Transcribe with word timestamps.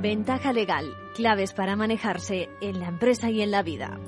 Ventaja 0.00 0.54
legal, 0.54 0.96
claves 1.14 1.52
para 1.52 1.76
manejarse 1.76 2.48
en 2.62 2.80
la 2.80 2.88
empresa 2.88 3.28
y 3.28 3.42
en 3.42 3.50
la 3.50 3.62
vida. 3.62 4.00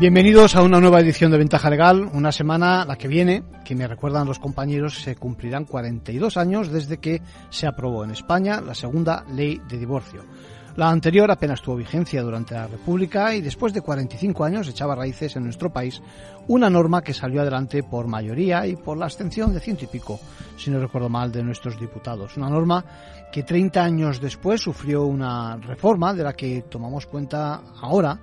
Bienvenidos 0.00 0.56
a 0.56 0.62
una 0.62 0.80
nueva 0.80 0.98
edición 0.98 1.30
de 1.30 1.38
Ventaja 1.38 1.70
Legal, 1.70 2.10
una 2.12 2.32
semana, 2.32 2.84
la 2.84 2.96
que 2.96 3.06
viene, 3.06 3.44
que 3.64 3.76
me 3.76 3.86
recuerdan 3.86 4.26
los 4.26 4.40
compañeros, 4.40 5.00
se 5.00 5.14
cumplirán 5.14 5.64
42 5.64 6.36
años 6.38 6.72
desde 6.72 6.98
que 6.98 7.22
se 7.50 7.68
aprobó 7.68 8.02
en 8.02 8.10
España 8.10 8.60
la 8.60 8.74
segunda 8.74 9.24
ley 9.32 9.62
de 9.68 9.78
divorcio. 9.78 10.24
La 10.76 10.90
anterior 10.90 11.30
apenas 11.30 11.62
tuvo 11.62 11.76
vigencia 11.76 12.20
durante 12.20 12.54
la 12.54 12.66
República 12.66 13.32
y 13.32 13.40
después 13.40 13.72
de 13.72 13.80
45 13.80 14.42
años 14.42 14.66
echaba 14.66 14.96
raíces 14.96 15.36
en 15.36 15.44
nuestro 15.44 15.72
país 15.72 16.02
una 16.48 16.68
norma 16.68 17.00
que 17.00 17.14
salió 17.14 17.42
adelante 17.42 17.84
por 17.84 18.08
mayoría 18.08 18.66
y 18.66 18.74
por 18.74 18.98
la 18.98 19.04
abstención 19.04 19.54
de 19.54 19.60
ciento 19.60 19.84
y 19.84 19.86
pico, 19.86 20.18
si 20.56 20.72
no 20.72 20.80
recuerdo 20.80 21.08
mal, 21.08 21.30
de 21.30 21.44
nuestros 21.44 21.78
diputados. 21.78 22.36
Una 22.36 22.48
norma 22.48 22.84
que 23.30 23.44
30 23.44 23.84
años 23.84 24.20
después 24.20 24.60
sufrió 24.60 25.04
una 25.04 25.56
reforma 25.58 26.12
de 26.12 26.24
la 26.24 26.32
que 26.32 26.62
tomamos 26.62 27.06
cuenta 27.06 27.62
ahora 27.80 28.18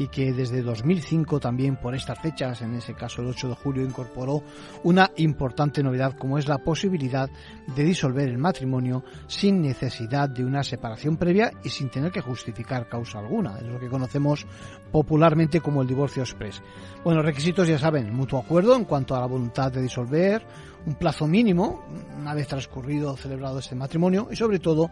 y 0.00 0.08
que 0.08 0.32
desde 0.32 0.62
2005 0.62 1.40
también 1.40 1.76
por 1.76 1.94
estas 1.94 2.18
fechas, 2.18 2.62
en 2.62 2.74
ese 2.74 2.94
caso 2.94 3.20
el 3.20 3.28
8 3.28 3.50
de 3.50 3.54
julio, 3.54 3.84
incorporó 3.84 4.42
una 4.82 5.10
importante 5.16 5.82
novedad 5.82 6.16
como 6.16 6.38
es 6.38 6.48
la 6.48 6.56
posibilidad 6.56 7.28
de 7.76 7.84
disolver 7.84 8.26
el 8.30 8.38
matrimonio 8.38 9.04
sin 9.26 9.60
necesidad 9.60 10.30
de 10.30 10.42
una 10.42 10.62
separación 10.62 11.18
previa 11.18 11.52
y 11.62 11.68
sin 11.68 11.90
tener 11.90 12.10
que 12.10 12.22
justificar 12.22 12.88
causa 12.88 13.18
alguna. 13.18 13.58
Es 13.58 13.66
lo 13.66 13.78
que 13.78 13.90
conocemos 13.90 14.46
popularmente 14.90 15.60
como 15.60 15.82
el 15.82 15.88
divorcio 15.88 16.22
express. 16.22 16.62
Bueno, 17.04 17.20
requisitos 17.20 17.68
ya 17.68 17.78
saben, 17.78 18.10
mutuo 18.10 18.40
acuerdo 18.40 18.74
en 18.76 18.86
cuanto 18.86 19.14
a 19.14 19.20
la 19.20 19.26
voluntad 19.26 19.70
de 19.70 19.82
disolver, 19.82 20.46
un 20.86 20.94
plazo 20.94 21.26
mínimo, 21.26 21.84
una 22.18 22.34
vez 22.34 22.48
transcurrido 22.48 23.16
celebrado 23.16 23.58
este 23.58 23.74
matrimonio, 23.74 24.28
y 24.30 24.36
sobre 24.36 24.58
todo 24.58 24.90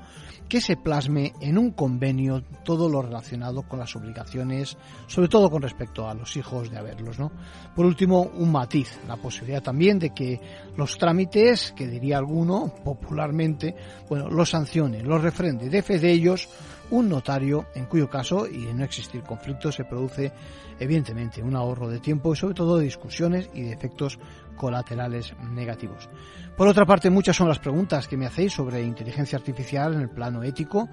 que 0.48 0.61
se 0.61 0.77
plasme 0.77 1.33
en 1.41 1.58
un 1.58 1.72
convenio 1.72 2.42
todo 2.64 2.89
lo 2.89 3.03
relacionado 3.03 3.62
con 3.62 3.78
las 3.78 3.94
obligaciones, 3.97 4.77
sobre 5.06 5.28
todo 5.28 5.50
con 5.50 5.62
respecto 5.62 6.09
a 6.09 6.14
los 6.14 6.36
hijos 6.36 6.70
de 6.70 6.78
haberlos, 6.78 7.19
¿no? 7.19 7.31
Por 7.75 7.86
último, 7.86 8.22
un 8.22 8.53
matiz, 8.53 8.98
la 9.06 9.16
posibilidad 9.16 9.62
también 9.62 9.98
de 9.98 10.11
que 10.11 10.41
los 10.77 10.97
trámites, 10.97 11.72
que 11.77 11.86
diría 11.86 12.19
alguno 12.19 12.72
popularmente, 12.84 13.75
bueno, 14.09 14.28
los 14.28 14.50
sancione, 14.50 15.03
los 15.03 15.22
refrende, 15.22 15.69
de 15.69 15.83
fe 15.83 15.98
de 15.98 16.11
ellos 16.11 16.48
un 16.91 17.08
notario, 17.08 17.67
en 17.75 17.86
cuyo 17.86 18.08
caso, 18.08 18.47
y 18.47 18.67
de 18.67 18.75
no 18.75 18.84
existir 18.84 19.22
conflicto, 19.22 19.70
se 19.72 19.84
produce 19.84 20.33
evidentemente 20.78 21.42
un 21.42 21.56
ahorro 21.56 21.89
de 21.89 22.00
tiempo 22.00 22.33
y 22.33 22.36
sobre 22.36 22.55
todo 22.55 22.78
de 22.78 22.84
discusiones 22.84 23.50
y 23.55 23.62
de 23.62 23.72
efectos 23.72 24.19
colaterales 24.56 25.34
negativos. 25.53 26.09
Por 26.56 26.69
otra 26.69 26.84
parte, 26.84 27.11
muchas 27.11 27.36
son 27.36 27.48
las 27.48 27.59
preguntas 27.59 28.09
que 28.09 28.16
me 28.16 28.27
hacéis 28.27 28.53
sobre 28.53 28.83
inteligencia 28.83 29.39
artificial 29.39 29.94
en 29.94 30.00
el 30.00 30.11
plano 30.11 30.42
ético, 30.42 30.89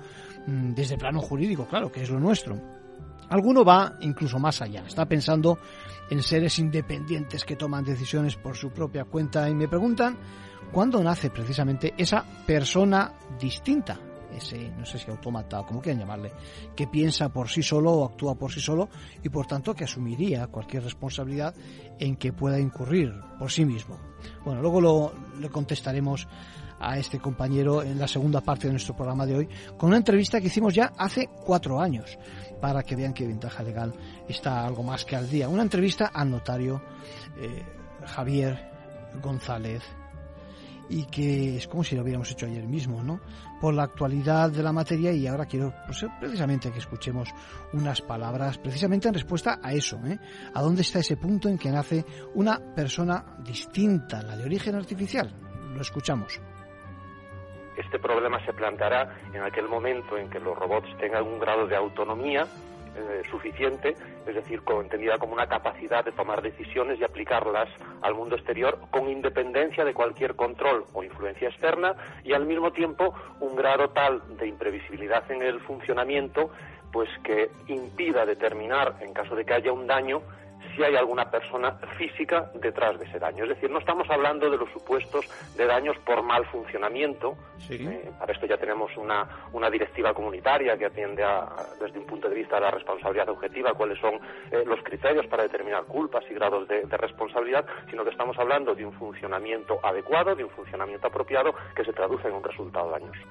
mm, 0.45 0.73
desde 0.73 0.93
el 0.93 0.99
plano 0.99 1.21
jurídico, 1.21 1.65
claro, 1.67 1.91
que 1.91 2.03
es 2.03 2.09
lo 2.09 2.19
nuestro. 2.19 2.59
Alguno 3.29 3.65
va 3.65 3.93
incluso 4.01 4.37
más 4.37 4.61
allá, 4.61 4.83
está 4.85 5.05
pensando 5.05 5.57
en 6.09 6.21
seres 6.21 6.59
independientes 6.59 7.43
que 7.43 7.55
toman 7.55 7.83
decisiones 7.83 8.35
por 8.35 8.55
su 8.55 8.69
propia 8.69 9.05
cuenta 9.05 9.49
y 9.49 9.55
me 9.55 9.67
preguntan 9.67 10.17
cuándo 10.71 11.03
nace 11.03 11.31
precisamente 11.31 11.93
esa 11.97 12.23
persona 12.45 13.13
distinta, 13.39 13.99
ese, 14.35 14.69
no 14.71 14.85
sé 14.85 14.99
si 14.99 15.09
autómata 15.09 15.59
o 15.59 15.65
como 15.65 15.81
quieran 15.81 16.01
llamarle, 16.01 16.31
que 16.75 16.87
piensa 16.87 17.29
por 17.29 17.49
sí 17.49 17.63
solo 17.63 17.91
o 17.91 18.05
actúa 18.05 18.35
por 18.35 18.51
sí 18.51 18.59
solo 18.59 18.89
y 19.23 19.29
por 19.29 19.45
tanto 19.47 19.73
que 19.73 19.83
asumiría 19.83 20.47
cualquier 20.47 20.83
responsabilidad 20.83 21.55
en 21.99 22.15
que 22.15 22.33
pueda 22.33 22.59
incurrir 22.59 23.13
por 23.39 23.51
sí 23.51 23.65
mismo. 23.65 23.97
Bueno, 24.43 24.61
luego 24.61 24.81
lo, 24.81 25.13
le 25.39 25.49
contestaremos 25.49 26.27
a 26.79 26.97
este 26.97 27.19
compañero 27.19 27.81
en 27.81 27.97
la 27.97 28.07
segunda 28.07 28.41
parte 28.41 28.67
de 28.67 28.73
nuestro 28.73 28.95
programa 28.95 29.25
de 29.25 29.35
hoy 29.35 29.49
con 29.77 29.87
una 29.89 29.97
entrevista 29.97 30.41
que 30.41 30.47
hicimos 30.47 30.73
ya 30.73 30.91
hace 30.97 31.29
cuatro 31.45 31.79
años 31.79 32.17
para 32.59 32.83
que 32.83 32.95
vean 32.95 33.13
que 33.13 33.25
Ventaja 33.25 33.63
Legal 33.63 33.93
está 34.27 34.65
algo 34.65 34.83
más 34.83 35.05
que 35.05 35.15
al 35.15 35.29
día. 35.29 35.47
Una 35.47 35.63
entrevista 35.63 36.07
al 36.07 36.29
notario 36.29 36.81
eh, 37.37 37.63
Javier 38.05 38.71
González 39.21 39.83
y 40.89 41.05
que 41.05 41.57
es 41.57 41.67
como 41.67 41.83
si 41.83 41.95
lo 41.95 42.03
hubiéramos 42.03 42.31
hecho 42.31 42.45
ayer 42.45 42.65
mismo, 42.67 43.01
¿no? 43.03 43.19
Por 43.59 43.73
la 43.73 43.83
actualidad 43.83 44.51
de 44.51 44.61
la 44.61 44.73
materia 44.73 45.11
y 45.11 45.27
ahora 45.27 45.45
quiero 45.45 45.73
precisamente 46.19 46.71
que 46.71 46.79
escuchemos 46.79 47.29
unas 47.73 48.01
palabras 48.01 48.57
precisamente 48.57 49.07
en 49.07 49.13
respuesta 49.13 49.59
a 49.61 49.73
eso, 49.73 49.99
¿eh? 50.05 50.19
A 50.53 50.61
dónde 50.61 50.81
está 50.81 50.99
ese 50.99 51.17
punto 51.17 51.47
en 51.47 51.57
que 51.57 51.71
nace 51.71 52.05
una 52.33 52.59
persona 52.75 53.37
distinta, 53.39 54.21
la 54.21 54.35
de 54.35 54.45
origen 54.45 54.75
artificial. 54.75 55.33
Lo 55.73 55.81
escuchamos. 55.81 56.39
Este 57.77 57.99
problema 57.99 58.43
se 58.45 58.53
planteará 58.53 59.17
en 59.33 59.41
aquel 59.41 59.67
momento 59.67 60.17
en 60.17 60.29
que 60.29 60.39
los 60.39 60.57
robots 60.57 60.87
tengan 60.97 61.23
un 61.23 61.39
grado 61.39 61.67
de 61.67 61.75
autonomía 61.75 62.45
eh, 62.95 63.21
suficiente, 63.29 63.93
es 64.27 64.35
decir, 64.35 64.61
entendida 64.81 65.17
como 65.17 65.33
una 65.33 65.47
capacidad 65.47 66.03
de 66.03 66.11
tomar 66.11 66.41
decisiones 66.41 66.99
y 66.99 67.03
aplicarlas 67.03 67.69
al 68.01 68.15
mundo 68.15 68.35
exterior 68.35 68.79
con 68.91 69.09
independencia 69.09 69.83
de 69.83 69.93
cualquier 69.93 70.35
control 70.35 70.85
o 70.93 71.03
influencia 71.03 71.49
externa 71.49 71.95
y 72.23 72.33
al 72.33 72.45
mismo 72.45 72.71
tiempo 72.71 73.13
un 73.39 73.55
grado 73.55 73.89
tal 73.89 74.21
de 74.37 74.47
imprevisibilidad 74.47 75.29
en 75.31 75.41
el 75.41 75.59
funcionamiento 75.61 76.51
pues 76.91 77.09
que 77.23 77.49
impida 77.67 78.25
determinar 78.25 78.95
en 79.01 79.13
caso 79.13 79.35
de 79.35 79.43
que 79.43 79.53
haya 79.53 79.71
un 79.71 79.87
daño 79.87 80.21
si 80.75 80.83
hay 80.83 80.95
alguna 80.95 81.29
persona 81.29 81.71
física 81.97 82.51
detrás 82.55 82.99
de 82.99 83.05
ese 83.05 83.19
daño. 83.19 83.43
Es 83.43 83.49
decir, 83.49 83.69
no 83.69 83.79
estamos 83.79 84.09
hablando 84.09 84.49
de 84.49 84.57
los 84.57 84.69
supuestos 84.71 85.25
de 85.55 85.65
daños 85.65 85.97
por 85.99 86.21
mal 86.21 86.45
funcionamiento. 86.47 87.35
Eh, 87.69 88.11
para 88.19 88.33
esto 88.33 88.45
ya 88.45 88.57
tenemos 88.57 88.95
una, 88.97 89.47
una 89.53 89.69
directiva 89.69 90.13
comunitaria 90.13 90.77
que 90.77 90.85
atiende 90.85 91.23
a, 91.23 91.47
desde 91.79 91.99
un 91.99 92.05
punto 92.05 92.29
de 92.29 92.35
vista 92.35 92.55
de 92.55 92.61
la 92.61 92.71
responsabilidad 92.71 93.29
objetiva 93.29 93.73
cuáles 93.73 93.99
son 93.99 94.15
eh, 94.51 94.63
los 94.65 94.81
criterios 94.83 95.25
para 95.27 95.43
determinar 95.43 95.85
culpas 95.85 96.23
y 96.29 96.33
grados 96.33 96.67
de, 96.67 96.83
de 96.83 96.97
responsabilidad, 96.97 97.65
sino 97.89 98.03
que 98.03 98.11
estamos 98.11 98.37
hablando 98.37 98.75
de 98.75 98.85
un 98.85 98.93
funcionamiento 98.93 99.79
adecuado, 99.83 100.35
de 100.35 100.43
un 100.43 100.49
funcionamiento 100.51 101.07
apropiado 101.07 101.53
que 101.75 101.83
se 101.83 101.93
traduce 101.93 102.27
en 102.27 102.35
un 102.35 102.43
resultado 102.43 102.91
dañoso 102.91 103.21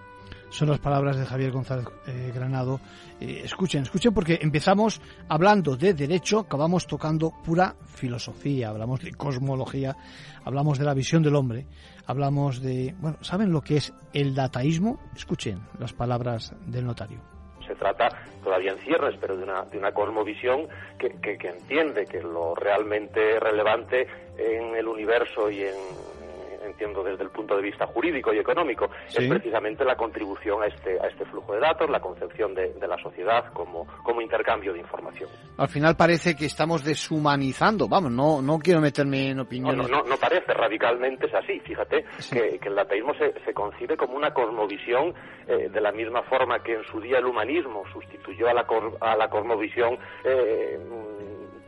son 0.55 0.69
las 0.69 0.79
palabras 0.79 1.19
de 1.19 1.27
Javier 1.27 1.51
González 1.51 1.87
eh, 2.07 2.31
Granado. 2.33 2.79
Eh, 3.21 3.43
escuchen, 3.45 3.83
escuchen 3.83 4.15
porque 4.15 4.39
empezamos 4.41 5.01
hablando 5.29 5.77
de 5.77 5.95
derecho, 5.95 6.41
acabamos 6.41 6.87
tocando 6.87 7.33
pura 7.45 7.75
filosofía, 7.85 8.69
hablamos 8.69 9.01
de 9.01 9.13
cosmología, 9.15 9.97
hablamos 10.45 10.79
de 10.79 10.85
la 10.85 10.95
visión 10.95 11.25
del 11.25 11.35
hombre, 11.35 11.67
hablamos 12.07 12.63
de, 12.63 12.95
bueno, 12.99 13.19
¿saben 13.21 13.51
lo 13.51 13.63
que 13.63 13.79
es 13.79 13.93
el 14.13 14.33
dataísmo? 14.33 15.01
Escuchen 15.17 15.61
las 15.81 15.93
palabras 15.93 16.55
del 16.67 16.87
notario 16.87 17.21
se 17.67 17.75
trata 17.77 18.11
todavía 18.43 18.73
en 18.73 18.79
cierres, 18.81 19.17
pero 19.19 19.39
de 19.39 19.45
una, 19.45 19.65
de 19.65 19.79
una 19.79 19.93
cosmovisión 19.93 20.69
que, 20.99 21.19
que, 21.19 21.49
entiende 21.49 22.05
que 22.05 22.21
lo 22.21 22.55
realmente 22.55 23.41
relevante 23.41 24.07
en 24.37 24.77
el 24.77 24.87
universo 24.87 25.51
y 25.51 25.63
en, 25.63 25.75
entiendo 26.75 27.05
desde 27.05 27.23
el 27.23 27.31
punto 27.31 27.57
de 27.57 27.63
vista 27.63 27.87
jurídico 27.87 28.35
y 28.35 28.39
económico, 28.39 28.91
es 29.07 29.29
precisamente 29.29 29.85
la 29.85 29.97
contribución 29.97 30.63
a 30.63 30.67
este, 30.67 31.01
a 31.01 31.07
este 31.07 31.25
flujo 31.27 31.55
de 31.55 31.61
datos, 31.61 31.89
la 31.89 32.01
concepción 32.01 32.55
de, 32.55 32.75
la 32.87 32.99
sociedad 32.99 33.53
como, 33.53 33.87
como 34.03 34.21
intercambio 34.21 34.73
de 34.73 34.81
información. 34.81 35.31
Al 35.57 35.69
final 35.69 35.97
parece 35.97 36.37
que 36.37 36.47
estamos 36.47 36.85
deshumanizando, 36.85 37.89
vamos, 37.89 38.11
no, 38.11 38.43
no 38.43 38.59
quiero 38.59 38.81
meterme 38.81 39.31
en 39.31 39.41
opiniones. 39.41 39.89
No, 39.89 40.03
no, 40.03 40.17
parece, 40.17 40.53
radicalmente 40.53 41.27
es 41.27 41.35
así. 41.35 41.61
Fíjate 41.61 42.05
que, 42.31 42.61
el 42.63 42.79
ateísmo 42.79 43.15
se, 43.15 43.33
se, 43.45 43.55
concibe 43.55 43.97
como 43.97 44.17
una 44.17 44.33
cosmovisión 44.35 45.15
eh, 45.47 45.69
de 45.71 45.81
la 45.81 45.93
misma 45.93 46.23
forma 46.25 46.63
que 46.63 46.75
en 46.75 46.85
su 46.85 47.01
día 47.01 47.19
el 47.19 47.27
humanismo 47.27 47.85
sustituyó 47.93 48.49
a 48.49 48.55
la, 48.55 48.67
a 49.01 49.17
la 49.17 49.29
cosmovisión 49.29 49.99
eh, 50.25 50.79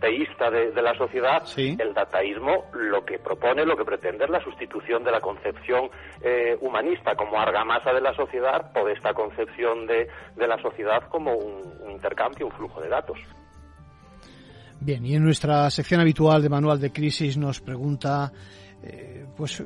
teísta 0.01 0.51
de, 0.51 0.83
la 0.83 0.95
sociedad, 0.95 1.43
el 1.57 1.95
dataísmo 1.95 2.65
lo 2.73 3.05
que 3.05 3.19
propone, 3.19 3.65
lo 3.65 3.77
que 3.77 3.85
pretende 3.85 4.25
es 4.25 4.31
la 4.31 4.43
sustitución 4.43 5.05
de 5.05 5.11
la 5.11 5.21
concepción 5.21 5.91
eh, 6.23 6.57
humanista 6.61 7.15
como 7.17 7.39
argamasa 7.39 7.93
de 7.93 8.01
la 8.01 8.15
sociedad 8.15 8.73
de 8.73 8.93
esta 8.93 9.15
concepción 9.15 9.87
de, 9.87 10.09
de 10.37 10.47
la 10.47 10.61
sociedad 10.61 11.09
como 11.09 11.35
un, 11.35 11.91
intercambio, 11.91 12.47
un 12.47 12.53
flujo 12.53 12.81
de 12.81 12.89
datos. 12.89 13.19
Bien, 14.81 15.05
y 15.05 15.15
en 15.15 15.25
nuestra 15.25 15.71
sección 15.71 16.01
habitual 16.01 16.43
de 16.43 16.49
Manual 16.49 16.79
de 16.79 16.93
Crisis 16.93 17.37
nos 17.39 17.61
pregunta, 17.61 18.31
eh, 18.83 19.27
pues, 19.35 19.61
eh, 19.61 19.65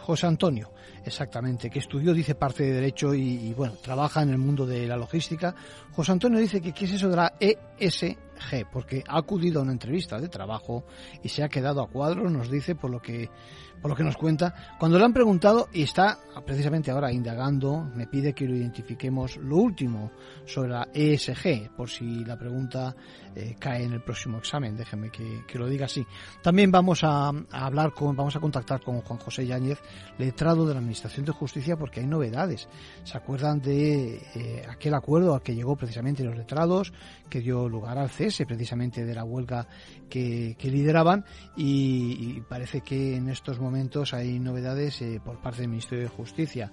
José 0.00 0.26
Antonio, 0.26 0.70
exactamente, 1.04 1.68
que 1.68 1.78
estudió, 1.78 2.14
dice, 2.14 2.34
parte 2.34 2.64
de 2.64 2.72
Derecho 2.72 3.14
y, 3.14 3.48
y, 3.48 3.54
bueno, 3.54 3.74
trabaja 3.82 4.22
en 4.22 4.30
el 4.30 4.38
mundo 4.38 4.66
de 4.66 4.86
la 4.86 4.96
logística. 4.96 5.54
José 5.92 6.12
Antonio 6.12 6.38
dice 6.38 6.60
que 6.60 6.72
qué 6.72 6.86
es 6.86 6.94
eso 6.94 7.10
de 7.10 7.16
la 7.16 7.34
ESG 7.38 8.16
ESG, 8.38 8.70
porque 8.70 9.04
ha 9.06 9.18
acudido 9.18 9.60
a 9.60 9.62
una 9.62 9.72
entrevista 9.72 10.20
de 10.20 10.28
trabajo 10.28 10.84
y 11.22 11.28
se 11.28 11.42
ha 11.42 11.48
quedado 11.48 11.82
a 11.82 11.88
cuadros, 11.88 12.30
nos 12.30 12.50
dice, 12.50 12.74
por 12.74 12.90
lo 12.90 13.00
que 13.00 13.30
por 13.80 13.90
lo 13.90 13.96
que 13.96 14.04
nos 14.04 14.16
cuenta, 14.16 14.76
cuando 14.78 14.98
le 14.98 15.04
han 15.04 15.12
preguntado 15.12 15.68
y 15.72 15.82
está 15.82 16.18
precisamente 16.44 16.90
ahora 16.90 17.12
indagando, 17.12 17.84
me 17.94 18.06
pide 18.06 18.32
que 18.32 18.46
lo 18.46 18.54
identifiquemos 18.54 19.36
lo 19.36 19.56
último 19.56 20.12
sobre 20.46 20.70
la 20.70 20.88
ESG, 20.92 21.70
por 21.76 21.88
si 21.88 22.24
la 22.24 22.38
pregunta 22.38 22.94
eh, 23.34 23.54
cae 23.58 23.84
en 23.84 23.92
el 23.92 24.00
próximo 24.00 24.38
examen, 24.38 24.76
déjeme 24.76 25.10
que, 25.10 25.58
lo 25.58 25.68
diga 25.68 25.86
así. 25.86 26.04
También 26.42 26.70
vamos 26.70 27.04
a, 27.04 27.28
hablar 27.50 27.92
con, 27.92 28.16
vamos 28.16 28.34
a 28.34 28.40
contactar 28.40 28.80
con 28.80 29.00
Juan 29.00 29.18
José 29.18 29.46
Yáñez, 29.46 29.78
letrado 30.18 30.66
de 30.66 30.74
la 30.74 30.80
Administración 30.80 31.24
de 31.24 31.32
Justicia, 31.32 31.76
porque 31.76 32.00
hay 32.00 32.06
novedades. 32.06 32.68
¿Se 33.04 33.16
acuerdan 33.16 33.60
de 33.60 34.16
eh, 34.34 34.66
aquel 34.68 34.94
acuerdo 34.94 35.34
al 35.34 35.42
que 35.42 35.54
llegó 35.54 35.76
precisamente 35.76 36.24
los 36.24 36.36
letrados, 36.36 36.92
que 37.28 37.40
dio 37.40 37.68
lugar 37.68 37.98
al 37.98 38.10
cese 38.10 38.46
precisamente 38.46 39.04
de 39.04 39.14
la 39.14 39.24
huelga 39.24 39.66
que, 40.08 40.56
lideraban? 40.62 41.24
Y, 41.56 42.40
parece 42.48 42.80
que 42.80 43.16
en 43.16 43.28
estos 43.28 43.58
momentos 43.58 43.67
hay 44.14 44.38
novedades 44.38 45.02
eh, 45.02 45.20
por 45.24 45.40
parte 45.40 45.62
del 45.62 45.70
Ministerio 45.70 46.04
de 46.04 46.10
Justicia 46.10 46.72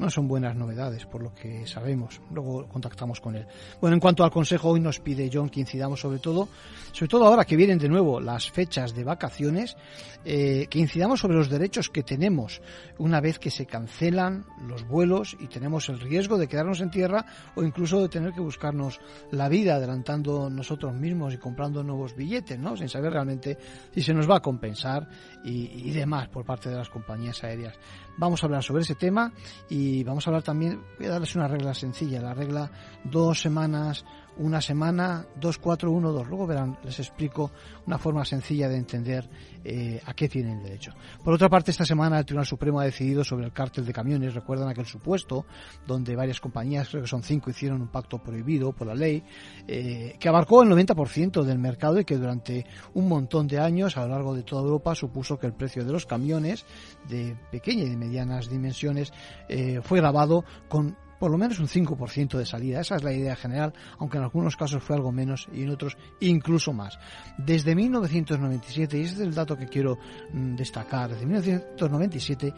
no 0.00 0.08
son 0.08 0.26
buenas 0.26 0.56
novedades, 0.56 1.04
por 1.04 1.22
lo 1.22 1.34
que 1.34 1.66
sabemos. 1.66 2.22
Luego 2.32 2.66
contactamos 2.66 3.20
con 3.20 3.36
él. 3.36 3.46
Bueno, 3.82 3.94
en 3.94 4.00
cuanto 4.00 4.24
al 4.24 4.30
consejo, 4.30 4.70
hoy 4.70 4.80
nos 4.80 4.98
pide 4.98 5.30
John 5.30 5.50
que 5.50 5.60
incidamos 5.60 6.00
sobre 6.00 6.18
todo, 6.18 6.48
sobre 6.92 7.08
todo 7.08 7.26
ahora 7.26 7.44
que 7.44 7.54
vienen 7.54 7.78
de 7.78 7.88
nuevo 7.88 8.18
las 8.18 8.50
fechas 8.50 8.94
de 8.94 9.04
vacaciones, 9.04 9.76
eh, 10.24 10.66
que 10.70 10.78
incidamos 10.78 11.20
sobre 11.20 11.36
los 11.36 11.50
derechos 11.50 11.90
que 11.90 12.02
tenemos 12.02 12.62
una 12.96 13.20
vez 13.20 13.38
que 13.38 13.50
se 13.50 13.66
cancelan 13.66 14.46
los 14.66 14.86
vuelos 14.88 15.36
y 15.38 15.48
tenemos 15.48 15.90
el 15.90 16.00
riesgo 16.00 16.38
de 16.38 16.48
quedarnos 16.48 16.80
en 16.80 16.90
tierra 16.90 17.26
o 17.54 17.62
incluso 17.62 18.00
de 18.00 18.08
tener 18.08 18.32
que 18.32 18.40
buscarnos 18.40 19.00
la 19.30 19.50
vida 19.50 19.74
adelantando 19.74 20.48
nosotros 20.48 20.94
mismos 20.94 21.34
y 21.34 21.38
comprando 21.38 21.82
nuevos 21.82 22.16
billetes, 22.16 22.58
¿no? 22.58 22.74
Sin 22.74 22.88
saber 22.88 23.12
realmente 23.12 23.58
si 23.94 24.00
se 24.00 24.14
nos 24.14 24.28
va 24.28 24.36
a 24.36 24.40
compensar 24.40 25.06
y, 25.44 25.88
y 25.88 25.90
demás 25.90 26.28
por 26.28 26.46
parte 26.46 26.70
de 26.70 26.76
las 26.76 26.88
compañías 26.88 27.44
aéreas. 27.44 27.78
Vamos 28.20 28.42
a 28.42 28.46
hablar 28.46 28.62
sobre 28.62 28.82
ese 28.82 28.96
tema 28.96 29.32
y 29.70 30.04
vamos 30.04 30.26
a 30.26 30.30
hablar 30.30 30.42
también, 30.42 30.78
voy 30.98 31.06
a 31.06 31.12
darles 31.12 31.34
una 31.36 31.48
regla 31.48 31.72
sencilla, 31.72 32.20
la 32.20 32.34
regla 32.34 32.70
dos 33.02 33.40
semanas, 33.40 34.04
una 34.40 34.60
semana, 34.60 35.26
dos, 35.36 35.58
cuatro, 35.58 35.90
uno, 35.90 36.12
dos. 36.12 36.26
Luego 36.26 36.46
verán, 36.46 36.78
les 36.82 36.98
explico 36.98 37.52
una 37.86 37.98
forma 37.98 38.24
sencilla 38.24 38.68
de 38.68 38.76
entender 38.76 39.28
eh, 39.62 40.00
a 40.04 40.14
qué 40.14 40.28
tienen 40.28 40.62
derecho. 40.62 40.92
Por 41.22 41.34
otra 41.34 41.50
parte, 41.50 41.70
esta 41.70 41.84
semana 41.84 42.18
el 42.18 42.24
Tribunal 42.24 42.46
Supremo 42.46 42.80
ha 42.80 42.84
decidido 42.84 43.22
sobre 43.22 43.44
el 43.44 43.52
cártel 43.52 43.84
de 43.84 43.92
camiones. 43.92 44.34
Recuerdan 44.34 44.68
aquel 44.68 44.86
supuesto 44.86 45.44
donde 45.86 46.16
varias 46.16 46.40
compañías, 46.40 46.88
creo 46.88 47.02
que 47.02 47.08
son 47.08 47.22
cinco, 47.22 47.50
hicieron 47.50 47.82
un 47.82 47.88
pacto 47.88 48.18
prohibido 48.18 48.72
por 48.72 48.86
la 48.86 48.94
ley, 48.94 49.22
eh, 49.68 50.16
que 50.18 50.28
abarcó 50.28 50.62
el 50.62 50.70
90% 50.70 51.42
del 51.42 51.58
mercado 51.58 52.00
y 52.00 52.06
que 52.06 52.16
durante 52.16 52.64
un 52.94 53.08
montón 53.08 53.46
de 53.46 53.60
años 53.60 53.98
a 53.98 54.02
lo 54.02 54.08
largo 54.08 54.34
de 54.34 54.42
toda 54.42 54.62
Europa 54.62 54.94
supuso 54.94 55.38
que 55.38 55.46
el 55.46 55.52
precio 55.52 55.84
de 55.84 55.92
los 55.92 56.06
camiones 56.06 56.64
de 57.08 57.36
pequeña 57.50 57.84
y 57.84 57.90
de 57.90 57.96
medianas 57.96 58.48
dimensiones 58.48 59.12
eh, 59.48 59.80
fue 59.82 59.98
grabado 59.98 60.44
con 60.68 60.96
por 61.20 61.30
lo 61.30 61.38
menos 61.38 61.60
un 61.60 61.68
5% 61.68 62.38
de 62.38 62.46
salida. 62.46 62.80
Esa 62.80 62.96
es 62.96 63.04
la 63.04 63.12
idea 63.12 63.36
general, 63.36 63.74
aunque 63.98 64.16
en 64.16 64.24
algunos 64.24 64.56
casos 64.56 64.82
fue 64.82 64.96
algo 64.96 65.12
menos 65.12 65.46
y 65.52 65.62
en 65.62 65.70
otros 65.70 65.96
incluso 66.18 66.72
más. 66.72 66.98
Desde 67.36 67.74
1997, 67.76 68.98
y 68.98 69.02
ese 69.02 69.14
es 69.14 69.20
el 69.20 69.34
dato 69.34 69.56
que 69.56 69.68
quiero 69.68 69.98
mm, 70.32 70.56
destacar, 70.56 71.10
desde 71.10 71.26
1997 71.26 72.54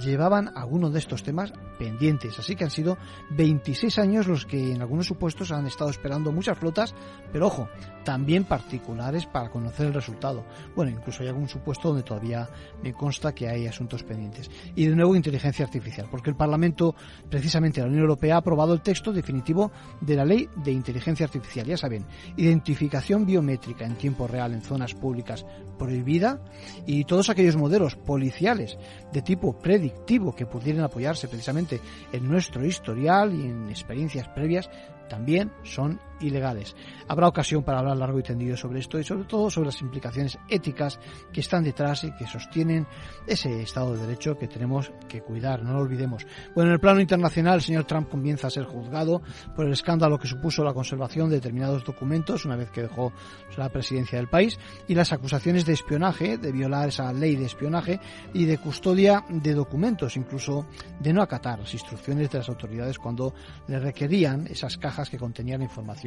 llevaban 0.00 0.50
algunos 0.56 0.92
de 0.94 0.98
estos 0.98 1.22
temas 1.22 1.52
pendientes, 1.78 2.38
así 2.38 2.56
que 2.56 2.64
han 2.64 2.70
sido 2.70 2.96
26 3.30 3.98
años 3.98 4.26
los 4.26 4.46
que 4.46 4.72
en 4.72 4.80
algunos 4.80 5.06
supuestos 5.06 5.52
han 5.52 5.66
estado 5.66 5.90
esperando 5.90 6.32
muchas 6.32 6.58
flotas, 6.58 6.94
pero 7.30 7.48
ojo, 7.48 7.68
también 8.02 8.44
particulares 8.44 9.26
para 9.26 9.50
conocer 9.50 9.86
el 9.86 9.94
resultado. 9.94 10.46
Bueno, 10.74 10.90
incluso 10.90 11.22
hay 11.22 11.28
algún 11.28 11.48
supuesto 11.48 11.88
donde 11.88 12.02
todavía 12.02 12.48
me 12.82 12.94
consta 12.94 13.34
que 13.34 13.48
hay 13.48 13.66
asuntos 13.66 14.04
pendientes. 14.04 14.50
Y 14.74 14.86
de 14.86 14.94
nuevo 14.94 15.14
inteligencia 15.16 15.64
artificial, 15.64 16.06
porque 16.10 16.30
el 16.30 16.36
Parlamento, 16.36 16.94
precisamente 17.28 17.80
la 17.80 17.88
Unión 17.88 18.05
Europea 18.06 18.36
ha 18.36 18.38
aprobado 18.38 18.72
el 18.72 18.80
texto 18.80 19.12
definitivo 19.12 19.70
de 20.00 20.16
la 20.16 20.24
Ley 20.24 20.48
de 20.64 20.72
Inteligencia 20.72 21.26
Artificial. 21.26 21.66
Ya 21.66 21.76
saben, 21.76 22.06
identificación 22.36 23.26
biométrica 23.26 23.84
en 23.84 23.96
tiempo 23.96 24.26
real 24.26 24.54
en 24.54 24.62
zonas 24.62 24.94
públicas 24.94 25.44
prohibida 25.78 26.40
y 26.86 27.04
todos 27.04 27.28
aquellos 27.28 27.56
modelos 27.56 27.96
policiales 27.96 28.78
de 29.12 29.22
tipo 29.22 29.58
predictivo 29.58 30.34
que 30.34 30.46
pudieran 30.46 30.84
apoyarse 30.84 31.28
precisamente 31.28 31.80
en 32.12 32.28
nuestro 32.28 32.64
historial 32.64 33.34
y 33.34 33.46
en 33.46 33.68
experiencias 33.68 34.28
previas 34.28 34.70
también 35.08 35.52
son 35.62 36.00
ilegales. 36.20 36.74
Habrá 37.08 37.28
ocasión 37.28 37.62
para 37.62 37.78
hablar 37.78 37.96
largo 37.96 38.18
y 38.18 38.22
tendido 38.22 38.56
sobre 38.56 38.80
esto 38.80 38.98
y 38.98 39.04
sobre 39.04 39.24
todo 39.24 39.50
sobre 39.50 39.66
las 39.66 39.80
implicaciones 39.80 40.38
éticas 40.48 40.98
que 41.32 41.40
están 41.40 41.64
detrás 41.64 42.04
y 42.04 42.12
que 42.12 42.26
sostienen 42.26 42.86
ese 43.26 43.62
Estado 43.62 43.94
de 43.94 44.06
Derecho 44.06 44.38
que 44.38 44.48
tenemos 44.48 44.92
que 45.08 45.20
cuidar, 45.20 45.62
no 45.62 45.72
lo 45.72 45.80
olvidemos. 45.80 46.26
Bueno, 46.54 46.70
en 46.70 46.74
el 46.74 46.80
plano 46.80 47.00
internacional, 47.00 47.56
el 47.56 47.62
señor 47.62 47.84
Trump 47.84 48.08
comienza 48.08 48.46
a 48.46 48.50
ser 48.50 48.64
juzgado 48.64 49.22
por 49.54 49.66
el 49.66 49.72
escándalo 49.72 50.18
que 50.18 50.28
supuso 50.28 50.64
la 50.64 50.74
conservación 50.74 51.28
de 51.28 51.36
determinados 51.36 51.84
documentos 51.84 52.44
una 52.44 52.56
vez 52.56 52.70
que 52.70 52.82
dejó 52.82 53.12
la 53.56 53.68
presidencia 53.68 54.18
del 54.18 54.28
país 54.28 54.58
y 54.88 54.94
las 54.94 55.12
acusaciones 55.12 55.64
de 55.64 55.72
espionaje, 55.72 56.38
de 56.38 56.52
violar 56.52 56.88
esa 56.88 57.12
ley 57.12 57.36
de 57.36 57.46
espionaje 57.46 58.00
y 58.32 58.44
de 58.44 58.58
custodia 58.58 59.24
de 59.28 59.54
documentos, 59.54 60.16
incluso 60.16 60.66
de 61.00 61.12
no 61.12 61.22
acatar 61.22 61.58
las 61.58 61.72
instrucciones 61.72 62.30
de 62.30 62.38
las 62.38 62.48
autoridades 62.48 62.98
cuando 62.98 63.34
le 63.66 63.78
requerían 63.78 64.46
esas 64.46 64.76
cajas 64.76 65.10
que 65.10 65.18
contenían 65.18 65.62
información. 65.62 66.05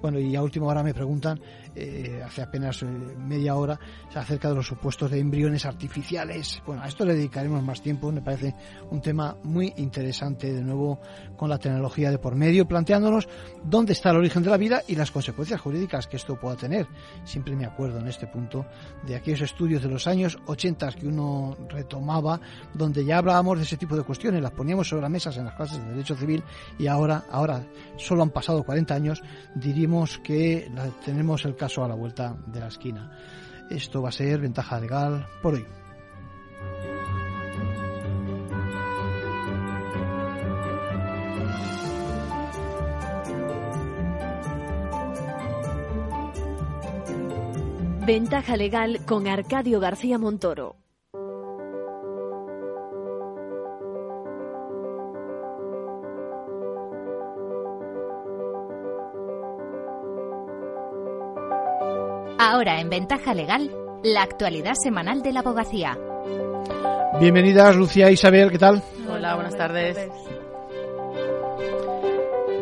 Bueno, 0.00 0.18
y 0.18 0.34
a 0.36 0.42
última 0.42 0.66
hora 0.66 0.82
me 0.82 0.94
preguntan, 0.94 1.40
eh, 1.74 2.22
hace 2.24 2.42
apenas 2.42 2.82
eh, 2.82 2.86
media 2.86 3.54
hora, 3.54 3.78
acerca 4.14 4.48
de 4.48 4.54
los 4.54 4.66
supuestos 4.66 5.10
de 5.10 5.20
embriones 5.20 5.64
artificiales. 5.64 6.62
Bueno, 6.66 6.82
a 6.82 6.88
esto 6.88 7.04
le 7.04 7.14
dedicaremos 7.14 7.62
más 7.62 7.80
tiempo, 7.80 8.10
me 8.10 8.20
parece 8.20 8.54
un 8.90 9.00
tema 9.00 9.36
muy 9.44 9.72
interesante, 9.76 10.52
de 10.52 10.62
nuevo, 10.62 11.00
con 11.36 11.48
la 11.48 11.58
tecnología 11.58 12.10
de 12.10 12.18
por 12.18 12.34
medio, 12.34 12.66
planteándonos 12.66 13.28
dónde 13.64 13.92
está 13.92 14.10
el 14.10 14.16
origen 14.16 14.42
de 14.42 14.50
la 14.50 14.56
vida 14.56 14.82
y 14.88 14.96
las 14.96 15.10
consecuencias 15.10 15.60
jurídicas 15.60 16.06
que 16.06 16.16
esto 16.16 16.38
pueda 16.38 16.56
tener. 16.56 16.86
Siempre 17.24 17.54
me 17.54 17.64
acuerdo 17.64 17.98
en 18.00 18.08
este 18.08 18.26
punto 18.26 18.66
de 19.06 19.16
aquellos 19.16 19.42
estudios 19.42 19.82
de 19.82 19.88
los 19.88 20.06
años 20.06 20.38
80 20.46 20.92
que 20.92 21.06
uno 21.06 21.56
retomaba, 21.68 22.40
donde 22.74 23.04
ya 23.04 23.18
hablábamos 23.18 23.58
de 23.58 23.64
ese 23.64 23.76
tipo 23.76 23.96
de 23.96 24.02
cuestiones, 24.02 24.42
las 24.42 24.52
poníamos 24.52 24.88
sobre 24.88 25.02
las 25.02 25.10
mesas 25.10 25.36
en 25.36 25.44
las 25.44 25.54
clases 25.54 25.78
de 25.78 25.90
Derecho 25.90 26.16
Civil 26.16 26.42
y 26.78 26.86
ahora, 26.86 27.24
ahora 27.30 27.64
solo 27.96 28.22
han 28.22 28.30
pasado 28.30 28.62
40 28.64 28.94
años, 28.94 29.22
diríamos 29.54 30.18
que 30.18 30.70
tenemos 31.04 31.44
el 31.44 31.56
caso 31.56 31.84
a 31.84 31.88
la 31.88 31.94
vuelta 31.94 32.36
de 32.46 32.60
la 32.60 32.68
esquina. 32.68 33.10
Esto 33.70 34.02
va 34.02 34.08
a 34.08 34.12
ser 34.12 34.40
ventaja 34.40 34.80
legal 34.80 35.26
por 35.42 35.54
hoy. 35.54 35.66
Ventaja 48.06 48.56
legal 48.56 49.00
con 49.04 49.28
Arcadio 49.28 49.80
García 49.80 50.16
Montoro. 50.16 50.87
En 62.78 62.90
Ventaja 62.90 63.34
Legal, 63.34 63.72
la 64.04 64.22
actualidad 64.22 64.74
semanal 64.80 65.20
de 65.20 65.32
la 65.32 65.40
abogacía. 65.40 65.98
Bienvenidas 67.18 67.74
Lucía 67.74 68.06
e 68.06 68.12
Isabel, 68.12 68.52
¿qué 68.52 68.58
tal? 68.58 68.84
Hola, 69.10 69.34
buenas 69.34 69.56
tardes. 69.56 69.98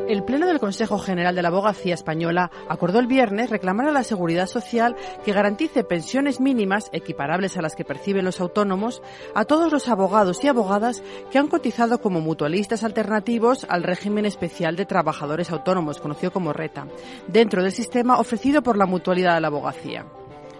El 0.08 0.22
Pleno 0.22 0.46
del 0.46 0.60
Consejo 0.60 0.98
General 0.98 1.34
de 1.34 1.42
la 1.42 1.48
Abogacía 1.48 1.94
Española 1.94 2.52
acordó 2.68 3.00
el 3.00 3.08
viernes 3.08 3.50
reclamar 3.50 3.88
a 3.88 3.92
la 3.92 4.04
Seguridad 4.04 4.46
Social 4.46 4.94
que 5.24 5.32
garantice 5.32 5.82
pensiones 5.82 6.40
mínimas 6.40 6.90
equiparables 6.92 7.56
a 7.56 7.62
las 7.62 7.74
que 7.74 7.84
perciben 7.84 8.24
los 8.24 8.40
autónomos 8.40 9.02
a 9.34 9.44
todos 9.46 9.72
los 9.72 9.88
abogados 9.88 10.44
y 10.44 10.48
abogadas 10.48 11.02
que 11.32 11.38
han 11.38 11.48
cotizado 11.48 12.00
como 12.00 12.20
mutualistas 12.20 12.84
alternativos 12.84 13.66
al 13.68 13.82
régimen 13.82 14.26
especial 14.26 14.76
de 14.76 14.86
trabajadores 14.86 15.50
autónomos, 15.50 16.00
conocido 16.00 16.32
como 16.32 16.52
RETA, 16.52 16.86
dentro 17.26 17.64
del 17.64 17.72
sistema 17.72 18.20
ofrecido 18.20 18.62
por 18.62 18.78
la 18.78 18.86
mutualidad 18.86 19.34
de 19.34 19.40
la 19.40 19.48
abogacía. 19.48 20.06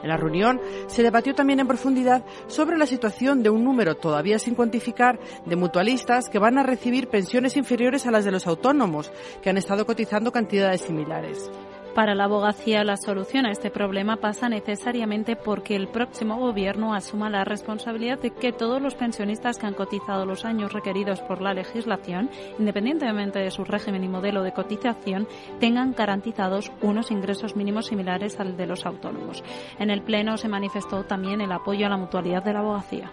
En 0.07 0.11
la 0.11 0.17
reunión 0.17 0.61
se 0.87 1.03
debatió 1.03 1.35
también 1.35 1.59
en 1.59 1.67
profundidad 1.67 2.25
sobre 2.47 2.79
la 2.79 2.87
situación 2.87 3.43
de 3.43 3.51
un 3.51 3.65
número 3.65 3.97
todavía 3.97 4.39
sin 4.39 4.55
cuantificar 4.55 5.19
de 5.45 5.57
mutualistas 5.57 6.29
que 6.29 6.39
van 6.39 6.59
a 6.59 6.63
recibir 6.63 7.09
pensiones 7.09 7.57
inferiores 7.57 8.07
a 8.07 8.13
las 8.13 8.25
de 8.25 8.31
los 8.31 8.47
autónomos, 8.47 9.11
que 9.43 9.51
han 9.51 9.59
estado 9.59 9.85
cotizando 9.85 10.31
cantidades 10.31 10.83
similares. 10.83 11.51
Para 11.97 12.15
la 12.15 12.25
abogacía, 12.25 12.85
la 12.85 12.99
solución 12.99 13.47
a 13.47 13.51
este 13.51 13.71
problema 13.71 14.17
pasa 14.17 14.51
necesariamente 14.51 15.35
porque 15.35 15.75
el 15.75 15.89
próximo 15.89 16.37
gobierno 16.37 16.93
asuma 16.93 17.31
la 17.31 17.43
responsabilidad 17.43 18.19
de 18.19 18.33
que 18.33 18.53
todos 18.53 18.83
los 18.83 18.95
pensionistas 18.95 19.57
que 19.57 19.65
han 19.65 19.73
cotizado 19.73 20.27
los 20.27 20.45
años 20.45 20.75
requeridos 20.75 21.23
por 21.23 21.41
la 21.41 21.55
legislación, 21.55 22.29
independientemente 22.59 23.39
de 23.39 23.51
su 23.51 23.65
régimen 23.65 24.05
y 24.05 24.09
modelo 24.09 24.43
de 24.43 24.53
cotización, 24.53 25.27
tengan 25.59 25.95
garantizados 25.95 26.71
unos 26.83 27.11
ingresos 27.11 27.57
mínimos 27.57 27.87
similares 27.87 28.39
al 28.41 28.59
de 28.59 28.67
los 28.67 28.85
autónomos. 28.85 29.43
En 29.79 29.89
el 29.89 30.03
Pleno 30.03 30.37
se 30.37 30.49
manifestó 30.49 31.05
también 31.05 31.41
el 31.41 31.51
apoyo 31.51 31.87
a 31.87 31.89
la 31.89 31.97
mutualidad 31.97 32.45
de 32.45 32.53
la 32.53 32.59
abogacía. 32.59 33.11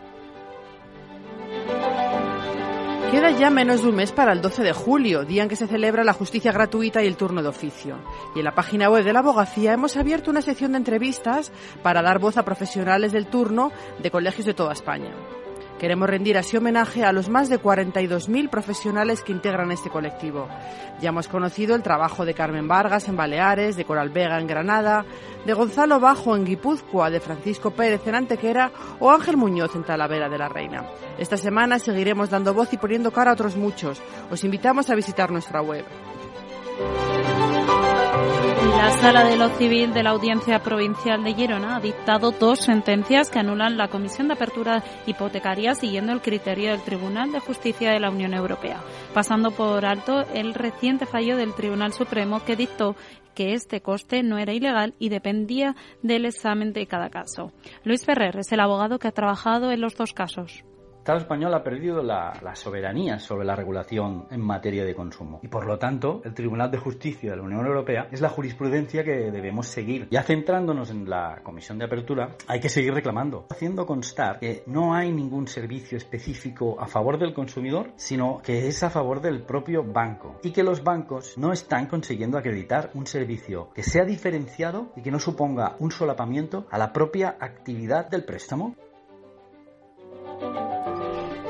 Queda 3.14 3.30
ya 3.30 3.52
menos 3.52 3.84
de 3.84 3.90
un 3.90 3.96
mes 3.96 4.12
para 4.12 4.34
el 4.34 4.42
12 4.42 4.64
de 4.64 4.74
julio, 4.74 5.24
día 5.24 5.44
en 5.44 5.48
que 5.48 5.56
se 5.56 5.68
celebra 5.68 6.04
la 6.04 6.14
justicia 6.14 6.52
gratuita 6.52 7.04
y 7.04 7.06
el 7.06 7.16
turno 7.16 7.44
de 7.44 7.50
oficio. 7.50 8.00
Y 8.36 8.40
en 8.40 8.46
la 8.46 8.56
página 8.56 8.90
web 8.90 9.04
de 9.04 9.14
la 9.14 9.20
abogacía 9.20 9.72
hemos 9.72 9.96
abierto 9.98 10.32
una 10.32 10.42
sección 10.42 10.72
de 10.72 10.80
entrevistas 10.80 11.52
para 11.84 12.02
dar 12.02 12.18
voz 12.18 12.38
a 12.38 12.44
profesionales 12.44 13.12
del 13.12 13.28
turno 13.28 13.72
de 14.02 14.10
colegios 14.10 14.48
de 14.48 14.56
toda 14.56 14.74
España. 14.74 15.14
Queremos 15.84 16.10
rendir 16.10 16.38
así 16.38 16.56
homenaje 16.56 17.04
a 17.04 17.12
los 17.12 17.28
más 17.28 17.50
de 17.50 17.62
42.000 17.62 18.50
profesionales 18.50 19.22
que 19.22 19.34
integran 19.34 19.70
este 19.70 19.90
colectivo. 19.90 20.48
Ya 21.02 21.10
hemos 21.10 21.28
conocido 21.28 21.76
el 21.76 21.84
trabajo 21.84 22.24
de 22.24 22.34
Carmen 22.34 22.70
Vargas 22.70 23.10
en 23.10 23.18
Baleares, 23.18 23.76
de 23.76 23.84
Coral 23.84 24.10
Vega 24.10 24.40
en 24.40 24.48
Granada, 24.48 25.04
de 25.46 25.52
Gonzalo 25.52 26.00
Bajo 26.00 26.38
en 26.38 26.46
Guipúzcoa, 26.46 27.10
de 27.10 27.20
Francisco 27.20 27.72
Pérez 27.72 28.08
en 28.08 28.16
Antequera 28.16 28.72
o 29.02 29.12
Ángel 29.12 29.36
Muñoz 29.36 29.76
en 29.76 29.84
Talavera 29.84 30.30
de 30.30 30.38
la 30.38 30.48
Reina. 30.48 30.86
Esta 31.18 31.36
semana 31.36 31.80
seguiremos 31.80 32.30
dando 32.30 32.54
voz 32.54 32.72
y 32.72 32.78
poniendo 32.78 33.12
cara 33.12 33.32
a 33.32 33.34
otros 33.34 33.58
muchos. 33.58 34.02
Os 34.32 34.42
invitamos 34.46 34.90
a 34.90 34.96
visitar 34.96 35.32
nuestra 35.32 35.62
web. 35.62 35.84
La 38.76 38.90
Sala 39.00 39.24
de 39.24 39.38
lo 39.38 39.50
Civil 39.50 39.94
de 39.94 40.04
la 40.04 40.10
Audiencia 40.10 40.60
Provincial 40.60 41.24
de 41.24 41.34
Girona 41.34 41.76
ha 41.76 41.80
dictado 41.80 42.32
dos 42.32 42.60
sentencias 42.60 43.30
que 43.30 43.40
anulan 43.40 43.78
la 43.78 43.88
Comisión 43.88 44.28
de 44.28 44.34
Apertura 44.34 44.84
Hipotecaria 45.06 45.76
siguiendo 45.76 46.12
el 46.12 46.22
criterio 46.22 46.72
del 46.72 46.82
Tribunal 46.82 47.32
de 47.32 47.40
Justicia 47.40 47.92
de 47.92 48.00
la 48.00 48.10
Unión 48.10 48.34
Europea, 48.34 48.82
pasando 49.14 49.52
por 49.52 49.86
alto 49.86 50.26
el 50.34 50.54
reciente 50.54 51.06
fallo 51.06 51.38
del 51.38 51.54
Tribunal 51.54 51.94
Supremo 51.94 52.44
que 52.44 52.56
dictó 52.56 52.96
que 53.36 53.54
este 53.54 53.82
coste 53.82 54.24
no 54.24 54.38
era 54.38 54.54
ilegal 54.54 54.96
y 55.00 55.10
dependía 55.10 55.76
del 56.02 56.26
examen 56.26 56.74
de 56.74 56.88
cada 56.88 57.10
caso. 57.10 57.52
Luis 57.84 58.06
Ferrer 58.06 58.38
es 58.38 58.52
el 58.52 58.60
abogado 58.60 59.00
que 59.00 59.08
ha 59.08 59.12
trabajado 59.12 59.72
en 59.72 59.82
los 59.82 59.96
dos 59.96 60.14
casos. 60.14 60.64
Estado 61.04 61.20
español 61.20 61.54
ha 61.54 61.66
perdido 61.66 62.02
la, 62.02 62.32
la, 62.42 62.56
soberanía 62.56 63.20
sobre 63.20 63.44
la 63.44 63.58
regulación 63.58 64.26
en 64.32 64.40
materia 64.40 64.86
de 64.86 64.96
consumo 64.96 65.42
y 65.44 65.50
por 65.50 65.66
lo 65.66 65.78
tanto 65.78 66.22
el 66.24 66.34
Tribunal 66.34 66.72
de 66.72 66.78
Justicia 66.78 67.32
de 67.32 67.36
la 67.36 67.44
Unión 67.44 67.66
Europea 67.66 68.08
es 68.10 68.22
la 68.22 68.30
jurisprudencia 68.30 69.04
que 69.04 69.30
debemos 69.30 69.68
seguir. 69.68 70.08
Ya 70.12 70.24
centrándonos 70.24 70.92
en 70.92 71.10
la 71.10 71.42
Comisión 71.44 71.78
de 71.78 71.84
Apertura, 71.84 72.30
hay 72.48 72.62
que 72.62 72.70
seguir 72.70 72.94
reclamando, 72.94 73.48
haciendo 73.52 73.86
constar 73.86 74.40
que 74.40 74.64
no 74.66 74.96
hay 74.96 75.12
ningún 75.12 75.50
servicio 75.50 75.98
específico 75.98 76.80
a 76.80 76.88
favor 76.88 77.20
del 77.20 77.34
consumidor, 77.34 77.92
sino 77.98 78.42
que 78.42 78.70
es 78.70 78.82
a 78.82 78.90
favor 78.90 79.20
del 79.20 79.44
propio 79.44 79.84
banco 79.84 80.40
y 80.42 80.52
que 80.52 80.64
los 80.64 80.86
bancos 80.86 81.38
no 81.38 81.52
están 81.52 81.88
consiguiendo 81.88 82.38
acreditar 82.38 82.92
un 82.94 83.08
servicio 83.08 83.72
que 83.76 83.84
sea 83.84 84.06
diferenciado 84.06 84.94
y 84.96 85.02
que 85.02 85.12
no 85.12 85.20
suponga 85.20 85.76
un 85.80 85.92
solapamiento 85.92 86.66
a 86.72 86.78
la 86.78 86.94
propia 86.94 87.36
actividad 87.42 88.10
del 88.10 88.24
préstamo. 88.24 88.78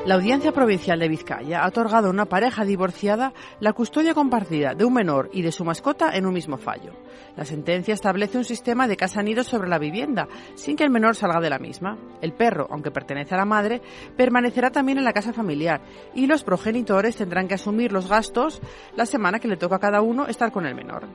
La 0.06 0.16
Audiencia 0.16 0.52
Provincial 0.52 0.98
de 0.98 1.08
Vizcaya 1.08 1.64
ha 1.64 1.68
otorgado 1.68 2.08
a 2.08 2.10
una 2.10 2.26
pareja 2.26 2.66
divorciada 2.66 3.32
la 3.58 3.72
custodia 3.72 4.12
compartida 4.12 4.74
de 4.74 4.84
un 4.84 4.92
menor 4.92 5.30
y 5.32 5.40
de 5.40 5.50
su 5.50 5.64
mascota 5.64 6.14
en 6.14 6.26
un 6.26 6.34
mismo 6.34 6.58
fallo. 6.58 6.92
La 7.38 7.46
sentencia 7.46 7.94
establece 7.94 8.36
un 8.36 8.44
sistema 8.44 8.86
de 8.86 8.98
casa 8.98 9.22
nido 9.22 9.42
sobre 9.44 9.66
la 9.66 9.78
vivienda, 9.78 10.28
sin 10.56 10.76
que 10.76 10.84
el 10.84 10.90
menor 10.90 11.16
salga 11.16 11.40
de 11.40 11.48
la 11.48 11.58
misma. 11.58 11.96
El 12.20 12.34
perro, 12.34 12.66
aunque 12.70 12.90
pertenece 12.90 13.34
a 13.34 13.38
la 13.38 13.46
madre, 13.46 13.80
permanecerá 14.14 14.70
también 14.70 14.98
en 14.98 15.04
la 15.04 15.14
casa 15.14 15.32
familiar 15.32 15.80
y 16.14 16.26
los 16.26 16.44
progenitores 16.44 17.16
tendrán 17.16 17.48
que 17.48 17.54
asumir 17.54 17.90
los 17.90 18.06
gastos 18.06 18.60
la 18.96 19.06
semana 19.06 19.40
que 19.40 19.48
le 19.48 19.56
toca 19.56 19.76
a 19.76 19.80
cada 19.80 20.02
uno 20.02 20.26
estar 20.26 20.52
con 20.52 20.66
el 20.66 20.74
menor. 20.74 21.08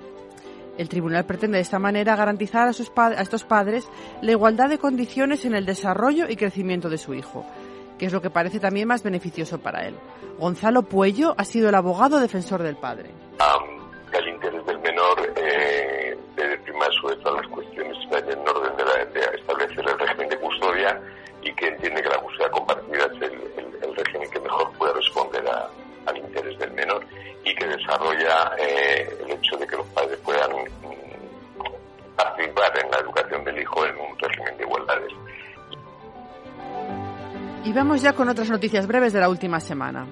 El 0.79 0.89
tribunal 0.89 1.25
pretende 1.25 1.57
de 1.57 1.61
esta 1.61 1.77
manera 1.77 2.15
garantizar 2.15 2.67
a, 2.67 2.73
sus 2.73 2.91
a 2.95 3.21
estos 3.21 3.43
padres 3.43 3.87
la 4.21 4.31
igualdad 4.31 4.69
de 4.69 4.77
condiciones 4.79 5.45
en 5.45 5.53
el 5.53 5.65
desarrollo 5.65 6.27
y 6.29 6.37
crecimiento 6.37 6.89
de 6.89 6.97
su 6.97 7.13
hijo, 7.13 7.45
que 7.99 8.07
es 8.07 8.13
lo 8.13 8.21
que 8.21 8.31
parece 8.31 8.59
también 8.59 8.87
más 8.87 9.03
beneficioso 9.03 9.59
para 9.59 9.85
él. 9.85 9.95
Gonzalo 10.39 10.83
Puello 10.83 11.35
ha 11.37 11.43
sido 11.43 11.69
el 11.69 11.75
abogado 11.75 12.19
defensor 12.19 12.63
del 12.63 12.77
padre. 12.77 13.11
Y 37.69 37.71
vamos 37.71 38.01
ya 38.01 38.13
con 38.13 38.27
otras 38.27 38.49
noticias 38.49 38.87
breves 38.87 39.13
de 39.13 39.19
la 39.19 39.29
última 39.29 39.59
semana. 39.59 40.07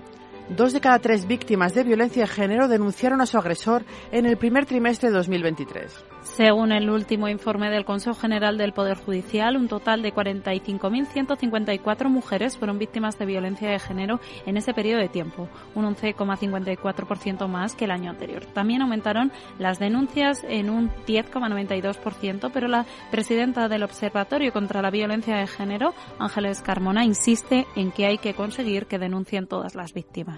Dos 0.50 0.72
de 0.72 0.80
cada 0.80 1.00
tres 1.00 1.28
víctimas 1.28 1.74
de 1.74 1.84
violencia 1.84 2.24
de 2.24 2.28
género 2.28 2.70
denunciaron 2.70 3.20
a 3.20 3.26
su 3.26 3.38
agresor 3.38 3.84
en 4.14 4.26
el 4.26 4.38
primer 4.38 4.66
trimestre 4.66 5.10
de 5.10 5.16
2023. 5.16 6.06
Según 6.22 6.72
el 6.72 6.90
último 6.90 7.28
informe 7.28 7.70
del 7.70 7.86
Consejo 7.86 8.16
General 8.16 8.58
del 8.58 8.74
Poder 8.74 8.98
Judicial, 8.98 9.56
un 9.56 9.68
total 9.68 10.02
de 10.02 10.14
45.154 10.14 12.10
mujeres 12.10 12.58
fueron 12.58 12.80
víctimas 12.80 13.18
de 13.18 13.26
violencia 13.26 13.70
de 13.70 13.80
género 13.80 14.20
en 14.46 14.58
ese 14.58 14.74
periodo 14.74 15.02
de 15.02 15.10
tiempo, 15.10 15.50
un 15.74 15.86
11,54% 15.96 17.48
más 17.48 17.76
que 17.76 17.86
el 17.86 17.92
año 17.92 18.12
anterior. 18.12 18.46
También 18.46 18.82
aumentaron 18.82 19.32
las 19.58 19.80
denuncias 19.80 20.44
en 20.48 20.70
un 20.70 20.90
10,92%, 21.08 22.52
pero 22.54 22.68
la 22.68 22.86
presidenta 23.10 23.68
del 23.68 23.84
Observatorio 23.84 24.54
contra 24.54 24.82
la 24.82 24.92
Violencia 24.92 25.38
de 25.38 25.48
Género, 25.48 25.94
Ángeles 26.20 26.62
Carmona, 26.62 27.04
insiste 27.04 27.66
en 27.76 27.92
que 27.92 28.06
hay 28.06 28.18
que 28.18 28.34
conseguir 28.34 28.86
que 28.86 29.00
denuncien 29.00 29.48
todas 29.48 29.76
las 29.76 29.94
víctimas. 29.94 30.37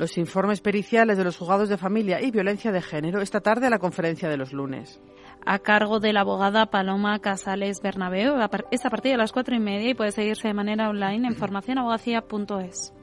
Los 0.00 0.16
informes 0.16 0.62
periciales 0.62 1.18
de 1.18 1.24
los 1.24 1.36
juzgados 1.36 1.68
de 1.68 1.76
familia 1.76 2.22
y 2.22 2.30
violencia 2.30 2.72
de 2.72 2.80
género 2.80 3.20
esta 3.20 3.42
tarde 3.42 3.66
a 3.66 3.70
la 3.70 3.78
conferencia 3.78 4.30
de 4.30 4.38
los 4.38 4.54
lunes 4.54 4.98
a 5.44 5.58
cargo 5.58 6.00
de 6.00 6.14
la 6.14 6.20
abogada 6.20 6.70
Paloma 6.70 7.18
Casales 7.18 7.82
Bernabeu. 7.82 8.36
Es 8.70 8.86
a 8.86 8.90
partir 8.90 9.12
de 9.12 9.18
las 9.18 9.32
cuatro 9.32 9.54
y 9.54 9.60
media 9.60 9.90
y 9.90 9.94
puede 9.94 10.12
seguirse 10.12 10.48
de 10.48 10.54
manera 10.54 10.88
online 10.88 11.28
en 11.28 11.34
formacionabogacía.es. 11.34 12.94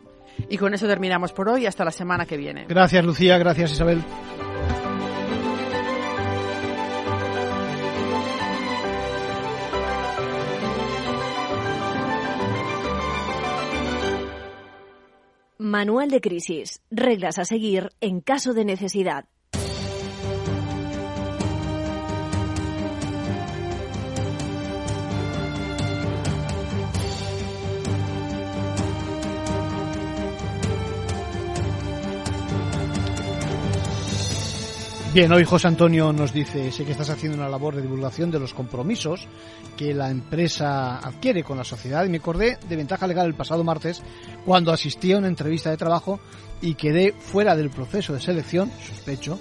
Y 0.49 0.57
con 0.57 0.73
eso 0.73 0.87
terminamos 0.87 1.33
por 1.33 1.49
hoy. 1.49 1.67
Hasta 1.67 1.85
la 1.85 1.91
semana 1.91 2.25
que 2.25 2.37
viene. 2.37 2.65
Gracias, 2.67 3.05
Lucía. 3.05 3.37
Gracias, 3.37 3.71
Isabel. 3.71 4.03
Manual 15.67 16.09
de 16.09 16.21
crisis. 16.21 16.81
Reglas 16.89 17.39
a 17.39 17.43
seguir 17.43 17.89
en 17.99 18.21
caso 18.21 18.53
de 18.53 18.63
necesidad. 18.63 19.25
Bien, 35.13 35.31
hoy 35.31 35.45
José 35.45 35.67
Antonio 35.67 36.11
nos 36.11 36.33
dice, 36.33 36.71
sé 36.71 36.85
que 36.85 36.91
estás 36.91 37.09
haciendo 37.09 37.37
una 37.37 37.49
labor 37.49 37.75
de 37.75 37.81
divulgación 37.81 38.29
de 38.29 38.39
los 38.39 38.53
compromisos 38.53 39.27
que 39.75 39.93
la 39.93 40.11
empresa 40.11 40.97
adquiere 40.97 41.43
con 41.43 41.57
la 41.57 41.63
sociedad 41.63 42.05
y 42.05 42.09
me 42.09 42.17
acordé 42.17 42.59
de 42.67 42.75
ventaja 42.75 43.07
legal 43.07 43.25
el 43.25 43.33
pasado 43.33 43.63
martes 43.63 44.03
cuando 44.45 44.71
asistí 44.71 45.13
a 45.13 45.17
una 45.17 45.29
entrevista 45.29 45.71
de 45.71 45.77
trabajo 45.77 46.19
y 46.61 46.75
quedé 46.75 47.13
fuera 47.13 47.55
del 47.55 47.69
proceso 47.69 48.13
de 48.13 48.19
selección, 48.19 48.69
sospecho, 48.85 49.39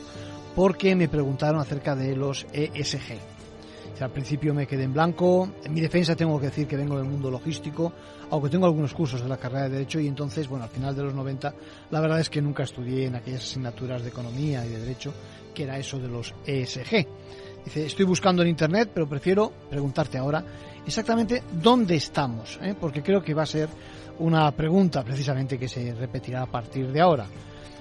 porque 0.55 0.95
me 0.95 1.09
preguntaron 1.09 1.61
acerca 1.61 1.95
de 1.95 2.17
los 2.17 2.47
ESG. 2.53 3.19
Al 4.01 4.11
principio 4.11 4.53
me 4.53 4.67
quedé 4.67 4.85
en 4.85 4.93
blanco. 4.93 5.49
En 5.65 5.73
mi 5.73 5.81
defensa 5.81 6.15
tengo 6.15 6.39
que 6.39 6.47
decir 6.47 6.67
que 6.67 6.77
vengo 6.77 6.97
del 6.97 7.07
mundo 7.07 7.31
logístico, 7.31 7.93
aunque 8.31 8.51
tengo 8.51 8.67
algunos 8.67 8.93
cursos 8.93 9.23
de 9.23 9.29
la 9.29 9.39
carrera 9.39 9.65
de 9.65 9.71
Derecho 9.71 10.01
y 10.01 10.07
entonces, 10.07 10.49
bueno, 10.49 10.65
al 10.65 10.71
final 10.71 10.95
de 10.95 11.05
los 11.05 11.15
90, 11.15 11.55
la 11.91 12.01
verdad 12.01 12.21
es 12.21 12.29
que 12.29 12.43
nunca 12.43 12.65
estudié 12.65 13.07
en 13.07 13.17
aquellas 13.17 13.43
asignaturas 13.43 14.03
de 14.03 14.09
Economía 14.09 14.67
y 14.67 14.69
de 14.69 14.81
Derecho 14.81 15.15
que 15.57 15.63
era 15.63 15.79
eso 15.79 15.99
de 15.99 16.09
los 16.09 16.35
ESG. 16.45 17.07
Dice, 17.65 17.87
estoy 17.87 18.05
buscando 18.05 18.43
en 18.43 18.49
Internet, 18.49 18.91
pero 18.93 19.09
prefiero 19.09 19.51
preguntarte 19.71 20.19
ahora 20.19 20.45
exactamente 20.87 21.43
dónde 21.51 21.97
estamos, 21.97 22.61
¿eh? 22.63 22.77
porque 22.79 23.03
creo 23.03 23.23
que 23.23 23.33
va 23.33 23.43
a 23.43 23.47
ser 23.47 23.69
una 24.19 24.53
pregunta 24.53 25.03
precisamente 25.03 25.59
que 25.59 25.67
se 25.67 25.95
repetirá 25.95 26.43
a 26.43 26.47
partir 26.47 26.93
de 26.93 27.01
ahora. 27.01 27.27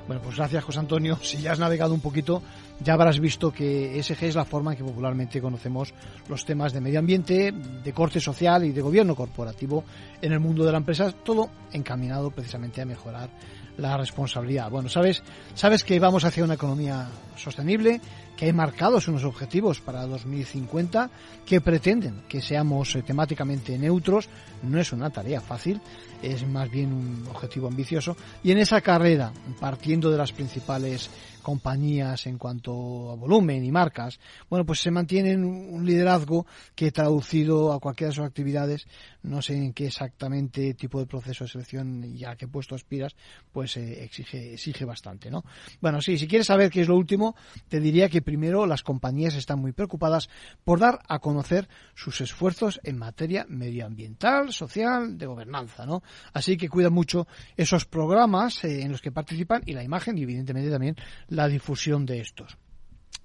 Bueno, 0.07 0.21
pues 0.21 0.37
gracias 0.37 0.63
José 0.63 0.79
Antonio. 0.79 1.19
Si 1.21 1.37
ya 1.37 1.51
has 1.51 1.59
navegado 1.59 1.93
un 1.93 1.99
poquito, 1.99 2.41
ya 2.79 2.93
habrás 2.93 3.19
visto 3.19 3.51
que 3.51 3.99
ESG 3.99 4.23
es 4.23 4.35
la 4.35 4.45
forma 4.45 4.71
en 4.71 4.77
que 4.77 4.83
popularmente 4.83 5.41
conocemos 5.41 5.93
los 6.29 6.45
temas 6.45 6.71
de 6.71 6.79
medio 6.79 6.99
ambiente, 6.99 7.51
de 7.51 7.93
corte 7.93 8.21
social 8.21 8.63
y 8.63 8.71
de 8.71 8.81
gobierno 8.81 9.15
corporativo 9.15 9.83
en 10.21 10.31
el 10.31 10.39
mundo 10.39 10.63
de 10.63 10.71
la 10.71 10.77
empresa, 10.77 11.11
todo 11.11 11.49
encaminado 11.73 12.31
precisamente 12.31 12.81
a 12.81 12.85
mejorar 12.85 13.29
la 13.77 13.97
responsabilidad. 13.97 14.69
Bueno, 14.69 14.89
sabes, 14.89 15.23
sabes 15.53 15.83
que 15.83 15.99
vamos 15.99 16.23
hacia 16.23 16.43
una 16.43 16.53
economía 16.55 17.07
sostenible, 17.35 18.01
que 18.35 18.45
hay 18.45 18.53
marcados 18.53 19.07
unos 19.07 19.23
objetivos 19.23 19.79
para 19.79 20.05
2050 20.05 21.09
que 21.45 21.61
pretenden 21.61 22.23
que 22.27 22.41
seamos 22.41 22.95
eh, 22.95 23.03
temáticamente 23.03 23.77
neutros. 23.77 24.29
No 24.63 24.79
es 24.79 24.91
una 24.91 25.09
tarea 25.09 25.41
fácil, 25.41 25.81
es 26.21 26.45
más 26.47 26.69
bien 26.69 26.91
un 26.91 27.27
objetivo 27.29 27.67
ambicioso. 27.67 28.15
Y 28.43 28.51
en 28.51 28.57
esa 28.57 28.81
carrera, 28.81 29.31
partiendo 29.59 30.11
de 30.11 30.17
las 30.17 30.31
principales 30.31 31.09
compañías 31.45 32.25
en 32.25 32.39
cuanto 32.39 33.11
a 33.11 33.15
volumen 33.15 33.63
y 33.63 33.71
marcas, 33.71 34.19
bueno, 34.49 34.65
pues 34.65 34.79
se 34.79 34.89
mantienen 34.89 35.45
un 35.45 35.85
liderazgo 35.85 36.47
que 36.73 36.91
traducido 36.91 37.71
a 37.71 37.79
cualquiera 37.79 38.09
de 38.09 38.15
sus 38.15 38.25
actividades, 38.25 38.87
no 39.21 39.43
sé 39.43 39.53
en 39.55 39.71
qué 39.71 39.85
exactamente 39.85 40.73
tipo 40.73 40.99
de 40.99 41.05
proceso 41.05 41.43
de 41.43 41.51
selección 41.51 42.03
y 42.03 42.25
a 42.25 42.35
qué 42.35 42.47
puesto 42.47 42.73
aspiras, 42.73 43.15
pues 43.51 43.77
eh, 43.77 44.03
exige, 44.03 44.55
exige 44.55 44.85
bastante, 44.85 45.29
¿no? 45.29 45.43
Bueno, 45.81 46.01
sí, 46.01 46.17
si 46.17 46.27
quieres 46.27 46.47
saber 46.47 46.71
qué 46.71 46.81
es 46.81 46.87
lo 46.87 46.95
último, 46.95 47.35
te 47.67 47.79
diría 47.79 48.09
que 48.09 48.23
primero 48.23 48.65
las 48.65 48.81
compañías 48.81 49.35
están 49.35 49.59
muy 49.59 49.71
preocupadas 49.71 50.29
por 50.63 50.79
dar 50.79 51.01
a 51.07 51.19
conocer 51.19 51.69
sus 51.93 52.21
esfuerzos 52.21 52.79
en 52.83 52.97
materia 52.97 53.45
medioambiental, 53.47 54.51
social, 54.51 55.15
de 55.15 55.27
gobernanza, 55.27 55.85
¿no? 55.85 56.01
Así 56.33 56.57
que 56.57 56.69
cuida 56.69 56.89
mucho 56.89 57.27
esos 57.55 57.85
programas 57.85 58.63
eh, 58.63 58.81
en 58.81 58.91
los 58.91 59.01
que 59.03 59.11
participan 59.11 59.61
y 59.67 59.73
la 59.73 59.83
imagen 59.83 60.17
y 60.17 60.23
evidentemente 60.23 60.71
también 60.71 60.95
la 61.35 61.47
difusión 61.47 62.05
de 62.05 62.21
estos. 62.21 62.57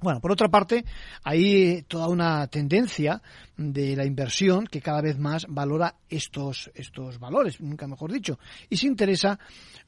Bueno, 0.00 0.20
por 0.20 0.32
otra 0.32 0.48
parte, 0.48 0.84
hay 1.24 1.82
toda 1.82 2.08
una 2.08 2.46
tendencia 2.46 3.20
de 3.56 3.94
la 3.96 4.06
inversión 4.06 4.66
que 4.66 4.80
cada 4.80 5.02
vez 5.02 5.18
más 5.18 5.46
valora 5.46 5.96
estos, 6.08 6.70
estos 6.74 7.18
valores, 7.18 7.60
nunca 7.60 7.86
mejor 7.86 8.10
dicho, 8.10 8.38
y 8.70 8.78
se 8.78 8.86
interesa 8.86 9.38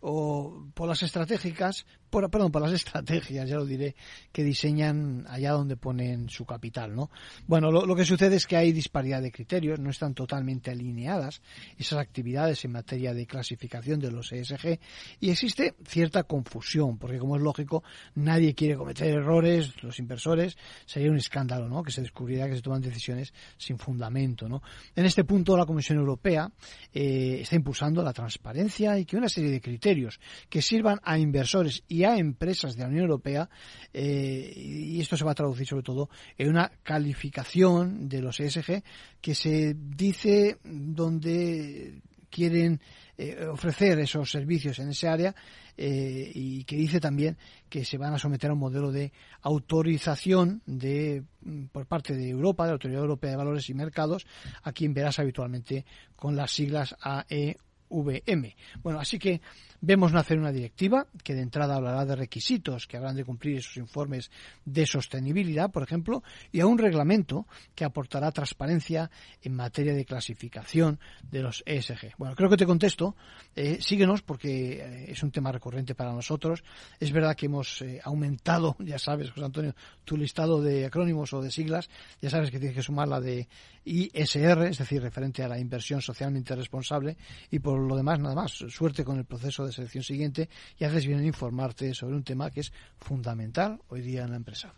o, 0.00 0.66
por 0.74 0.86
las 0.86 1.02
estratégicas, 1.02 1.86
por, 2.12 2.30
perdón, 2.30 2.52
por 2.52 2.60
las 2.60 2.72
estrategias, 2.72 3.48
ya 3.48 3.56
lo 3.56 3.64
diré, 3.64 3.96
que 4.30 4.44
diseñan 4.44 5.24
allá 5.28 5.52
donde 5.52 5.78
ponen 5.78 6.28
su 6.28 6.44
capital, 6.44 6.94
¿no? 6.94 7.10
Bueno, 7.46 7.70
lo, 7.70 7.86
lo 7.86 7.96
que 7.96 8.04
sucede 8.04 8.36
es 8.36 8.46
que 8.46 8.56
hay 8.56 8.72
disparidad 8.72 9.22
de 9.22 9.32
criterios, 9.32 9.80
no 9.80 9.88
están 9.88 10.12
totalmente 10.12 10.70
alineadas 10.70 11.40
esas 11.78 11.98
actividades 11.98 12.62
en 12.66 12.72
materia 12.72 13.14
de 13.14 13.26
clasificación 13.26 13.98
de 13.98 14.10
los 14.10 14.30
ESG 14.30 14.78
y 15.20 15.30
existe 15.30 15.74
cierta 15.86 16.24
confusión, 16.24 16.98
porque 16.98 17.18
como 17.18 17.36
es 17.36 17.42
lógico, 17.42 17.82
nadie 18.14 18.54
quiere 18.54 18.76
cometer 18.76 19.08
errores, 19.08 19.82
los 19.82 19.98
inversores, 19.98 20.58
sería 20.84 21.10
un 21.10 21.16
escándalo, 21.16 21.66
¿no? 21.68 21.82
Que 21.82 21.92
se 21.92 22.02
descubriera 22.02 22.46
que 22.46 22.56
se 22.56 22.62
toman 22.62 22.82
decisiones 22.82 23.32
sin 23.56 23.78
fundamento. 23.78 24.48
¿no? 24.48 24.62
En 24.94 25.06
este 25.06 25.24
punto, 25.24 25.56
la 25.56 25.64
Comisión 25.64 25.98
Europea 25.98 26.50
eh, 26.92 27.38
está 27.40 27.56
impulsando 27.56 28.02
la 28.02 28.12
transparencia 28.12 28.98
y 28.98 29.06
que 29.06 29.16
una 29.16 29.28
serie 29.28 29.50
de 29.50 29.60
criterios 29.60 30.20
que 30.50 30.60
sirvan 30.60 31.00
a 31.02 31.18
inversores 31.18 31.82
y 31.88 32.01
a 32.10 32.18
empresas 32.18 32.76
de 32.76 32.82
la 32.82 32.88
Unión 32.88 33.04
Europea, 33.04 33.48
eh, 33.92 34.52
y 34.56 35.00
esto 35.00 35.16
se 35.16 35.24
va 35.24 35.32
a 35.32 35.36
traducir 35.36 35.66
sobre 35.66 35.82
todo 35.82 36.08
en 36.36 36.50
una 36.50 36.70
calificación 36.82 38.08
de 38.08 38.22
los 38.22 38.40
ESG 38.40 38.82
que 39.20 39.34
se 39.34 39.74
dice 39.76 40.58
donde 40.64 42.02
quieren 42.30 42.80
eh, 43.16 43.46
ofrecer 43.46 44.00
esos 44.00 44.30
servicios 44.30 44.78
en 44.78 44.88
ese 44.88 45.06
área 45.06 45.34
eh, 45.76 46.30
y 46.34 46.64
que 46.64 46.76
dice 46.76 46.98
también 46.98 47.36
que 47.68 47.84
se 47.84 47.98
van 47.98 48.14
a 48.14 48.18
someter 48.18 48.50
a 48.50 48.54
un 48.54 48.58
modelo 48.58 48.90
de 48.90 49.12
autorización 49.42 50.62
de 50.66 51.22
mm, 51.42 51.66
por 51.66 51.86
parte 51.86 52.14
de 52.14 52.28
Europa, 52.28 52.64
de 52.64 52.70
la 52.70 52.72
Autoridad 52.74 53.02
Europea 53.02 53.30
de 53.30 53.36
Valores 53.36 53.68
y 53.68 53.74
Mercados, 53.74 54.26
a 54.62 54.72
quien 54.72 54.94
verás 54.94 55.18
habitualmente 55.18 55.84
con 56.16 56.34
las 56.34 56.50
siglas 56.50 56.96
AEVM. 57.00 58.54
Bueno, 58.82 58.98
así 58.98 59.18
que 59.18 59.40
Vemos 59.84 60.12
nacer 60.12 60.38
una 60.38 60.52
directiva 60.52 61.08
que 61.24 61.34
de 61.34 61.42
entrada 61.42 61.74
hablará 61.74 62.04
de 62.04 62.14
requisitos 62.14 62.86
que 62.86 62.96
habrán 62.96 63.16
de 63.16 63.24
cumplir 63.24 63.58
esos 63.58 63.78
informes 63.78 64.30
de 64.64 64.86
sostenibilidad, 64.86 65.72
por 65.72 65.82
ejemplo, 65.82 66.22
y 66.52 66.60
a 66.60 66.66
un 66.66 66.78
reglamento 66.78 67.48
que 67.74 67.84
aportará 67.84 68.30
transparencia 68.30 69.10
en 69.42 69.56
materia 69.56 69.92
de 69.92 70.04
clasificación 70.04 71.00
de 71.28 71.42
los 71.42 71.64
ESG. 71.66 72.14
Bueno, 72.16 72.36
creo 72.36 72.48
que 72.48 72.56
te 72.56 72.64
contesto. 72.64 73.16
Eh, 73.56 73.78
síguenos 73.80 74.22
porque 74.22 74.74
eh, 74.74 75.06
es 75.08 75.20
un 75.24 75.32
tema 75.32 75.50
recurrente 75.50 75.96
para 75.96 76.12
nosotros. 76.12 76.62
Es 77.00 77.10
verdad 77.10 77.34
que 77.34 77.46
hemos 77.46 77.82
eh, 77.82 78.00
aumentado, 78.04 78.76
ya 78.84 79.00
sabes, 79.00 79.30
José 79.30 79.44
Antonio, 79.44 79.74
tu 80.04 80.16
listado 80.16 80.62
de 80.62 80.86
acrónimos 80.86 81.32
o 81.32 81.42
de 81.42 81.50
siglas. 81.50 81.90
Ya 82.20 82.30
sabes 82.30 82.52
que 82.52 82.60
tienes 82.60 82.76
que 82.76 82.84
sumar 82.84 83.08
la 83.08 83.20
de 83.20 83.48
ISR, 83.84 84.66
es 84.68 84.78
decir, 84.78 85.02
referente 85.02 85.42
a 85.42 85.48
la 85.48 85.58
inversión 85.58 86.00
socialmente 86.00 86.54
responsable. 86.54 87.16
Y 87.50 87.58
por 87.58 87.80
lo 87.80 87.96
demás, 87.96 88.20
nada 88.20 88.36
más. 88.36 88.52
Suerte 88.52 89.04
con 89.04 89.18
el 89.18 89.24
proceso 89.24 89.66
de 89.66 89.71
selección 89.72 90.04
siguiente 90.04 90.48
y 90.78 90.84
haces 90.84 91.06
bien 91.06 91.20
en 91.20 91.26
informarte 91.26 91.94
sobre 91.94 92.16
un 92.16 92.24
tema 92.24 92.50
que 92.50 92.60
es 92.60 92.72
fundamental 92.98 93.80
hoy 93.88 94.02
día 94.02 94.24
en 94.24 94.30
la 94.30 94.36
empresa. 94.36 94.74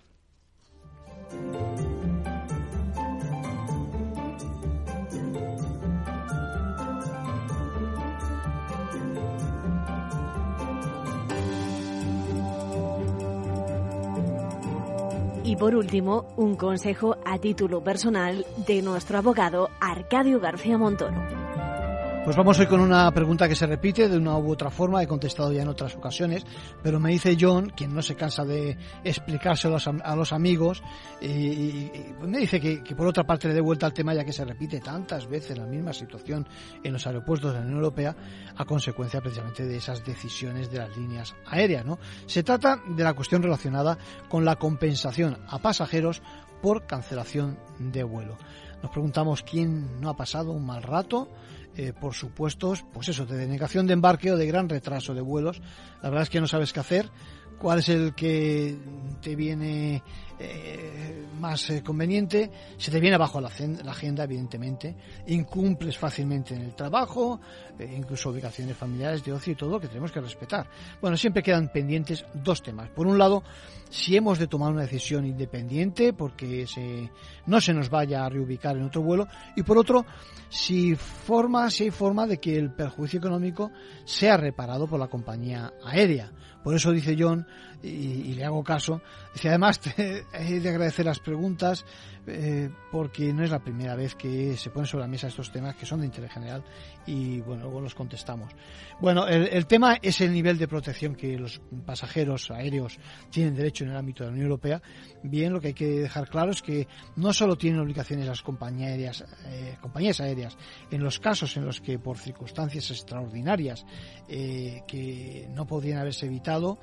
Y 15.44 15.57
por 15.57 15.76
último, 15.76 16.33
un 16.37 16.57
consejo 16.57 17.18
a 17.24 17.38
título 17.38 17.85
personal 17.85 18.46
de 18.66 18.80
nuestro 18.80 19.18
abogado 19.18 19.70
Arcadio 19.78 20.40
García 20.40 20.78
Montoro. 20.78 21.43
Pues 22.25 22.37
vamos 22.37 22.59
hoy 22.59 22.67
con 22.67 22.81
una 22.81 23.11
pregunta 23.13 23.47
que 23.47 23.55
se 23.55 23.67
repite 23.67 24.09
de 24.09 24.17
una 24.17 24.39
u 24.39 24.51
otra 24.51 24.71
forma, 24.71 25.03
he 25.03 25.07
contestado 25.07 25.53
ya 25.53 25.61
en 25.61 25.69
otras 25.69 25.95
ocasiones, 25.95 26.43
pero 26.83 26.99
me 26.99 27.11
dice 27.11 27.37
John, 27.39 27.69
quien 27.77 27.95
no 27.95 28.01
se 28.01 28.17
cansa 28.17 28.47
de 28.47 28.79
explicárselo 29.05 29.77
a 30.03 30.17
los 30.17 30.33
amigos, 30.33 30.83
y, 31.21 31.91
me 32.23 32.39
dice 32.39 32.61
que, 32.61 32.97
por 32.97 33.07
otra 33.07 33.25
parte 33.25 33.49
le 33.49 33.53
dé 33.53 33.61
vuelta 33.61 33.85
al 33.85 33.93
tema 33.93 34.15
ya 34.15 34.25
que 34.25 34.33
se 34.33 34.43
repite 34.43 34.81
tantas 34.81 35.29
veces 35.29 35.59
la 35.59 35.67
misma 35.67 35.93
situación 35.93 36.49
en 36.83 36.95
los 36.95 37.07
aeropuertos 37.07 37.53
de 37.53 37.59
la 37.59 37.65
Unión 37.67 37.81
Europea 37.81 38.17
a 38.57 38.65
consecuencia 38.65 39.21
precisamente 39.21 39.67
de 39.67 39.77
esas 39.77 40.03
decisiones 40.03 40.71
de 40.71 40.79
las 40.79 40.97
líneas 40.97 41.35
aéreas. 41.45 41.85
¿no? 41.85 41.99
Se 42.25 42.43
trata 42.43 42.81
de 42.89 43.05
la 43.05 43.13
cuestión 43.13 43.43
relacionada 43.43 43.99
con 44.31 44.47
la 44.47 44.57
compensación 44.57 45.37
a 45.47 45.59
pasajeros 45.59 46.23
por 46.63 46.87
cancelación 46.87 47.59
de 47.79 48.03
vuelo. 48.03 48.39
Nos 48.83 48.91
preguntamos 48.91 49.43
quién 49.43 50.01
no 50.01 50.09
ha 50.09 50.17
pasado 50.17 50.53
un 50.53 50.65
mal 50.65 50.83
rato 50.83 51.29
eh, 51.77 51.93
por 51.93 52.15
supuestos, 52.15 52.85
pues 52.93 53.09
eso, 53.09 53.27
de 53.27 53.37
denegación 53.37 53.87
de 53.87 53.95
embarque 53.95 54.31
o 54.31 54.37
de 54.37 54.47
gran 54.47 54.69
retraso 54.69 55.13
de 55.13 55.21
vuelos. 55.21 55.61
La 56.03 56.09
verdad 56.09 56.23
es 56.23 56.31
que 56.31 56.41
no 56.41 56.47
sabes 56.47 56.73
qué 56.73 56.81
hacer, 56.81 57.11
cuál 57.59 57.81
es 57.81 57.89
el 57.89 58.15
que 58.15 58.77
te 59.21 59.35
viene 59.35 60.01
eh, 60.39 61.27
más 61.41 61.71
eh, 61.71 61.83
conveniente, 61.83 62.51
se 62.77 62.91
te 62.91 63.01
viene 63.01 63.17
abajo 63.17 63.41
la, 63.41 63.49
agenda, 63.49 64.25
evidentemente, 64.25 64.95
incumples 65.27 65.99
fácilmente 65.99 66.55
en 66.55 66.63
el 66.63 66.75
trabajo, 66.77 67.41
incluso 67.81 68.31
ubicaciones 68.31 68.77
familiares 68.77 69.25
de 69.25 69.33
ocio 69.33 69.53
y 69.53 69.57
todo 69.57 69.81
que 69.81 69.89
tenemos 69.89 70.13
que 70.13 70.21
respetar. 70.21 70.69
Bueno, 71.01 71.17
siempre 71.17 71.43
quedan 71.43 71.73
pendientes 71.73 72.25
dos 72.35 72.63
temas. 72.63 72.89
Por 72.91 73.07
un 73.07 73.19
lado, 73.19 73.43
si 73.90 74.16
hemos 74.16 74.38
de 74.38 74.47
tomar 74.47 74.73
una 74.73 74.83
decisión 74.83 75.27
independiente 75.27 76.12
porque 76.12 76.66
se, 76.66 77.11
no 77.47 77.61
se 77.61 77.75
nos 77.75 77.90
vaya 77.90 78.25
a 78.25 78.29
reubicar 78.29 78.77
en 78.77 78.85
otro 78.85 79.03
vuelo, 79.03 79.29
y 79.57 79.62
por 79.62 79.79
otro, 79.79 80.05
si 80.49 80.94
forma, 80.94 81.70
si 81.70 81.85
hay 81.85 81.90
forma 81.90 82.27
de 82.27 82.38
que 82.38 82.57
el 82.57 82.73
perjuicio 82.73 83.18
económico 83.18 83.70
sea 84.05 84.37
reparado 84.37 84.87
por 84.87 84.99
la 84.99 85.09
compañía 85.09 85.73
aérea. 85.85 86.33
Por 86.62 86.75
eso 86.75 86.92
dice 86.92 87.14
John, 87.18 87.47
y, 87.83 88.35
le 88.35 88.44
hago 88.44 88.64
caso, 88.64 89.03
dice 89.35 89.51
además 89.51 89.81
he 89.99 90.61
de 90.61 90.68
agradecer 90.68 91.05
las 91.05 91.20
preguntas 91.20 91.85
eh, 92.27 92.71
porque 92.91 93.33
no 93.33 93.45
es 93.45 93.51
la 93.51 93.59
primera 93.59 93.95
vez 93.95 94.15
que 94.15 94.57
se 94.57 94.71
ponen 94.71 94.87
sobre 94.87 95.03
la 95.05 95.09
mesa 95.09 95.27
estos 95.27 95.53
temas 95.53 95.75
que 95.77 95.85
son 95.85 96.01
de 96.01 96.07
interés 96.07 96.33
general 96.33 96.65
y 97.07 97.41
bueno, 97.41 97.65
luego 97.65 97.81
los 97.81 97.95
contestamos. 97.95 98.53
Bueno, 99.01 99.27
el, 99.27 99.67
tema 99.67 99.99
es 100.01 100.21
el 100.21 100.33
nivel 100.33 100.57
de 100.57 100.69
protección 100.69 101.15
que 101.15 101.39
los 101.39 101.61
pasajeros 101.85 102.51
aéreos 102.51 102.99
tienen 103.31 103.55
derecho 103.55 103.85
en 103.85 103.91
el 103.91 103.97
ámbito 103.97 104.23
de 104.23 104.31
la 104.31 104.33
Unión 104.33 104.47
Europea. 104.47 104.83
Bien, 105.23 105.53
lo 105.53 105.61
que 105.61 105.69
hay 105.69 105.75
que 105.75 106.01
dejar 106.01 106.29
claro 106.29 106.53
es 106.53 106.63
que 106.63 106.89
no 107.17 107.33
solo 107.33 107.57
tienen 107.57 107.81
obligaciones 107.81 108.27
las 108.27 108.43
compañías 108.43 108.93
aéreas, 108.93 109.25
eh, 109.47 109.77
compañías 109.81 110.21
aéreas 110.21 110.57
en 110.91 111.03
los 111.03 111.19
casos 111.19 111.57
en 111.57 111.67
los 111.67 111.81
que 111.81 111.99
por 111.99 112.17
circunstancias 112.17 112.91
extraordinarias 112.91 113.85
eh, 114.29 114.83
que 114.87 115.47
no 115.51 115.67
podrían 115.67 115.99
haberse 115.99 116.27
evitado, 116.27 116.79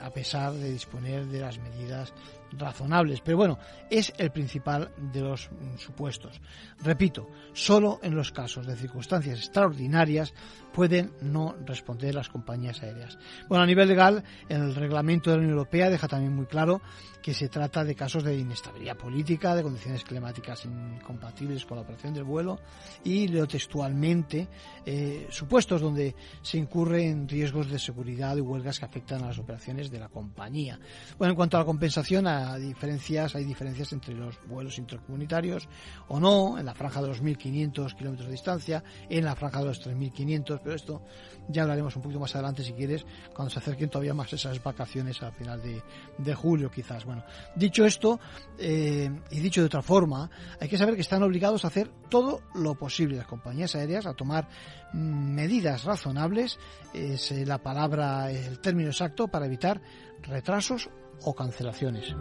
a 0.00 0.10
pesar 0.10 0.52
de 0.52 0.70
disponer 0.70 1.26
de 1.26 1.40
las 1.40 1.58
medidas 1.58 2.12
razonables. 2.52 3.20
Pero 3.20 3.36
bueno, 3.36 3.58
es 3.90 4.12
el 4.18 4.30
principal 4.30 4.90
de 5.12 5.20
los 5.20 5.50
supuestos. 5.76 6.40
Repito, 6.82 7.28
solo 7.52 8.00
en 8.02 8.14
los 8.14 8.32
casos 8.32 8.66
de 8.66 8.76
circunstancias 8.76 9.38
extraordinarias 9.38 10.32
pueden 10.78 11.10
no 11.22 11.56
responder 11.66 12.14
las 12.14 12.28
compañías 12.28 12.80
aéreas. 12.84 13.18
Bueno, 13.48 13.64
a 13.64 13.66
nivel 13.66 13.88
legal, 13.88 14.22
el 14.48 14.76
reglamento 14.76 15.28
de 15.28 15.36
la 15.36 15.40
Unión 15.40 15.58
Europea 15.58 15.90
deja 15.90 16.06
también 16.06 16.36
muy 16.36 16.46
claro 16.46 16.80
que 17.20 17.34
se 17.34 17.48
trata 17.48 17.84
de 17.84 17.96
casos 17.96 18.22
de 18.22 18.38
inestabilidad 18.38 18.96
política, 18.96 19.56
de 19.56 19.64
condiciones 19.64 20.04
climáticas 20.04 20.64
incompatibles 20.64 21.66
con 21.66 21.76
la 21.76 21.82
operación 21.82 22.14
del 22.14 22.22
vuelo 22.22 22.60
y 23.02 23.26
leo 23.26 23.46
textualmente 23.46 24.48
eh, 24.86 25.26
supuestos 25.30 25.80
donde 25.80 26.14
se 26.42 26.58
incurre 26.58 27.08
en 27.08 27.28
riesgos 27.28 27.68
de 27.68 27.78
seguridad 27.78 28.36
y 28.36 28.40
huelgas 28.40 28.78
que 28.78 28.84
afectan 28.84 29.24
a 29.24 29.26
las 29.26 29.38
operaciones 29.38 29.90
de 29.90 29.98
la 29.98 30.08
compañía. 30.08 30.78
Bueno, 31.18 31.32
en 31.32 31.36
cuanto 31.36 31.56
a 31.56 31.60
la 31.60 31.66
compensación, 31.66 32.28
hay 32.28 32.62
diferencias, 32.62 33.34
hay 33.34 33.44
diferencias 33.44 33.92
entre 33.92 34.14
los 34.14 34.38
vuelos 34.46 34.78
intercomunitarios 34.78 35.68
o 36.06 36.20
no, 36.20 36.56
en 36.56 36.66
la 36.66 36.74
franja 36.74 37.02
de 37.02 37.08
los 37.08 37.22
1.500 37.22 37.96
kilómetros 37.96 38.26
de 38.28 38.32
distancia, 38.32 38.84
en 39.10 39.24
la 39.24 39.34
franja 39.34 39.58
de 39.58 39.66
los 39.66 39.86
3.500, 39.86 40.60
pero 40.68 40.76
esto 40.76 41.00
ya 41.48 41.62
hablaremos 41.62 41.96
un 41.96 42.02
poquito 42.02 42.20
más 42.20 42.34
adelante 42.34 42.62
si 42.62 42.74
quieres, 42.74 43.06
cuando 43.34 43.48
se 43.48 43.58
acerquen 43.58 43.88
todavía 43.88 44.12
más 44.12 44.30
esas 44.34 44.62
vacaciones 44.62 45.22
a 45.22 45.32
final 45.32 45.62
de, 45.62 45.82
de 46.18 46.34
julio 46.34 46.70
quizás. 46.70 47.06
Bueno, 47.06 47.24
dicho 47.56 47.86
esto, 47.86 48.20
eh, 48.58 49.10
y 49.30 49.40
dicho 49.40 49.62
de 49.62 49.68
otra 49.68 49.80
forma, 49.80 50.30
hay 50.60 50.68
que 50.68 50.76
saber 50.76 50.94
que 50.94 51.00
están 51.00 51.22
obligados 51.22 51.64
a 51.64 51.68
hacer 51.68 51.90
todo 52.10 52.42
lo 52.54 52.74
posible 52.74 53.16
las 53.16 53.26
compañías 53.26 53.74
aéreas 53.76 54.04
a 54.04 54.12
tomar 54.12 54.46
mm, 54.92 54.98
medidas 54.98 55.84
razonables, 55.84 56.58
es 56.92 57.30
la 57.46 57.56
palabra, 57.56 58.30
el 58.30 58.60
término 58.60 58.90
exacto, 58.90 59.28
para 59.28 59.46
evitar 59.46 59.80
retrasos 60.22 60.90
o 61.22 61.34
cancelaciones. 61.34 62.14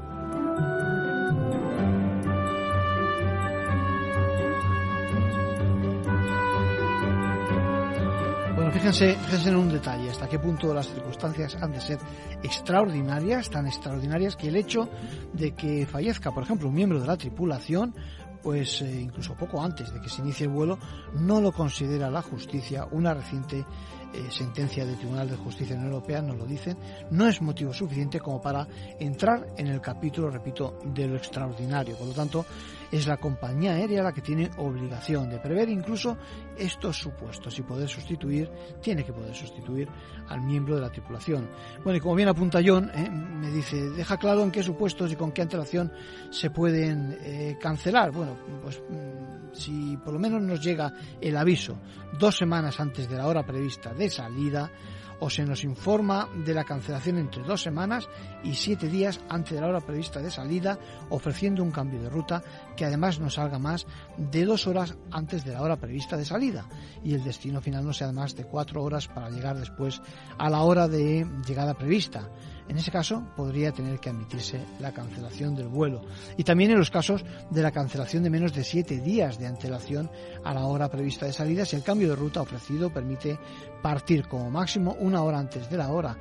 Fíjense, 8.72 9.16
fíjense 9.16 9.50
en 9.50 9.56
un 9.56 9.70
detalle, 9.70 10.10
hasta 10.10 10.28
qué 10.28 10.40
punto 10.40 10.74
las 10.74 10.88
circunstancias 10.88 11.56
han 11.62 11.72
de 11.72 11.80
ser 11.80 12.00
extraordinarias, 12.44 13.50
tan 13.50 13.66
extraordinarias 13.66 14.36
que 14.36 14.50
el 14.50 14.56
hecho 14.56 14.90
de 15.34 15.54
que 15.54 15.86
fallezca, 15.86 16.32
por 16.32 16.44
ejemplo, 16.44 16.68
un 16.68 16.76
miembro 16.76 17.00
de 17.00 17.08
la 17.08 17.18
tripulación, 17.18 17.96
pues 18.42 18.82
eh, 18.82 19.02
incluso 19.02 19.36
poco 19.36 19.62
antes 19.62 19.94
de 19.94 20.02
que 20.02 20.10
se 20.10 20.22
inicie 20.22 20.46
el 20.46 20.52
vuelo, 20.52 20.78
no 21.20 21.42
lo 21.42 21.52
considera 21.52 22.10
la 22.10 22.22
justicia 22.22 22.88
una 22.92 23.14
reciente 23.14 23.66
eh, 24.14 24.32
sentencia 24.32 24.86
del 24.86 24.98
Tribunal 24.98 25.30
de 25.30 25.36
Justicia 25.36 25.76
de 25.76 25.82
la 25.82 25.88
Unión 25.88 25.94
Europea 25.96 26.22
nos 26.22 26.38
lo 26.38 26.46
dicen, 26.46 26.78
no 27.12 27.28
es 27.28 27.42
motivo 27.42 27.74
suficiente 27.74 28.20
como 28.20 28.42
para 28.42 28.68
entrar 29.00 29.48
en 29.58 29.68
el 29.68 29.82
capítulo, 29.82 30.30
repito, 30.30 30.80
de 30.86 31.08
lo 31.08 31.18
extraordinario. 31.18 31.96
Por 31.98 32.08
lo 32.08 32.14
tanto, 32.14 32.46
es 32.92 33.08
la 33.08 33.18
compañía 33.18 33.74
aérea 33.74 34.04
la 34.04 34.14
que 34.14 34.22
tiene 34.22 34.50
obligación 34.58 35.30
de 35.30 35.40
prever 35.40 35.70
incluso 35.70 36.18
estos 36.58 36.98
supuestos 36.98 37.58
y 37.60 37.64
poder 37.64 37.88
sustituir, 37.90 38.50
tiene 38.82 39.04
que 39.04 39.14
poder 39.14 39.36
sustituir 39.36 39.88
al 40.28 40.42
miembro 40.42 40.76
de 40.76 40.82
la 40.82 40.90
tripulación. 40.90 41.50
Bueno, 41.84 41.98
y 41.98 42.00
como 42.00 42.16
bien 42.16 42.30
apunta 42.30 42.60
John, 42.66 42.90
eh, 42.94 43.10
me 43.10 43.52
dice, 43.52 43.78
deja 43.92 44.18
claro 44.18 44.44
en 44.44 44.52
qué 44.52 44.64
supuestos 44.64 45.12
y 45.12 45.16
con 45.16 45.32
qué 45.32 45.42
antelación 45.42 45.92
se 46.30 46.50
pueden 46.50 47.18
eh, 47.22 47.58
cancelar. 47.60 48.12
Bueno, 48.12 48.38
pues 48.62 48.82
mm, 48.90 49.54
si 49.54 49.98
por 49.98 50.14
lo 50.14 50.20
menos 50.20 50.42
nos 50.42 50.64
llega 50.64 50.94
el 51.20 51.36
aviso 51.38 51.78
dos 52.20 52.38
semanas 52.38 52.80
antes 52.80 53.10
de 53.10 53.18
la 53.18 53.28
hora 53.28 53.46
prevista 53.46 53.94
de 53.94 54.10
salida, 54.10 54.72
o 55.20 55.30
se 55.30 55.46
nos 55.46 55.64
informa 55.64 56.30
de 56.46 56.54
la 56.54 56.64
cancelación 56.64 57.18
entre 57.18 57.44
dos 57.44 57.62
semanas 57.62 58.08
y 58.44 58.56
siete 58.56 58.88
días 58.88 59.20
antes 59.30 59.54
de 59.54 59.62
la 59.62 59.68
hora 59.68 59.82
prevista 59.82 60.22
de 60.22 60.32
salida, 60.32 60.78
ofreciendo 61.10 61.64
un 61.64 61.72
cambio 61.72 62.02
de 62.02 62.10
ruta 62.10 62.44
que 62.76 62.86
además 62.86 63.20
no 63.20 63.30
salga 63.30 63.60
más 63.60 63.88
de 64.18 64.46
dos 64.46 64.68
horas 64.68 64.96
antes 65.12 65.44
de 65.44 65.54
la 65.54 65.62
hora 65.62 65.78
prevista 65.78 66.18
de 66.18 66.26
salida 66.26 66.66
y 67.04 67.14
el 67.14 67.24
destino 67.24 67.62
final 67.62 67.86
no 67.86 67.94
sea 67.94 68.12
más 68.12 68.36
de 68.36 68.46
cuatro 68.46 68.84
horas 68.84 69.08
para 69.08 69.30
llegar 69.30 69.58
después 69.58 70.02
a 70.38 70.50
la 70.50 70.62
hora 70.62 70.88
de 70.88 71.28
llegada 71.48 71.74
prevista. 71.74 72.30
En 72.68 72.78
ese 72.78 72.92
caso, 72.92 73.24
podría 73.36 73.72
tener 73.72 74.00
que 74.00 74.10
admitirse 74.10 74.60
la 74.80 74.92
cancelación 74.92 75.56
del 75.56 75.68
vuelo. 75.68 76.02
Y 76.36 76.44
también 76.44 76.72
en 76.72 76.80
los 76.80 76.92
casos 76.92 77.24
de 77.50 77.62
la 77.62 77.72
cancelación 77.72 78.24
de 78.24 78.30
menos 78.30 78.54
de 78.54 78.64
siete 78.64 79.00
días 79.00 79.40
de 79.40 79.48
antelación 79.48 80.10
a 80.44 80.54
la 80.54 80.66
hora 80.66 80.90
prevista 80.90 81.26
de 81.26 81.34
salida, 81.34 81.66
si 81.66 81.76
el 81.76 81.84
cambio 81.84 82.10
de 82.10 82.16
ruta 82.16 82.42
ofrecido 82.42 82.90
permite 82.90 83.40
partir 83.82 84.28
como 84.28 84.52
máximo 84.52 84.96
una 85.00 85.24
hora 85.24 85.40
antes 85.40 85.70
de 85.70 85.78
la 85.78 85.92
hora 85.92 86.18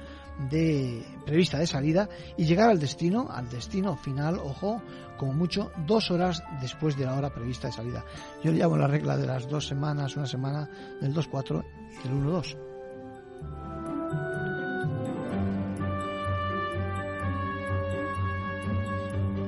de 0.50 1.02
prevista 1.24 1.58
de 1.58 1.66
salida 1.66 2.08
y 2.36 2.44
llegar 2.44 2.70
al 2.70 2.78
destino, 2.78 3.28
al 3.30 3.48
destino 3.48 3.96
final, 3.96 4.38
ojo, 4.38 4.82
como 5.16 5.32
mucho 5.32 5.72
dos 5.86 6.10
horas 6.10 6.42
después 6.60 6.96
de 6.96 7.06
la 7.06 7.14
hora 7.14 7.30
prevista 7.30 7.68
de 7.68 7.72
salida. 7.72 8.04
Yo 8.44 8.52
le 8.52 8.58
llamo 8.58 8.76
la 8.76 8.86
regla 8.86 9.16
de 9.16 9.26
las 9.26 9.48
dos 9.48 9.66
semanas, 9.66 10.16
una 10.16 10.26
semana 10.26 10.68
del 11.00 11.14
2-4 11.14 11.64
y 11.90 12.08
del 12.08 12.18
1-2. 12.18 12.75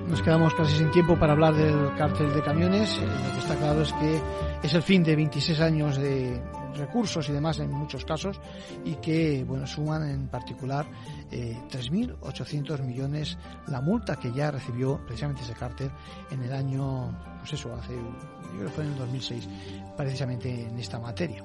Nos 0.09 0.23
quedamos 0.23 0.55
casi 0.55 0.77
sin 0.77 0.91
tiempo 0.91 1.19
para 1.19 1.35
hablar 1.35 1.55
del 1.55 1.95
cártel 1.97 2.33
de 2.33 2.43
camiones. 2.43 2.99
Eh, 2.99 3.07
lo 3.07 3.33
que 3.33 3.39
está 3.41 3.57
claro 3.57 3.83
es 3.83 3.93
que 3.93 4.21
es 4.63 4.75
el 4.75 4.83
fin 4.83 5.05
de 5.05 5.15
26 5.15 5.61
años 5.61 5.99
de 5.99 6.43
recursos 6.79 7.29
y 7.29 7.33
demás 7.33 7.59
en 7.59 7.71
muchos 7.71 8.05
casos 8.05 8.41
y 8.85 8.95
que 8.97 9.45
bueno 9.45 9.67
suman 9.67 10.09
en 10.09 10.29
particular 10.29 10.87
eh, 11.31 11.57
3.800 11.71 12.83
millones 12.83 13.37
la 13.67 13.81
multa 13.81 14.17
que 14.17 14.33
ya 14.33 14.51
recibió 14.51 15.01
precisamente 15.05 15.43
ese 15.43 15.55
cártel 15.55 15.91
en 16.31 16.43
el 16.43 16.53
año, 16.53 17.19
pues 17.41 17.53
eso, 17.55 17.75
hace, 17.75 17.95
yo 17.95 18.51
creo 18.53 18.65
que 18.67 18.73
fue 18.73 18.85
en 18.85 18.93
el 18.93 18.99
2006, 18.99 19.49
precisamente 19.97 20.69
en 20.69 20.79
esta 20.79 20.99
materia. 20.99 21.45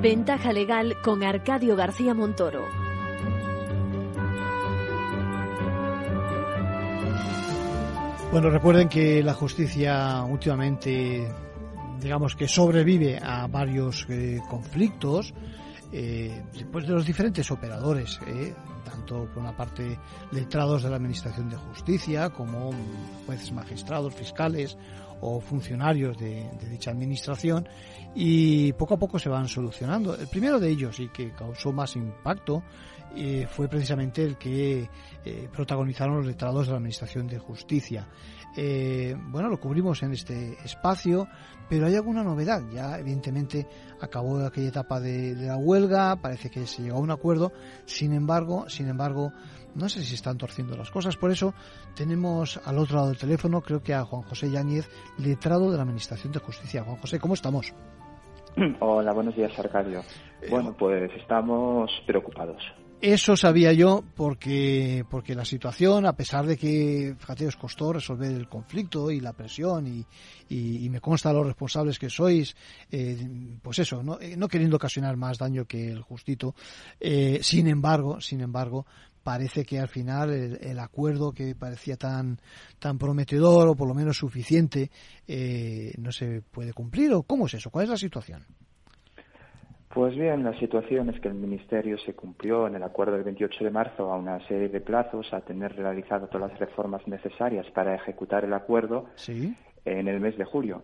Ventaja 0.00 0.52
legal 0.52 0.96
con 1.02 1.24
Arcadio 1.24 1.74
García 1.74 2.14
Montoro. 2.14 2.64
Bueno, 8.30 8.48
recuerden 8.48 8.88
que 8.88 9.24
la 9.24 9.34
justicia 9.34 10.22
últimamente, 10.22 11.26
digamos 12.00 12.36
que 12.36 12.46
sobrevive 12.46 13.18
a 13.20 13.48
varios 13.48 14.06
eh, 14.08 14.40
conflictos, 14.48 15.34
eh, 15.90 16.44
después 16.52 16.86
de 16.86 16.92
los 16.92 17.04
diferentes 17.04 17.50
operadores, 17.50 18.20
eh, 18.24 18.54
tanto 18.84 19.24
por 19.34 19.42
una 19.42 19.56
parte 19.56 19.98
letrados 20.30 20.84
de 20.84 20.90
la 20.90 20.96
Administración 20.96 21.50
de 21.50 21.56
Justicia 21.56 22.30
como 22.30 22.70
jueces 23.26 23.50
magistrados, 23.50 24.14
fiscales 24.14 24.78
o 25.20 25.40
funcionarios 25.40 26.16
de, 26.18 26.48
dicha 26.70 26.90
administración 26.90 27.68
y 28.14 28.72
poco 28.72 28.94
a 28.94 28.98
poco 28.98 29.18
se 29.18 29.28
van 29.28 29.48
solucionando. 29.48 30.14
El 30.14 30.28
primero 30.28 30.58
de 30.58 30.70
ellos 30.70 30.98
y 31.00 31.08
que 31.08 31.32
causó 31.32 31.72
más 31.72 31.96
impacto 31.96 32.62
eh, 33.16 33.46
fue 33.48 33.68
precisamente 33.68 34.22
el 34.22 34.36
que 34.36 34.88
eh, 35.24 35.48
protagonizaron 35.52 36.16
los 36.16 36.26
letrados 36.26 36.66
de 36.66 36.72
la 36.72 36.78
Administración 36.78 37.26
de 37.26 37.38
Justicia. 37.38 38.06
Eh, 38.56 39.14
bueno, 39.28 39.48
lo 39.48 39.60
cubrimos 39.60 40.02
en 40.02 40.12
este 40.12 40.56
espacio, 40.64 41.28
pero 41.68 41.86
hay 41.86 41.94
alguna 41.94 42.22
novedad. 42.22 42.62
Ya, 42.72 42.98
evidentemente, 42.98 43.66
acabó 44.00 44.38
aquella 44.44 44.68
etapa 44.68 45.00
de, 45.00 45.34
de 45.34 45.46
la 45.46 45.56
huelga, 45.56 46.16
parece 46.16 46.50
que 46.50 46.66
se 46.66 46.82
llegó 46.82 46.98
a 46.98 47.00
un 47.00 47.10
acuerdo. 47.10 47.52
Sin 47.84 48.12
embargo, 48.12 48.68
sin 48.68 48.88
embargo, 48.88 49.32
no 49.74 49.88
sé 49.88 50.02
si 50.02 50.14
están 50.14 50.38
torciendo 50.38 50.76
las 50.76 50.90
cosas. 50.90 51.16
Por 51.16 51.30
eso 51.30 51.54
tenemos 51.94 52.60
al 52.64 52.78
otro 52.78 52.96
lado 52.96 53.08
del 53.08 53.18
teléfono, 53.18 53.60
creo 53.60 53.82
que 53.82 53.94
a 53.94 54.04
Juan 54.04 54.22
José 54.22 54.50
Yáñez, 54.50 54.88
letrado 55.18 55.70
de 55.70 55.76
la 55.76 55.82
Administración 55.82 56.32
de 56.32 56.40
Justicia. 56.40 56.82
Juan 56.82 56.96
José, 56.96 57.18
¿cómo 57.18 57.34
estamos? 57.34 57.72
Hola, 58.80 59.12
buenos 59.12 59.36
días, 59.36 59.56
Arcadio. 59.58 60.00
Eh, 60.42 60.48
bueno, 60.50 60.74
pues 60.76 61.10
estamos 61.16 61.90
preocupados. 62.06 62.60
Eso 63.00 63.36
sabía 63.36 63.72
yo 63.72 64.02
porque, 64.16 65.04
porque 65.08 65.36
la 65.36 65.44
situación, 65.44 66.04
a 66.04 66.14
pesar 66.14 66.46
de 66.46 66.56
que, 66.56 67.14
fíjate, 67.16 67.46
os 67.46 67.56
costó 67.56 67.92
resolver 67.92 68.32
el 68.32 68.48
conflicto 68.48 69.12
y 69.12 69.20
la 69.20 69.32
presión 69.32 69.86
y, 69.86 70.04
y, 70.48 70.88
me 70.88 71.00
consta 71.00 71.32
los 71.32 71.46
responsables 71.46 71.96
que 71.96 72.10
sois, 72.10 72.56
eh, 72.90 73.16
pues 73.62 73.78
eso, 73.78 74.02
no, 74.02 74.20
eh, 74.20 74.36
no, 74.36 74.48
queriendo 74.48 74.76
ocasionar 74.76 75.16
más 75.16 75.38
daño 75.38 75.64
que 75.64 75.92
el 75.92 76.02
justito, 76.02 76.56
sin 77.40 77.68
embargo, 77.68 78.20
sin 78.20 78.40
embargo, 78.40 78.84
parece 79.28 79.62
que 79.62 79.78
al 79.78 79.88
final 79.88 80.30
el, 80.30 80.78
acuerdo 80.78 81.32
que 81.32 81.54
parecía 81.54 81.98
tan 81.98 82.40
tan 82.78 82.96
prometedor 82.96 83.68
o 83.68 83.76
por 83.76 83.86
lo 83.86 83.94
menos 83.94 84.16
suficiente 84.16 84.90
eh, 85.26 85.92
no 85.98 86.10
se 86.12 86.40
puede 86.40 86.72
cumplir. 86.72 87.12
O 87.12 87.22
cómo 87.24 87.46
es 87.46 87.52
eso 87.52 87.68
cuál 87.68 87.84
es 87.84 87.90
la 87.90 87.98
situación 87.98 88.46
pues 89.88 90.14
bien, 90.14 90.44
la 90.44 90.58
situación 90.58 91.08
es 91.08 91.18
que 91.20 91.28
el 91.28 91.34
Ministerio 91.34 91.96
se 91.98 92.14
cumplió 92.14 92.66
en 92.66 92.74
el 92.76 92.82
acuerdo 92.82 93.14
del 93.14 93.24
28 93.24 93.64
de 93.64 93.70
marzo 93.70 94.12
a 94.12 94.18
una 94.18 94.46
serie 94.46 94.68
de 94.68 94.80
plazos, 94.80 95.32
a 95.32 95.40
tener 95.40 95.74
realizado 95.76 96.26
todas 96.28 96.50
las 96.50 96.60
reformas 96.60 97.06
necesarias 97.08 97.66
para 97.70 97.94
ejecutar 97.94 98.44
el 98.44 98.52
acuerdo 98.52 99.06
en 99.26 100.08
el 100.08 100.20
mes 100.20 100.36
de 100.36 100.44
julio. 100.44 100.82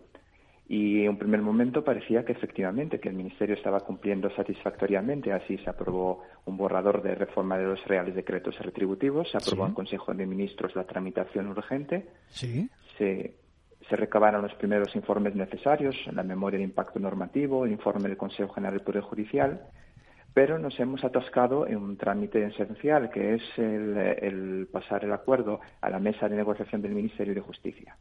Y 0.67 1.03
en 1.03 1.09
un 1.09 1.17
primer 1.19 1.43
momento 1.43 1.83
parecía 1.83 2.25
que 2.25 2.31
efectivamente 2.31 2.99
que 2.99 3.09
el 3.09 3.15
Ministerio 3.15 3.55
estaba 3.55 3.81
cumpliendo 3.81 4.31
satisfactoriamente. 4.35 5.31
Así 5.31 5.59
se 5.59 5.69
aprobó 5.69 6.23
un 6.45 6.57
borrador 6.57 7.03
de 7.03 7.13
reforma 7.13 7.57
de 7.59 7.65
los 7.65 7.85
reales 7.85 8.15
decretos 8.15 8.57
retributivos, 8.57 9.29
se 9.29 9.37
aprobó 9.37 9.67
en 9.67 9.73
Consejo 9.73 10.11
de 10.15 10.25
Ministros 10.25 10.75
la 10.75 10.85
tramitación 10.85 11.47
urgente, 11.49 12.07
¿Sí? 12.29 12.67
se, 12.97 13.35
se 13.89 13.95
recabaron 13.95 14.41
los 14.41 14.53
primeros 14.55 14.95
informes 14.95 15.35
necesarios, 15.35 15.95
la 16.11 16.23
memoria 16.23 16.57
de 16.57 16.65
impacto 16.65 16.99
normativo, 16.99 17.65
el 17.65 17.71
informe 17.71 18.07
del 18.07 18.17
Consejo 18.17 18.53
General 18.53 18.75
del 18.75 18.85
Poder 18.85 19.01
Judicial, 19.01 19.61
pero 20.33 20.59
nos 20.59 20.77
hemos 20.79 21.03
atascado 21.03 21.67
en 21.67 21.77
un 21.77 21.97
trámite 21.97 22.43
esencial, 22.45 23.09
que 23.09 23.35
es 23.35 23.43
el 23.57 24.67
pasar 24.71 25.05
el 25.05 25.13
acuerdo 25.13 25.61
a 25.81 25.89
la 25.89 25.99
mesa 25.99 26.27
de 26.27 26.35
negociación 26.35 26.81
del 26.81 26.93
Ministerio 26.93 27.33
de 27.33 27.41
Justicia. 27.41 27.95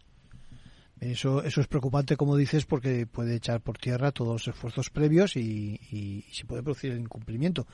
Eso, 1.00 1.42
eso 1.42 1.60
es 1.60 1.66
preocupante, 1.66 2.16
como 2.16 2.36
dices, 2.36 2.66
porque 2.66 3.06
puede 3.06 3.36
echar 3.36 3.60
por 3.60 3.76
tierra 3.78 4.12
todos 4.12 4.32
los 4.32 4.48
esfuerzos 4.48 4.90
previos 4.90 5.36
y, 5.36 6.24
se 6.32 6.44
puede 6.46 6.62
producir 6.62 6.92
el 6.92 7.00
incumplimiento. 7.00 7.66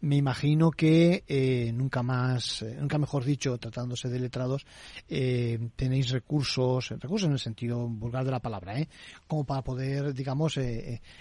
Me 0.00 0.16
imagino 0.16 0.70
que 0.70 1.24
eh, 1.26 1.72
nunca 1.74 2.02
más, 2.02 2.62
eh, 2.62 2.76
nunca 2.80 2.98
mejor 2.98 3.24
dicho, 3.24 3.58
tratándose 3.58 4.08
de 4.08 4.20
letrados, 4.20 4.64
eh, 5.08 5.58
tenéis 5.76 6.10
recursos, 6.10 6.90
recursos 6.90 7.26
en 7.26 7.32
el 7.32 7.38
sentido 7.38 7.86
vulgar 7.88 8.24
de 8.24 8.30
la 8.30 8.40
palabra, 8.40 8.78
¿eh? 8.78 8.88
como 9.26 9.44
para 9.44 9.62
poder, 9.62 10.14
digamos, 10.14 10.56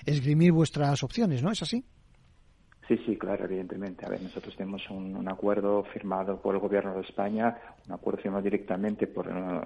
esgrimir 0.05 0.51
vuestras 0.51 1.03
opciones, 1.03 1.41
¿no? 1.41 1.51
¿Es 1.51 1.61
así? 1.61 1.83
Sí, 2.87 2.97
sí, 3.05 3.17
claro, 3.17 3.43
evidentemente. 3.45 4.05
A 4.05 4.09
ver, 4.09 4.21
nosotros 4.21 4.55
tenemos 4.55 4.89
un, 4.89 5.27
acuerdo 5.27 5.83
firmado 5.91 6.41
por 6.41 6.55
el 6.55 6.61
Gobierno 6.61 6.93
de 6.93 7.01
España, 7.01 7.57
un 7.85 7.93
acuerdo 7.93 8.21
firmado 8.21 8.43
directamente 8.43 9.07
por 9.07 9.27
uh, 9.27 9.61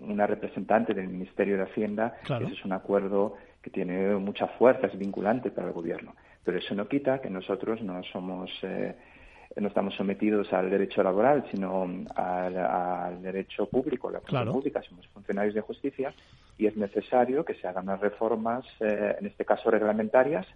una 0.00 0.26
representante 0.26 0.92
del 0.92 1.08
Ministerio 1.08 1.56
de 1.56 1.62
Hacienda. 1.62 2.18
Claro. 2.22 2.46
Ese 2.46 2.56
es 2.56 2.64
un 2.64 2.72
acuerdo 2.72 3.34
que 3.62 3.70
tiene 3.70 4.14
mucha 4.16 4.46
fuerza, 4.46 4.88
es 4.88 4.98
vinculante 4.98 5.50
para 5.50 5.68
el 5.68 5.72
Gobierno. 5.72 6.14
Pero 6.44 6.58
eso 6.58 6.74
no 6.74 6.86
quita 6.86 7.20
que 7.20 7.30
nosotros 7.30 7.80
no 7.80 8.02
somos, 8.12 8.50
eh, 8.62 8.94
no 9.56 9.68
estamos 9.68 9.94
sometidos 9.94 10.52
al 10.52 10.68
derecho 10.68 11.02
laboral, 11.02 11.46
sino 11.50 11.88
al, 12.14 13.22
derecho 13.22 13.66
público, 13.66 14.08
a 14.08 14.12
la 14.12 14.20
función 14.20 14.52
pública. 14.52 14.82
Somos 14.82 15.06
funcionarios 15.08 15.54
de 15.54 15.62
justicia 15.62 16.12
y 16.58 16.66
es 16.66 16.76
necesario 16.76 17.42
que 17.42 17.54
se 17.54 17.66
hagan 17.66 17.86
las 17.86 18.00
reformas, 18.00 18.66
eh, 18.80 19.16
en 19.18 19.26
este 19.26 19.46
caso 19.46 19.70
reglamentarias, 19.70 20.46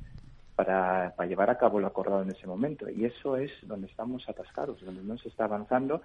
para, 0.56 1.14
llevar 1.26 1.50
a 1.50 1.58
cabo 1.58 1.80
lo 1.80 1.86
acordado 1.86 2.22
en 2.22 2.30
ese 2.30 2.46
momento. 2.46 2.88
Y 2.88 3.04
eso 3.04 3.36
es 3.36 3.50
donde 3.62 3.88
estamos 3.88 4.28
atascados, 4.28 4.80
donde 4.84 5.02
no 5.02 5.18
se 5.18 5.28
está 5.28 5.44
avanzando 5.44 6.02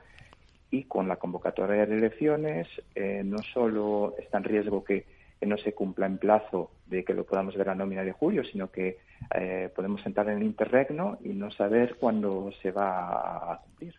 y 0.72 0.84
con 0.84 1.08
la 1.08 1.16
convocatoria 1.16 1.86
de 1.86 1.98
elecciones 1.98 2.68
eh, 2.94 3.24
no 3.26 3.40
solo 3.54 4.16
está 4.20 4.38
en 4.38 4.44
riesgo 4.44 4.84
que, 4.84 5.06
no 5.42 5.58
se 5.58 5.74
cumpla 5.74 6.06
en 6.06 6.18
plazo 6.18 6.70
de 6.86 7.06
que 7.06 7.14
lo 7.14 7.24
podamos 7.24 7.56
ver 7.56 7.70
a 7.70 7.76
nómina 7.76 8.04
de 8.04 8.12
julio, 8.12 8.44
sino 8.44 8.70
que 8.70 8.98
eh, 9.34 9.72
podemos 9.74 10.06
entrar 10.06 10.28
en 10.28 10.40
el 10.40 10.44
interregno 10.44 11.18
y 11.24 11.30
no 11.30 11.50
saber 11.50 11.96
cuándo 11.96 12.52
se 12.62 12.72
va 12.72 13.54
a 13.54 13.62
cumplir. 13.62 13.96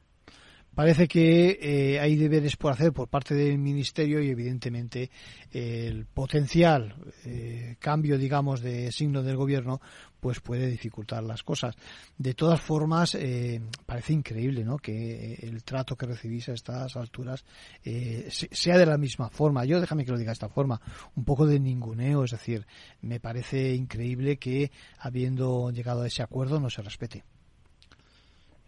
Parece 0.75 1.09
que 1.09 1.59
eh, 1.61 2.01
hay 2.01 2.17
deberes 2.17 2.57
por 2.57 2.73
hacer 2.73 2.93
por 2.93 3.09
parte 3.09 3.35
del 3.35 3.59
Ministerio 3.59 4.21
y 4.21 4.31
evidentemente 4.31 5.11
el 5.51 6.07
potencial 6.07 6.95
eh, 7.25 7.77
cambio, 7.79 8.19
digamos, 8.19 8.61
de 8.61 8.91
signo 8.93 9.23
del 9.23 9.37
Gobierno 9.37 9.81
pues 10.21 10.41
puede 10.41 10.67
dificultar 10.67 11.23
las 11.23 11.43
cosas. 11.43 11.75
De 12.19 12.35
todas 12.35 12.61
formas, 12.61 13.15
eh, 13.15 13.61
parece 13.87 14.13
increíble 14.13 14.65
¿no? 14.65 14.77
que 14.77 15.35
el 15.43 15.65
trato 15.65 15.97
que 15.97 16.05
recibís 16.07 16.51
a 16.51 16.53
estas 16.53 16.95
alturas 16.97 17.45
sea 17.83 18.77
de 18.77 18.85
la 18.87 18.99
misma 18.99 19.31
forma. 19.31 19.65
Yo 19.65 19.81
déjame 19.81 20.05
que 20.05 20.13
lo 20.13 20.19
diga 20.19 20.31
de 20.31 20.35
esta 20.35 20.51
forma, 20.51 20.81
un 21.17 21.25
poco 21.25 21.47
de 21.47 21.59
ninguneo, 21.59 22.25
es 22.25 22.33
decir, 22.33 22.67
me 23.01 23.19
parece 23.19 23.75
increíble 23.75 24.37
que 24.37 24.71
habiendo 24.99 25.71
llegado 25.71 26.03
a 26.03 26.07
ese 26.07 26.23
acuerdo 26.23 26.61
no 26.61 26.69
se 26.69 26.83
respete. 26.83 27.25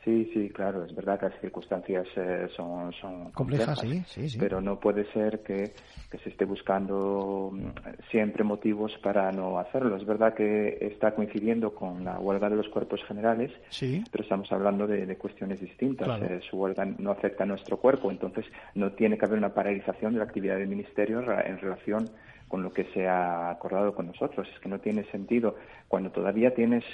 Sí, 0.04 0.28
sí, 0.34 0.50
claro, 0.50 0.84
es 0.84 0.92
verdad 0.96 1.20
que 1.20 1.28
las 1.28 1.40
circunstancias 1.40 2.08
eh, 2.16 2.48
son, 2.56 2.92
son 2.94 3.30
complejas, 3.30 3.78
sí, 3.78 4.02
sí, 4.08 4.30
sí. 4.30 4.38
pero 4.38 4.60
no 4.60 4.80
puede 4.80 5.04
ser 5.12 5.44
que, 5.44 5.74
se 6.10 6.28
esté 6.28 6.44
buscando 6.44 7.50
mm, 7.52 8.10
siempre 8.10 8.42
motivos 8.42 8.92
para 9.00 9.30
no 9.30 9.60
hacerlo. 9.60 9.96
Es 9.96 10.04
verdad 10.04 10.34
que 10.34 10.76
está 10.80 11.14
coincidiendo 11.14 11.72
con 11.72 12.04
la 12.04 12.18
huelga 12.18 12.50
de 12.50 12.56
los 12.56 12.68
cuerpos 12.68 13.00
generales, 13.06 13.52
sí. 13.68 14.02
pero 14.10 14.24
estamos 14.24 14.50
hablando 14.50 14.88
de, 14.88 15.16
cuestiones 15.16 15.60
distintas. 15.60 16.20
Eh, 16.22 16.40
su 16.50 16.56
huelga 16.56 16.84
no 16.84 17.12
afecta 17.12 17.44
a 17.44 17.46
nuestro 17.46 17.76
cuerpo, 17.76 18.10
entonces 18.10 18.44
no 18.74 18.90
tiene 18.92 19.16
que 19.16 19.24
haber 19.24 19.38
una 19.38 19.54
paralización 19.54 20.14
de 20.14 20.18
la 20.18 20.24
actividad 20.24 20.56
del 20.56 20.68
Ministerio 20.68 21.20
en 21.20 21.58
relación 21.58 22.10
con 22.52 22.62
lo 22.62 22.70
que 22.70 22.84
se 22.92 23.08
ha 23.08 23.48
acordado 23.48 23.94
con 23.94 24.08
nosotros. 24.08 24.46
Es 24.52 24.60
que 24.60 24.68
no 24.68 24.78
tiene 24.78 25.04
sentido 25.04 25.56
cuando 25.88 26.10
todavía 26.10 26.52
tienes 26.54 26.84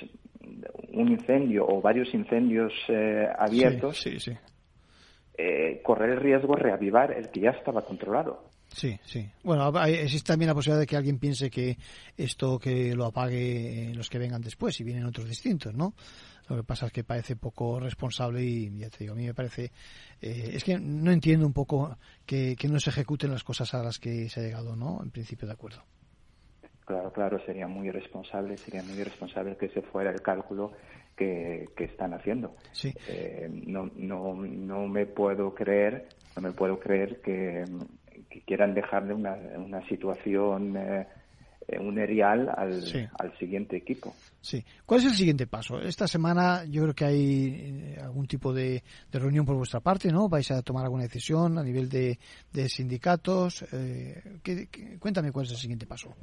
un 0.93 1.09
incendio 1.09 1.67
o 1.67 1.81
varios 1.81 2.15
incendios 2.15 2.73
eh, 2.87 3.27
abiertos, 3.37 4.07
eh, 5.37 5.83
correr 5.83 6.11
el 6.11 6.21
riesgo 6.21 6.55
de 6.55 6.63
reavivar 6.63 7.11
el 7.11 7.31
que 7.31 7.41
ya 7.41 7.51
estaba 7.51 7.83
controlado. 7.83 8.45
Sí, 8.79 8.97
sí. 9.05 9.29
Bueno, 9.43 9.73
existe 9.87 10.33
también 10.33 10.47
la 10.47 10.55
posibilidad 10.55 10.79
de 10.79 10.87
que 10.87 10.97
alguien 10.97 11.19
piense 11.19 11.51
que 11.51 11.77
esto 12.17 12.61
que 12.61 12.95
lo 12.95 13.07
apague 13.07 13.91
los 13.93 14.09
que 14.09 14.19
vengan 14.19 14.41
después 14.41 14.79
y 14.79 14.85
vienen 14.85 15.05
otros 15.05 15.29
distintos, 15.29 15.75
¿no? 15.75 15.95
Lo 16.49 16.59
que 16.59 16.63
pasa 16.63 16.87
es 16.87 16.93
que 16.93 17.03
parece 17.03 17.35
poco 17.35 17.81
responsable 17.81 18.41
y 18.45 18.79
ya 18.79 18.89
te 18.89 18.99
digo, 19.01 19.15
a 19.15 19.17
mí 19.17 19.27
me 19.27 19.35
parece. 19.35 19.73
Eh, 20.23 20.51
es 20.53 20.63
que 20.63 20.79
no 20.79 21.11
entiendo 21.11 21.45
un 21.45 21.53
poco 21.53 21.97
que, 22.25 22.55
que 22.57 22.69
no 22.69 22.79
se 22.79 22.91
ejecuten 22.91 23.33
las 23.33 23.43
cosas 23.43 23.75
a 23.75 23.83
las 23.83 23.99
que 23.99 24.29
se 24.29 24.39
ha 24.39 24.43
llegado, 24.45 24.77
¿no? 24.77 25.01
En 25.03 25.11
principio 25.11 25.49
de 25.49 25.55
acuerdo. 25.55 25.83
Claro, 26.85 27.13
claro, 27.13 27.45
sería 27.45 27.67
muy 27.67 27.89
irresponsable, 27.89 28.57
sería 28.57 28.85
muy 28.85 28.95
irresponsable 28.95 29.57
que 29.57 29.67
ese 29.67 29.83
fuera 29.83 30.13
el 30.13 30.23
cálculo 30.23 30.73
que, 31.17 31.67
están 31.79 32.15
haciendo. 32.15 32.55
Sí. 32.71 32.95
Eh, 33.09 33.51
no, 33.51 33.91
no, 33.97 34.35
no 34.37 34.87
me 34.87 35.05
puedo 35.05 35.53
creer, 35.53 36.09
no 36.37 36.43
me 36.43 36.53
puedo 36.53 36.79
creer 36.79 37.21
que, 37.21 37.65
quieran 38.47 38.75
dejarle 38.75 39.15
una, 39.15 39.37
una 39.57 39.87
situación, 39.89 40.77
eh, 40.77 41.07
un 41.79 41.99
erial 41.99 42.49
al, 42.49 42.83
al 43.19 43.39
siguiente 43.39 43.77
equipo. 43.77 44.15
Sí. 44.41 44.65
¿Cuál 44.87 45.01
es 45.01 45.07
el 45.07 45.13
siguiente 45.13 45.47
paso? 45.47 45.79
Esta 45.81 46.07
semana 46.07 46.65
yo 46.65 46.83
creo 46.83 46.95
que 46.95 47.05
hay 47.05 47.95
eh, 47.97 47.99
algún 48.03 48.27
tipo 48.27 48.53
de, 48.53 48.83
reunión 49.13 49.45
por 49.45 49.57
vuestra 49.57 49.81
parte, 49.81 50.11
¿no? 50.11 50.29
¿Vais 50.29 50.51
a 50.51 50.63
tomar 50.63 50.85
alguna 50.85 51.03
decisión 51.03 51.59
a 51.59 51.63
nivel 51.63 51.89
de, 51.89 52.19
de 52.53 52.69
sindicatos? 52.69 53.65
Eh, 53.73 54.39
cuéntame 54.99 55.33
cuál 55.33 55.45
es 55.45 55.53
el 55.53 55.59
siguiente 55.59 55.87
paso. 55.87 56.15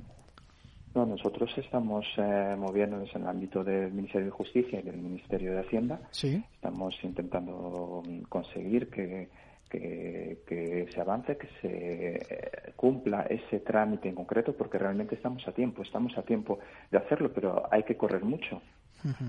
No, 0.96 1.06
nosotros 1.06 1.52
estamos 1.58 2.06
eh, 2.18 2.56
moviéndonos 2.58 3.14
en 3.14 3.24
el 3.24 3.28
ámbito 3.28 3.64
del 3.66 3.92
Ministerio 3.92 4.28
de 4.28 4.32
Justicia 4.32 4.80
y 4.80 4.84
del 4.84 4.98
Ministerio 4.98 5.52
de 5.52 5.60
Hacienda. 5.60 6.00
Sí. 6.12 6.42
Estamos 6.54 6.96
intentando 7.04 8.02
conseguir 8.30 8.90
que, 8.90 9.28
que, 10.48 10.88
se 10.94 11.02
avance, 11.02 11.38
que 11.38 11.48
se 11.62 12.74
cumpla 12.76 13.24
ese 13.30 13.60
trámite 13.60 14.10
en 14.10 14.16
concreto, 14.16 14.54
porque 14.54 14.78
realmente 14.78 15.16
estamos 15.16 15.48
a 15.48 15.52
tiempo, 15.52 15.82
estamos 15.82 16.18
a 16.18 16.24
tiempo 16.24 16.60
de 16.92 16.98
hacerlo, 16.98 17.32
pero 17.34 17.68
hay 17.72 17.84
que 17.84 17.98
correr 17.98 18.24
mucho. 18.24 18.62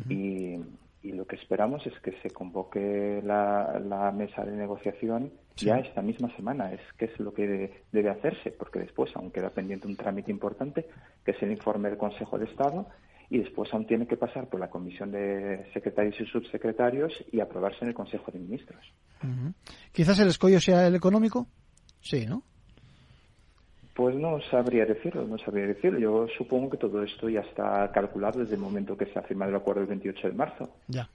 y, 0.08 0.58
y 1.06 1.12
lo 1.12 1.24
que 1.24 1.36
esperamos 1.36 1.86
es 1.86 1.98
que 2.00 2.12
se 2.20 2.30
convoque 2.30 3.22
la, 3.24 4.12
mesa 4.12 4.44
de 4.44 4.56
negociación 4.56 5.30
ya 5.54 5.78
esta 5.78 6.02
misma 6.02 6.34
semana. 6.34 6.72
Es 6.72 6.80
que 6.98 7.04
es 7.04 7.20
lo 7.20 7.32
que 7.32 7.84
debe 7.92 8.10
hacerse, 8.10 8.50
porque 8.50 8.80
después 8.80 9.14
aún 9.14 9.30
queda 9.30 9.50
pendiente 9.50 9.86
un 9.86 9.96
trámite 9.96 10.32
importante, 10.32 10.86
que 11.24 11.30
es 11.30 11.42
el 11.42 11.52
informe 11.52 11.90
del 11.90 11.98
Consejo 11.98 12.38
de 12.38 12.46
Estado, 12.46 12.88
y 13.30 13.38
después 13.38 13.72
aún 13.72 13.86
tiene 13.86 14.06
que 14.06 14.16
pasar 14.16 14.48
por 14.48 14.60
la 14.60 14.70
Comisión 14.70 15.10
de 15.10 15.66
Secretarios 15.72 16.20
y 16.20 16.26
Subsecretarios 16.26 17.12
y 17.32 17.40
aprobarse 17.40 17.78
en 17.82 17.88
el 17.88 17.94
Consejo 17.94 18.30
de 18.30 18.38
Ministros. 18.38 18.84
Quizás 19.92 20.18
el 20.20 20.28
escollo 20.28 20.60
sea 20.60 20.86
el 20.86 20.94
económico. 20.94 21.46
Sí, 22.00 22.26
¿no? 22.26 22.42
Pues 23.94 24.14
no 24.14 24.38
sabría 24.50 24.84
decirlo, 24.84 25.26
no 25.26 25.38
sabría 25.38 25.66
decirlo. 25.66 25.98
Yo 25.98 26.26
supongo 26.36 26.70
que 26.70 26.76
todo 26.76 27.02
esto 27.02 27.28
ya 27.28 27.40
está 27.40 27.90
calculado 27.92 28.40
desde 28.40 28.54
el 28.54 28.60
momento 28.60 28.96
que 28.96 29.06
se 29.06 29.18
ha 29.18 29.22
firmado 29.22 29.50
el 29.50 29.56
acuerdo 29.56 29.80
el 29.80 29.86
28 29.86 30.28
de 30.28 30.34
marzo. 30.34 30.70
Ya. 30.86 31.08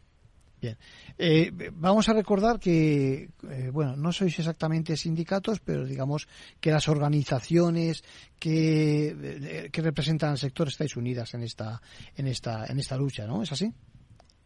Bien. 0.62 0.78
Eh, 1.18 1.52
vamos 1.74 2.08
a 2.08 2.14
recordar 2.14 2.60
que, 2.60 3.30
eh, 3.50 3.70
bueno, 3.74 3.96
no 3.96 4.12
sois 4.12 4.38
exactamente 4.38 4.96
sindicatos, 4.96 5.60
pero 5.60 5.84
digamos 5.84 6.28
que 6.60 6.70
las 6.70 6.88
organizaciones 6.88 8.04
que, 8.38 9.10
eh, 9.10 9.70
que 9.72 9.82
representan 9.82 10.32
al 10.32 10.38
sector 10.38 10.68
estáis 10.68 10.96
unidas 10.96 11.34
en 11.34 11.42
esta, 11.42 11.82
en 12.16 12.28
esta, 12.28 12.68
en 12.68 12.78
esta 12.78 12.96
lucha, 12.96 13.26
¿no? 13.26 13.42
¿Es 13.42 13.52
así? 13.52 13.74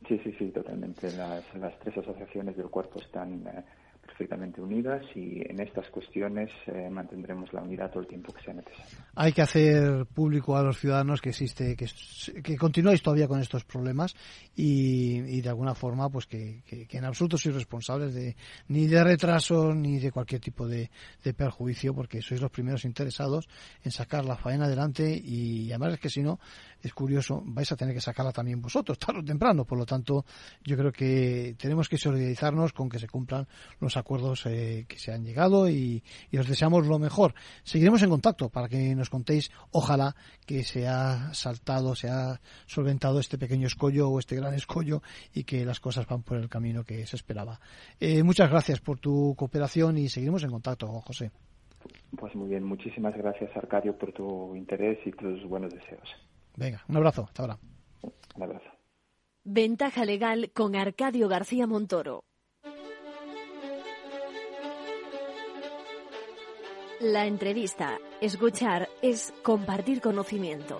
Sí, 0.07 0.17
sí, 0.23 0.31
sí, 0.39 0.51
totalmente. 0.51 1.11
Las, 1.17 1.43
las 1.55 1.77
tres 1.79 1.97
asociaciones 1.97 2.55
del 2.55 2.69
cuerpo 2.69 3.01
están 3.01 3.43
perfectamente 4.15 4.61
unidas 4.61 5.03
y 5.13 5.41
en 5.45 5.59
estas 5.59 5.89
cuestiones 5.89 6.49
eh, 6.67 6.89
mantendremos 6.89 7.51
la 7.51 7.61
unidad 7.61 7.89
todo 7.91 7.99
el 7.99 8.07
tiempo 8.07 8.31
que 8.33 8.41
sea 8.43 8.53
necesario. 8.53 9.05
Hay 9.13 9.33
que 9.33 9.41
hacer 9.41 10.05
público 10.05 10.55
a 10.55 10.63
los 10.63 10.79
ciudadanos 10.79 11.21
que 11.21 11.29
existe, 11.29 11.75
que, 11.75 11.87
que 12.41 12.55
continuáis 12.55 13.01
todavía 13.01 13.27
con 13.27 13.41
estos 13.41 13.65
problemas 13.65 14.15
y, 14.55 15.41
de 15.41 15.49
alguna 15.49 15.75
forma, 15.75 16.09
pues 16.09 16.27
que, 16.27 16.63
en 16.69 17.03
absoluto 17.03 17.37
sois 17.37 17.55
responsables 17.55 18.13
de 18.13 18.37
ni 18.69 18.87
de 18.87 19.03
retraso 19.03 19.73
ni 19.73 19.99
de 19.99 20.11
cualquier 20.11 20.39
tipo 20.39 20.65
de, 20.65 20.89
perjuicio, 21.35 21.93
porque 21.93 22.21
sois 22.21 22.39
los 22.39 22.51
primeros 22.51 22.85
interesados 22.85 23.49
en 23.83 23.91
sacar 23.91 24.23
la 24.23 24.37
faena 24.37 24.65
adelante 24.65 25.21
y 25.21 25.69
además 25.71 25.93
es 25.93 25.99
que 25.99 26.09
si 26.09 26.23
no, 26.23 26.39
es 26.81 26.93
curioso, 26.93 27.43
vais 27.45 27.69
a 27.71 27.75
tener 27.75 27.93
que 27.93 27.99
sacarla 27.99 28.31
también 28.31 28.61
vosotros, 28.61 28.97
tarde 28.97 29.19
o 29.19 29.25
temprano. 29.25 29.65
Por 29.65 29.77
lo 29.77 29.85
tanto, 29.85 30.23
yo 30.63 30.77
creo 30.77 30.91
que 30.91 31.55
tenemos 31.57 31.89
que 31.89 31.97
solidarizarnos 31.97 32.71
con 32.71 32.87
que 32.87 32.99
se 32.99 33.07
cumplan 33.07 33.47
los 33.79 33.97
acuerdos 33.97 34.04
eh, 34.45 34.85
que 34.87 34.97
se 34.99 35.11
han 35.11 35.23
llegado 35.23 35.69
y, 35.69 36.03
os 36.37 36.47
deseamos 36.47 36.87
lo 36.87 36.99
mejor. 36.99 37.33
Seguiremos 37.63 38.01
en 38.03 38.09
contacto 38.09 38.49
para 38.49 38.67
que 38.67 38.95
nos 38.95 39.09
contéis, 39.09 39.51
ojalá 39.71 40.15
que 40.45 40.63
se 40.63 40.87
ha 40.87 41.33
saltado, 41.33 41.95
se 41.95 42.09
ha 42.09 42.39
solventado 42.65 43.19
este 43.19 43.37
pequeño 43.37 43.67
escollo 43.67 44.09
o 44.09 44.19
este 44.19 44.35
gran 44.35 44.53
escollo 44.53 45.01
y 45.33 45.43
que 45.43 45.65
las 45.65 45.79
cosas 45.79 46.05
van 46.07 46.23
por 46.23 46.37
el 46.37 46.49
camino 46.49 46.83
que 46.83 47.05
se 47.05 47.15
esperaba. 47.15 47.59
Eh, 47.99 48.23
muchas 48.23 48.49
gracias 48.49 48.79
por 48.79 48.99
tu 48.99 49.35
cooperación 49.35 49.97
y 49.97 50.09
seguiremos 50.09 50.43
en 50.43 50.51
contacto, 50.51 50.87
José. 50.87 51.31
Pues 52.17 52.33
muy 52.35 52.49
bien, 52.49 52.63
muchísimas 52.63 53.15
gracias 53.15 53.55
Arcadio 53.55 53.97
por 53.97 54.11
tu 54.11 54.55
interés 54.55 54.99
y 55.05 55.11
tus 55.11 55.43
buenos 55.47 55.73
deseos. 55.73 56.09
Venga, 56.55 56.83
un 56.87 56.97
abrazo, 56.97 57.25
hasta 57.25 57.43
ahora. 57.43 57.57
Un 58.35 58.43
abrazo. 58.43 58.69
Ventaja 59.43 60.05
legal 60.05 60.51
con 60.53 60.75
Arcadio 60.75 61.27
García 61.27 61.67
Montoro. 61.67 62.23
La 67.01 67.25
entrevista, 67.25 67.99
escuchar, 68.21 68.87
es 69.01 69.33
compartir 69.43 69.99
conocimiento. 69.99 70.79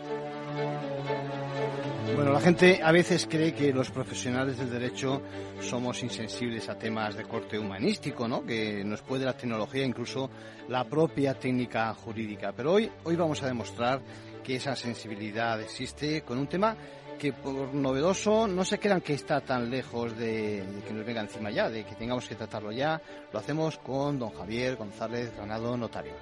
Bueno, 2.16 2.32
la 2.32 2.40
gente 2.40 2.80
a 2.82 2.94
veces 2.94 3.28
cree 3.30 3.54
que 3.54 3.74
los 3.74 3.92
profesionales 3.92 4.58
del 4.58 4.70
derecho 4.70 5.22
somos 5.60 6.02
insensibles 6.04 6.70
a 6.70 6.78
temas 6.78 7.18
de 7.18 7.26
corte 7.26 7.60
humanístico, 7.60 8.28
¿no? 8.30 8.46
Que 8.46 8.84
nos 8.86 9.02
puede 9.02 9.26
la 9.26 9.34
tecnología, 9.34 9.84
incluso 9.84 10.30
la 10.70 10.86
propia 10.86 11.34
técnica 11.34 11.94
jurídica. 11.94 12.54
Pero 12.56 12.74
hoy, 12.74 12.90
hoy 13.04 13.16
vamos 13.18 13.44
a 13.44 13.48
demostrar 13.48 14.02
que 14.42 14.56
esa 14.56 14.76
sensibilidad 14.76 15.60
existe 15.62 16.22
con 16.22 16.38
un 16.38 16.48
tema 16.48 16.78
que 17.18 17.34
por 17.34 17.74
novedoso 17.74 18.48
no 18.48 18.64
se 18.64 18.80
crean 18.80 19.02
que 19.02 19.14
está 19.14 19.42
tan 19.42 19.70
lejos 19.70 20.18
de, 20.18 20.64
que 20.86 20.94
nos 20.94 21.06
venga 21.06 21.22
encima 21.22 21.50
ya, 21.52 21.70
de 21.70 21.84
que 21.84 21.96
tengamos 21.96 22.28
que 22.28 22.36
tratarlo 22.36 22.72
ya. 22.72 23.02
Lo 23.32 23.40
hacemos 23.40 23.78
con 23.78 24.20
don 24.20 24.32
Javier 24.32 24.76
González 24.76 25.34
Granado, 25.36 25.78
notario. 25.78 26.14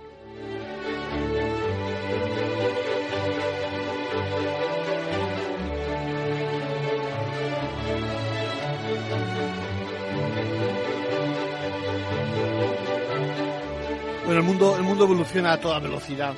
Bueno, 14.25 14.39
el 14.39 14.45
mundo, 14.45 14.77
el 14.77 14.84
mundo 14.84 15.03
evoluciona 15.03 15.53
a 15.53 15.60
toda 15.60 15.79
velocidad 15.79 16.34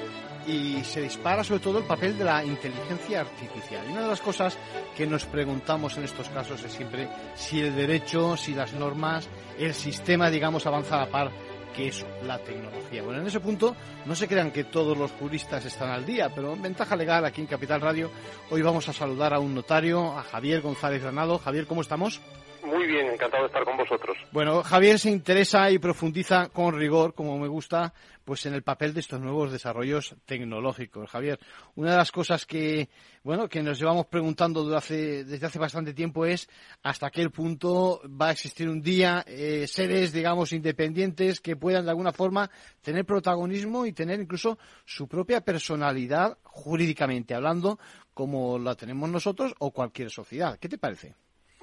y 0.47 0.83
se 0.83 1.01
dispara 1.01 1.43
sobre 1.43 1.61
todo 1.61 1.79
el 1.79 1.85
papel 1.85 2.17
de 2.17 2.23
la 2.23 2.43
inteligencia 2.43 3.21
artificial. 3.21 3.83
Y 3.87 3.91
una 3.91 4.01
de 4.01 4.07
las 4.09 4.21
cosas 4.21 4.57
que 4.95 5.07
nos 5.07 5.25
preguntamos 5.25 5.97
en 5.97 6.03
estos 6.03 6.29
casos 6.29 6.63
es 6.63 6.71
siempre 6.71 7.07
si 7.35 7.61
el 7.61 7.75
derecho, 7.75 8.37
si 8.37 8.53
las 8.53 8.73
normas 8.73 9.27
el 9.57 9.73
sistema, 9.73 10.29
digamos, 10.29 10.65
avanza 10.65 10.95
a 10.95 11.05
la 11.05 11.11
par 11.11 11.31
que 11.75 11.89
eso, 11.89 12.07
la 12.23 12.39
tecnología. 12.39 13.03
Bueno, 13.03 13.21
en 13.21 13.27
ese 13.27 13.41
punto 13.41 13.75
no 14.05 14.15
se 14.15 14.27
crean 14.27 14.51
que 14.51 14.63
todos 14.63 14.97
los 14.97 15.11
juristas 15.11 15.65
están 15.65 15.89
al 15.89 16.05
día, 16.05 16.29
pero 16.33 16.53
en 16.53 16.61
ventaja 16.61 16.95
legal 16.95 17.25
aquí 17.25 17.41
en 17.41 17.47
Capital 17.47 17.81
Radio 17.81 18.11
hoy 18.49 18.61
vamos 18.61 18.87
a 18.87 18.93
saludar 18.93 19.33
a 19.33 19.39
un 19.39 19.53
notario, 19.53 20.17
a 20.17 20.23
Javier 20.23 20.61
González 20.61 21.01
Granado. 21.01 21.37
Javier, 21.37 21.67
¿cómo 21.67 21.81
estamos? 21.81 22.21
Muy 22.65 22.87
bien, 22.87 23.07
encantado 23.07 23.43
de 23.43 23.47
estar 23.47 23.63
con 23.63 23.77
vosotros. 23.77 24.17
Bueno, 24.31 24.63
Javier 24.63 24.97
se 24.97 25.11
interesa 25.11 25.69
y 25.69 25.77
profundiza 25.77 26.49
con 26.49 26.75
rigor, 26.75 27.13
como 27.13 27.37
me 27.37 27.47
gusta, 27.47 27.93
pues 28.23 28.45
en 28.47 28.55
el 28.55 28.63
papel 28.63 28.91
de 28.93 29.01
estos 29.01 29.21
nuevos 29.21 29.51
desarrollos 29.51 30.15
tecnológicos. 30.25 31.09
Javier, 31.09 31.39
una 31.75 31.91
de 31.91 31.97
las 31.97 32.11
cosas 32.11 32.47
que, 32.47 32.89
bueno, 33.23 33.47
que 33.47 33.61
nos 33.61 33.79
llevamos 33.79 34.07
preguntando 34.07 34.67
desde 34.67 35.45
hace, 35.45 35.59
bastante 35.59 35.93
tiempo 35.93 36.25
es 36.25 36.49
hasta 36.81 37.11
qué 37.11 37.29
punto 37.29 38.01
va 38.09 38.29
a 38.29 38.31
existir 38.31 38.67
un 38.67 38.81
día 38.81 39.23
eh, 39.27 39.67
seres, 39.67 40.11
digamos, 40.11 40.51
independientes 40.51 41.41
que 41.41 41.55
puedan 41.55 41.85
de 41.85 41.91
alguna 41.91 42.13
forma 42.13 42.49
tener 42.81 43.05
protagonismo 43.05 43.85
y 43.85 43.93
tener 43.93 44.19
incluso 44.19 44.57
su 44.85 45.07
propia 45.07 45.41
personalidad 45.41 46.39
jurídicamente 46.41 47.35
hablando, 47.35 47.77
como 48.15 48.57
la 48.57 48.73
tenemos 48.73 49.07
nosotros 49.07 49.53
o 49.59 49.69
cualquier 49.71 50.09
sociedad. 50.09 50.57
¿Qué 50.57 50.67
te 50.67 50.79
parece? 50.79 51.13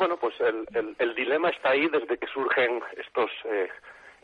Bueno, 0.03 0.17
pues 0.17 0.35
el, 0.41 1.15
dilema 1.15 1.51
está 1.51 1.71
ahí 1.71 1.87
desde 1.87 2.19
que 2.19 2.27
surgen 2.27 2.83
estos 2.97 3.31
eh, 3.45 3.69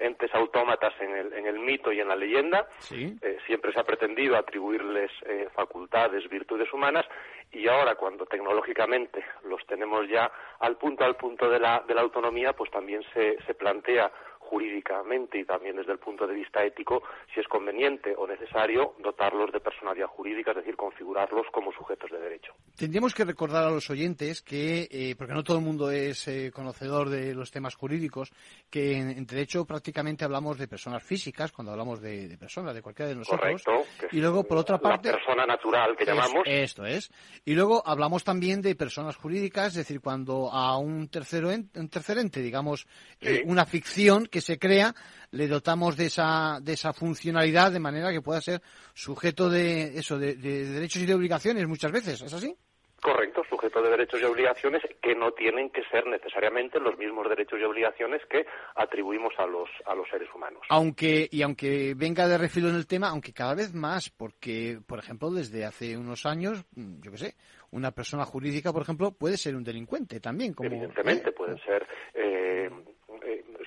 entes 0.01 0.35
autómatas 0.35 0.93
en 1.01 1.15
el, 1.15 1.33
en 1.33 1.47
el 1.47 1.61
mito 1.61 1.93
y 1.93 2.01
en 2.01 2.09
la 2.09 2.17
leyenda. 2.17 2.67
Eh, 2.91 3.39
siempre 3.47 3.73
se 3.73 3.79
ha 3.79 3.85
pretendido 3.85 4.37
atribuirles 4.37 5.13
eh, 5.25 5.49
facultades, 5.55 6.29
virtudes 6.29 6.73
humanas, 6.73 7.07
y 7.53 7.69
ahora 7.69 7.95
cuando 7.95 8.27
tecnológicamente 8.27 9.25
los 9.45 9.65
tenemos 9.69 10.09
ya 10.09 10.29
al 10.59 10.77
punto 10.79 11.05
al 11.05 11.15
punto 11.15 11.49
de 11.49 11.61
la, 11.61 11.85
de 11.87 11.95
la 11.95 12.01
autonomía, 12.01 12.55
pues 12.55 12.73
también 12.73 13.05
se, 13.15 13.41
se 13.47 13.55
plantea 13.55 14.11
jurídicamente 14.49 15.39
y 15.39 15.45
también 15.45 15.77
desde 15.77 15.93
el 15.93 15.99
punto 15.99 16.27
de 16.27 16.35
vista 16.35 16.65
ético 16.65 17.03
si 17.35 17.41
es 17.41 17.49
conveniente 17.49 18.15
o 18.17 18.27
necesario 18.27 18.95
dotarlos 18.99 19.53
de 19.53 19.61
personalidad 19.61 20.07
jurídica, 20.07 20.53
es 20.53 20.59
decir, 20.59 20.77
configurarlos 20.77 21.47
como 21.53 21.73
sujetos 21.73 22.11
de 22.11 22.19
derecho. 22.19 22.55
Tendríamos 22.77 23.15
que 23.15 23.25
recordar 23.25 23.65
a 23.65 23.71
los 23.71 23.91
oyentes 23.91 24.43
que, 24.43 24.89
eh, 24.91 25.15
porque 25.19 25.35
no 25.35 25.45
todo 25.45 25.59
el 25.59 25.65
mundo 25.65 25.91
es 25.91 26.27
eh, 26.29 26.51
conocedor 26.53 27.09
de 27.09 27.35
los 27.35 27.51
temas 27.51 27.75
jurídicos, 27.75 28.33
que 28.71 28.97
en, 28.97 29.27
derecho 29.27 29.65
prácticamente 29.65 30.25
hablamos 30.25 30.59
de 30.59 30.69
personas 30.69 31.03
físicas 31.03 31.53
cuando 31.53 31.73
hablamos 31.73 32.01
de, 32.01 32.37
personas, 32.39 32.75
de 32.75 32.83
cualquiera 32.83 33.11
de 33.11 33.17
nosotros. 33.17 33.63
Correcto. 33.63 34.07
Y 34.13 34.21
luego, 34.21 34.45
por 34.45 34.59
otra 34.59 34.79
parte. 34.79 35.11
La 35.11 35.17
persona 35.17 35.47
natural 35.47 35.97
que 35.97 36.05
llamamos. 36.05 36.43
Esto 36.47 36.87
es. 36.87 37.11
Y 37.45 37.55
luego 37.55 37.83
hablamos 37.85 38.25
también 38.25 38.63
de 38.63 38.75
personas 38.75 39.17
jurídicas, 39.17 39.69
es 39.69 39.87
decir, 39.87 40.01
cuando 40.01 40.51
a 40.51 40.79
un 40.79 41.09
tercero 41.09 41.49
un 41.49 41.89
tercer 41.89 42.19
ente, 42.19 42.41
digamos, 42.41 42.87
eh, 43.21 43.43
una 43.47 43.65
ficción 43.67 44.27
que 44.27 44.38
se 44.41 44.59
crea, 44.59 44.95
le 45.31 45.49
dotamos 45.49 45.97
de 45.97 46.07
esa, 46.07 46.59
de 46.61 46.73
esa 46.73 46.93
funcionalidad 46.93 47.73
de 47.73 47.81
manera 47.81 48.13
que 48.13 48.23
pueda 48.23 48.41
ser 48.41 48.63
sujeto 48.95 49.49
de 49.49 49.99
eso, 49.99 50.19
de, 50.19 50.35
derechos 50.35 51.03
y 51.03 51.07
de 51.07 51.15
obligaciones 51.15 51.67
muchas 51.67 51.93
veces. 51.93 52.23
¿Es 52.23 52.33
así? 52.33 52.55
Correcto, 53.01 53.43
sujeto 53.49 53.81
de 53.81 53.91
derechos 53.91 54.21
y 54.21 54.25
obligaciones 54.25 54.83
que 55.01 55.15
no 55.15 55.31
tienen 55.31 55.71
que 55.71 55.83
ser 55.85 56.05
necesariamente 56.09 56.81
los 56.81 56.99
mismos 56.99 57.29
derechos 57.29 57.61
y 57.61 57.63
obligaciones 57.63 58.21
que 58.29 58.45
atribuimos 58.75 59.33
a 59.39 59.47
los, 59.47 59.69
a 59.87 59.95
los 59.95 60.09
seres 60.09 60.29
humanos. 60.35 60.63
Aunque, 60.69 61.29
y 61.31 61.43
aunque 61.43 61.95
venga 61.97 62.27
de 62.27 62.37
refilo 62.37 62.69
en 62.69 62.75
el 62.75 62.89
tema, 62.89 63.11
aunque 63.11 63.33
cada 63.33 63.55
vez 63.55 63.73
más, 63.73 64.11
porque, 64.11 64.81
por 64.85 64.99
ejemplo, 64.99 65.31
desde 65.31 65.65
hace 65.65 65.97
unos 65.97 66.27
años, 66.27 66.65
yo 66.75 67.13
qué 67.13 67.19
sé, 67.19 67.35
una 67.71 67.93
persona 67.93 68.25
jurídica, 68.25 68.73
por 68.73 68.83
ejemplo, 68.83 69.13
puede 69.13 69.37
ser 69.37 69.55
un 69.55 69.63
delincuente 69.63 70.19
también. 70.19 70.55
Como, 70.55 70.69
Evidentemente, 70.69 71.31
pueden 71.31 71.59
ser 71.59 71.87
eh, 72.15 72.29
eh, 72.59 72.71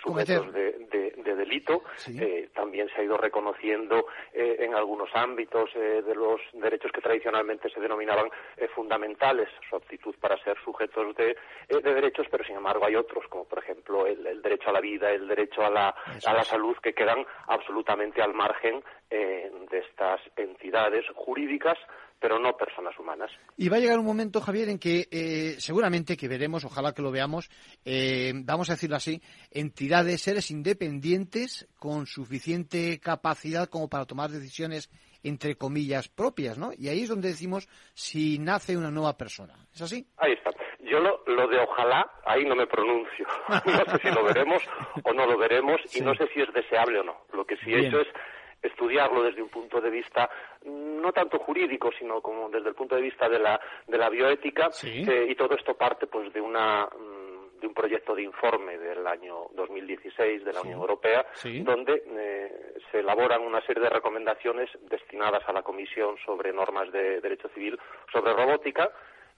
sujetos 0.02 0.52
de, 0.54 0.72
delito. 1.36 1.84
Eh, 2.08 2.50
también 2.54 2.88
se 2.90 3.02
ha 3.02 3.04
ido 3.04 3.18
reconociendo 3.18 4.08
eh, 4.34 4.58
en 4.60 4.76
algunos 4.76 5.10
ámbitos 5.14 5.70
eh, 5.76 6.02
de 6.06 6.16
los 6.16 6.40
derechos 6.54 6.92
que 6.92 7.02
tradicionalmente 7.02 7.70
se 7.70 7.80
denominaban 7.80 8.30
fundamentales 8.76 9.50
su 9.70 9.76
aptitud 9.76 10.16
para 10.20 10.38
ser 10.44 10.58
sujetos 10.64 11.16
de, 11.16 11.36
derechos, 11.82 12.28
pero 12.30 12.44
sin 12.44 12.56
embargo 12.56 12.86
hay 12.86 12.96
otros, 12.96 13.26
como 13.28 13.46
por 13.46 13.60
ejemplo 13.60 14.06
el, 14.06 14.42
derecho 14.42 14.70
a 14.70 14.74
la 14.74 14.82
vida, 14.82 15.10
el 15.12 15.28
derecho 15.28 15.64
a 15.66 15.70
la, 15.70 15.96
a 16.26 16.34
la 16.34 16.44
salud, 16.44 16.76
que 16.82 16.94
quedan 16.94 17.26
absolutamente 17.48 18.22
al 18.22 18.34
margen 18.34 18.84
de 19.10 19.80
estas 19.80 20.22
entidades 20.38 21.06
jurídicas 21.16 21.78
pero 22.22 22.40
no 22.40 22.56
personas 22.56 22.98
humanas. 23.00 23.32
Y 23.58 23.68
va 23.68 23.78
a 23.78 23.80
llegar 23.80 23.98
un 23.98 24.06
momento, 24.06 24.40
Javier, 24.40 24.70
en 24.70 24.78
que 24.78 25.08
eh, 25.12 25.56
seguramente 25.58 26.16
que 26.16 26.28
veremos, 26.28 26.64
ojalá 26.64 26.94
que 26.94 27.02
lo 27.02 27.12
veamos, 27.12 27.50
eh, 27.84 28.32
vamos 28.36 28.70
a 28.70 28.74
decirlo 28.74 28.96
así, 28.96 29.20
entidades, 29.50 30.22
seres 30.22 30.52
independientes 30.52 31.68
con 31.80 32.06
suficiente 32.06 33.00
capacidad 33.00 33.68
como 33.68 33.90
para 33.90 34.06
tomar 34.06 34.30
decisiones 34.30 34.90
entre 35.24 35.56
comillas 35.56 36.10
propias, 36.10 36.58
¿no? 36.58 36.72
Y 36.78 36.90
ahí 36.90 37.02
es 37.02 37.10
donde 37.10 37.30
decimos 37.30 37.68
si 37.94 38.38
nace 38.40 38.78
una 38.78 38.92
nueva 38.92 39.18
persona. 39.18 39.54
¿Es 39.74 39.82
así? 39.82 40.08
Ahí 40.18 40.34
está. 40.34 40.52
Yo 40.80 41.00
lo, 41.00 41.24
lo 41.26 41.48
de 41.48 41.60
ojalá, 41.60 42.06
ahí 42.26 42.44
no 42.46 42.56
me 42.56 42.68
pronuncio. 42.68 43.26
no 43.50 43.86
sé 43.86 43.98
si 44.02 44.10
lo 44.10 44.24
veremos 44.24 44.64
o 45.04 45.14
no 45.14 45.26
lo 45.26 45.38
veremos 45.38 45.80
y 45.96 46.02
no 46.02 46.14
sé 46.16 46.28
si 46.34 46.42
es 46.42 46.54
deseable 46.54 47.00
o 47.00 47.04
no. 47.04 47.18
Lo 47.34 47.46
que 47.46 47.58
sí 47.58 47.72
he 47.72 47.88
hecho 47.88 48.00
es 48.00 48.08
estudiarlo 48.62 49.24
desde 49.24 49.42
un 49.42 49.50
punto 49.50 49.82
de 49.82 49.90
vista 49.90 50.30
no 50.66 51.12
tanto 51.12 51.40
jurídico, 51.40 51.92
sino 51.98 52.22
como 52.22 52.50
desde 52.50 52.70
el 52.70 52.76
punto 52.76 52.96
de 52.96 53.02
vista 53.02 53.28
de 53.28 53.40
la, 53.40 53.60
de 53.88 53.98
la 53.98 54.10
bioética, 54.10 54.70
eh, 54.84 55.28
y 55.30 55.36
todo 55.36 55.56
esto 55.56 55.76
parte 55.76 56.08
pues 56.08 56.32
de 56.34 56.42
una 56.42 56.86
mm, 56.86 57.32
de 57.62 57.68
un 57.68 57.74
proyecto 57.76 58.16
de 58.16 58.24
informe 58.24 58.78
del 58.78 59.06
año 59.06 59.46
2016 59.54 60.44
de 60.44 60.52
la 60.52 60.62
Unión 60.62 60.80
Europea, 60.82 61.26
donde 61.64 62.04
eh, 62.08 62.74
se 62.92 63.00
elaboran 63.00 63.44
una 63.44 63.62
serie 63.62 63.84
de 63.84 63.90
recomendaciones 63.90 64.70
destinadas 64.90 65.48
a 65.48 65.54
la 65.54 65.62
Comisión 65.62 66.16
sobre 66.26 66.52
normas 66.52 66.92
de 66.92 67.22
derecho 67.22 67.50
civil 67.50 67.80
sobre 68.12 68.34
robótica, 68.34 68.90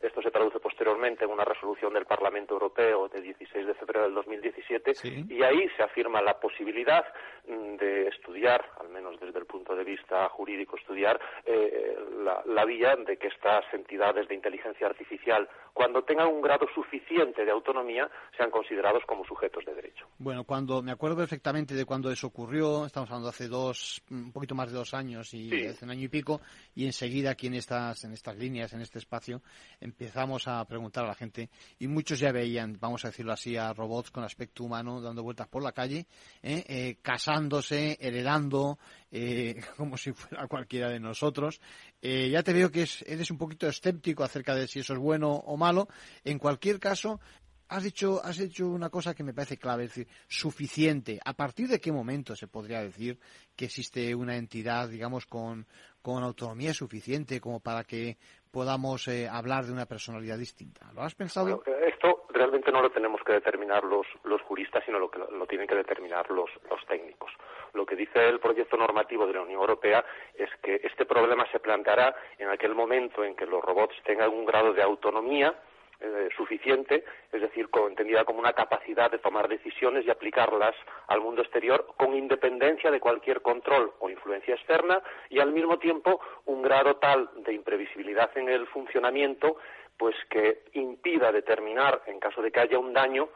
esto 0.08 0.22
se 0.22 0.32
traduce 0.32 0.60
posteriormente 0.60 1.26
en 1.26 1.32
una 1.32 1.45
resolución 1.45 1.93
del 1.93 2.06
Parlamento 2.06 2.54
Europeo 2.54 3.08
de 3.08 3.22
16 3.22 3.68
de 3.68 3.74
febrero 3.74 4.04
del 4.04 4.14
2017 4.16 4.93
y 5.30 5.41
ahí 5.43 5.68
se 5.76 5.84
afirma 5.84 6.22
la 6.22 6.39
posibilidad 6.39 7.06
mm, 7.47 7.78
de 7.78 8.08
estudiar, 8.08 8.64
al 8.80 8.89
menos 8.89 9.20
desde 9.20 9.39
el 9.39 9.45
punto 9.45 9.76
de 9.76 9.84
vista 9.84 10.28
jurídico, 10.30 10.76
estudiar 10.78 11.20
eh, 11.45 11.97
la, 12.45 12.66
vía 12.66 12.95
de 12.95 13.18
que 13.18 13.28
estas 13.28 13.66
entidades 13.74 14.28
de 14.28 14.36
inteligencia 14.36 14.88
artificial, 14.88 15.47
cuando 15.74 16.04
tengan 16.04 16.28
un 16.28 16.41
grado 16.41 16.66
suficiente 16.74 17.43
de 17.43 17.51
autonomía, 17.51 18.10
sean 18.38 18.49
considerados 18.49 19.04
como 19.06 19.26
sujetos 19.26 19.66
de 19.66 19.76
derecho. 19.76 20.08
Bueno, 20.18 20.45
cuando 20.45 20.82
me 20.82 20.91
acuerdo 20.91 21.18
perfectamente 21.18 21.76
de 21.76 21.86
cuando 21.86 22.10
eso 22.10 22.28
ocurrió, 22.28 22.86
estamos 22.86 23.10
hablando 23.10 23.30
hace 23.30 23.47
dos, 23.47 24.01
un 24.10 24.32
poquito 24.32 24.56
más 24.56 24.72
de 24.72 24.78
dos 24.78 24.93
años 24.93 25.34
y 25.34 25.66
hace 25.68 25.84
un 25.84 25.91
año 25.91 26.06
y 26.06 26.08
pico, 26.08 26.39
y 26.74 26.86
enseguida 26.86 27.32
aquí 27.32 27.47
en 27.47 27.56
estas, 27.56 28.04
en 28.06 28.14
estas 28.14 28.38
líneas, 28.38 28.74
en 28.74 28.82
este 28.82 28.99
espacio, 28.99 29.41
empezamos 29.94 30.48
a 30.48 30.66
preguntar 30.66 31.06
a 31.06 31.10
la 31.10 31.16
gente 31.16 31.50
y 31.78 31.88
muchos 31.88 32.20
ya 32.20 32.32
veían, 32.32 32.78
vamos 32.80 33.06
a 33.06 33.10
decirlo 33.10 33.32
así, 33.32 33.56
a 33.56 33.74
robots 33.74 34.10
con 34.10 34.24
aspecto 34.24 34.64
humano 34.64 35.00
dando 35.00 35.22
vueltas 35.22 35.48
por 35.48 35.62
la 35.62 35.72
calle, 35.72 36.08
¿eh? 36.41 36.64
Eh, 36.68 36.98
casándose, 37.02 37.98
heredando, 38.02 38.80
eh, 39.12 39.62
como 39.78 39.96
si 39.98 40.12
fuera 40.12 40.48
cualquiera 40.48 40.89
de 40.89 41.00
nosotros. 41.00 41.62
ya 42.02 42.41
te 42.44 42.54
veo 42.54 42.72
que 42.72 42.88
eres 43.06 43.32
un 43.32 43.38
poquito 43.38 43.68
escéptico 43.68 44.24
acerca 44.24 44.56
de 44.56 44.68
si 44.68 44.80
eso 44.80 44.94
es 44.94 45.00
bueno 45.00 45.32
o 45.32 45.56
malo. 45.58 45.88
En 46.24 46.39
cualquier 46.39 46.80
caso, 46.80 47.20
has 47.70 47.84
dicho, 47.84 48.24
has 48.24 48.39
hecho 48.39 48.68
una 48.68 48.89
cosa 48.89 49.14
que 49.14 49.24
me 49.24 49.34
parece 49.34 49.58
clave, 49.58 49.86
es 49.86 49.89
decir, 49.91 50.08
suficiente. 50.28 51.20
¿A 51.24 51.34
partir 51.34 51.68
de 51.68 51.80
qué 51.80 51.91
momento 51.91 52.36
se 52.36 52.48
podría 52.48 52.82
decir 52.82 53.20
que 53.56 53.66
existe 53.66 54.14
una 54.16 54.38
entidad, 54.38 54.89
digamos, 54.89 55.26
con, 55.26 55.66
con 56.02 56.24
autonomía 56.24 56.74
suficiente 56.74 57.39
como 57.39 57.60
para 57.62 57.84
que 57.84 58.18
podamos 58.54 59.08
eh, 59.08 59.28
hablar 59.28 59.66
de 59.66 59.74
una 59.74 59.88
personalidad 59.88 60.38
distinta. 60.38 60.86
¿Lo 60.93 61.01
has 61.01 61.16
pensado? 61.16 61.64
esto 61.88 62.28
realmente 62.30 62.72
no 62.72 62.84
lo 62.84 62.91
tenemos 62.91 63.20
que 63.26 63.34
determinar 63.34 63.84
los, 63.84 64.06
los 64.24 64.41
juristas, 64.43 64.84
sino 64.86 64.99
lo 64.99 65.10
que 65.10 65.18
lo 65.18 65.47
tienen 65.47 65.68
que 65.68 65.76
determinar 65.76 66.30
los, 66.30 66.51
los 66.70 66.86
técnicos. 66.86 67.32
Lo 67.74 67.84
que 67.84 67.95
dice 67.95 68.30
el 68.30 68.39
proyecto 68.39 68.78
normativo 68.78 69.26
de 69.26 69.34
la 69.34 69.41
Unión 69.41 69.60
Europea 69.60 70.06
es 70.36 70.49
que 70.62 70.80
este 70.84 71.06
problema 71.06 71.47
se 71.51 71.60
planteará 71.60 72.16
en 72.38 72.49
aquel 72.49 72.76
momento 72.76 73.24
en 73.24 73.36
que 73.36 73.47
los 73.47 73.64
robots 73.64 73.95
tengan 74.06 74.30
un 74.30 74.45
grado 74.45 74.72
de 74.72 74.84
autonomía 74.84 75.56
eh, 76.04 76.30
suficiente, 76.36 77.04
es 77.32 77.41
decir, 77.41 77.70
entendida 77.88 78.26
como 78.26 78.39
una 78.39 78.54
capacidad 78.54 79.10
de 79.10 79.20
tomar 79.20 79.47
decisiones 79.47 80.06
y 80.06 80.10
aplicarlas 80.10 80.76
al 81.08 81.22
mundo 81.22 81.41
exterior 81.41 81.88
con 81.95 82.14
independencia 82.14 82.91
de 82.91 82.99
cualquier 82.99 83.41
control 83.41 83.93
o 83.99 84.10
influencia 84.10 84.56
externa 84.56 85.01
y 85.30 85.39
al 85.39 85.51
mismo 85.51 85.80
tiempo 85.80 86.20
un 86.45 86.62
grado 86.62 86.97
tal 86.97 87.30
de 87.38 87.54
imprevisibilidad 87.54 88.30
en 88.36 88.49
el 88.49 88.68
funcionamiento 88.68 89.58
pues 89.97 90.16
que 90.30 90.64
impida 90.74 91.32
determinar 91.32 92.01
en 92.08 92.20
caso 92.20 92.41
de 92.41 92.51
que 92.51 92.60
haya 92.60 92.80
un 92.80 92.93
daño 92.93 93.30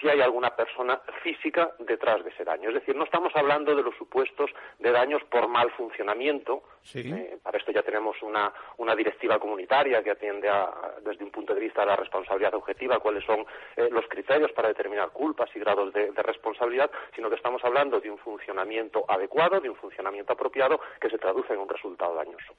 si 0.00 0.08
hay 0.08 0.20
alguna 0.20 0.54
persona 0.54 1.00
física 1.22 1.72
detrás 1.78 2.24
de 2.24 2.30
ese 2.30 2.44
daño. 2.44 2.68
Es 2.68 2.74
decir, 2.74 2.96
no 2.96 3.04
estamos 3.04 3.34
hablando 3.34 3.74
de 3.74 3.82
los 3.82 3.96
supuestos 3.96 4.50
de 4.78 4.90
daños 4.90 5.22
por 5.30 5.48
mal 5.48 5.70
funcionamiento. 5.72 6.62
Eh, 6.94 7.38
para 7.42 7.58
esto 7.58 7.70
ya 7.70 7.82
tenemos 7.82 8.20
una, 8.22 8.52
una, 8.78 8.96
directiva 8.96 9.38
comunitaria 9.38 10.02
que 10.02 10.10
atiende 10.10 10.48
a, 10.48 10.68
desde 11.04 11.24
un 11.24 11.30
punto 11.30 11.54
de 11.54 11.60
vista 11.60 11.82
de 11.82 11.86
la 11.86 11.96
responsabilidad 11.96 12.54
objetiva 12.54 12.98
cuáles 12.98 13.24
son 13.24 13.46
eh, 13.76 13.88
los 13.90 14.06
criterios 14.08 14.50
para 14.52 14.68
determinar 14.68 15.10
culpas 15.10 15.48
y 15.54 15.60
grados 15.60 15.92
de, 15.92 16.10
de 16.10 16.22
responsabilidad, 16.22 16.90
sino 17.14 17.28
que 17.28 17.36
estamos 17.36 17.62
hablando 17.64 18.00
de 18.00 18.10
un 18.10 18.18
funcionamiento 18.18 19.04
adecuado, 19.08 19.60
de 19.60 19.70
un 19.70 19.76
funcionamiento 19.76 20.32
apropiado 20.32 20.80
que 21.00 21.08
se 21.08 21.18
traduce 21.18 21.52
en 21.52 21.60
un 21.60 21.68
resultado 21.68 22.14
dañoso. 22.16 22.54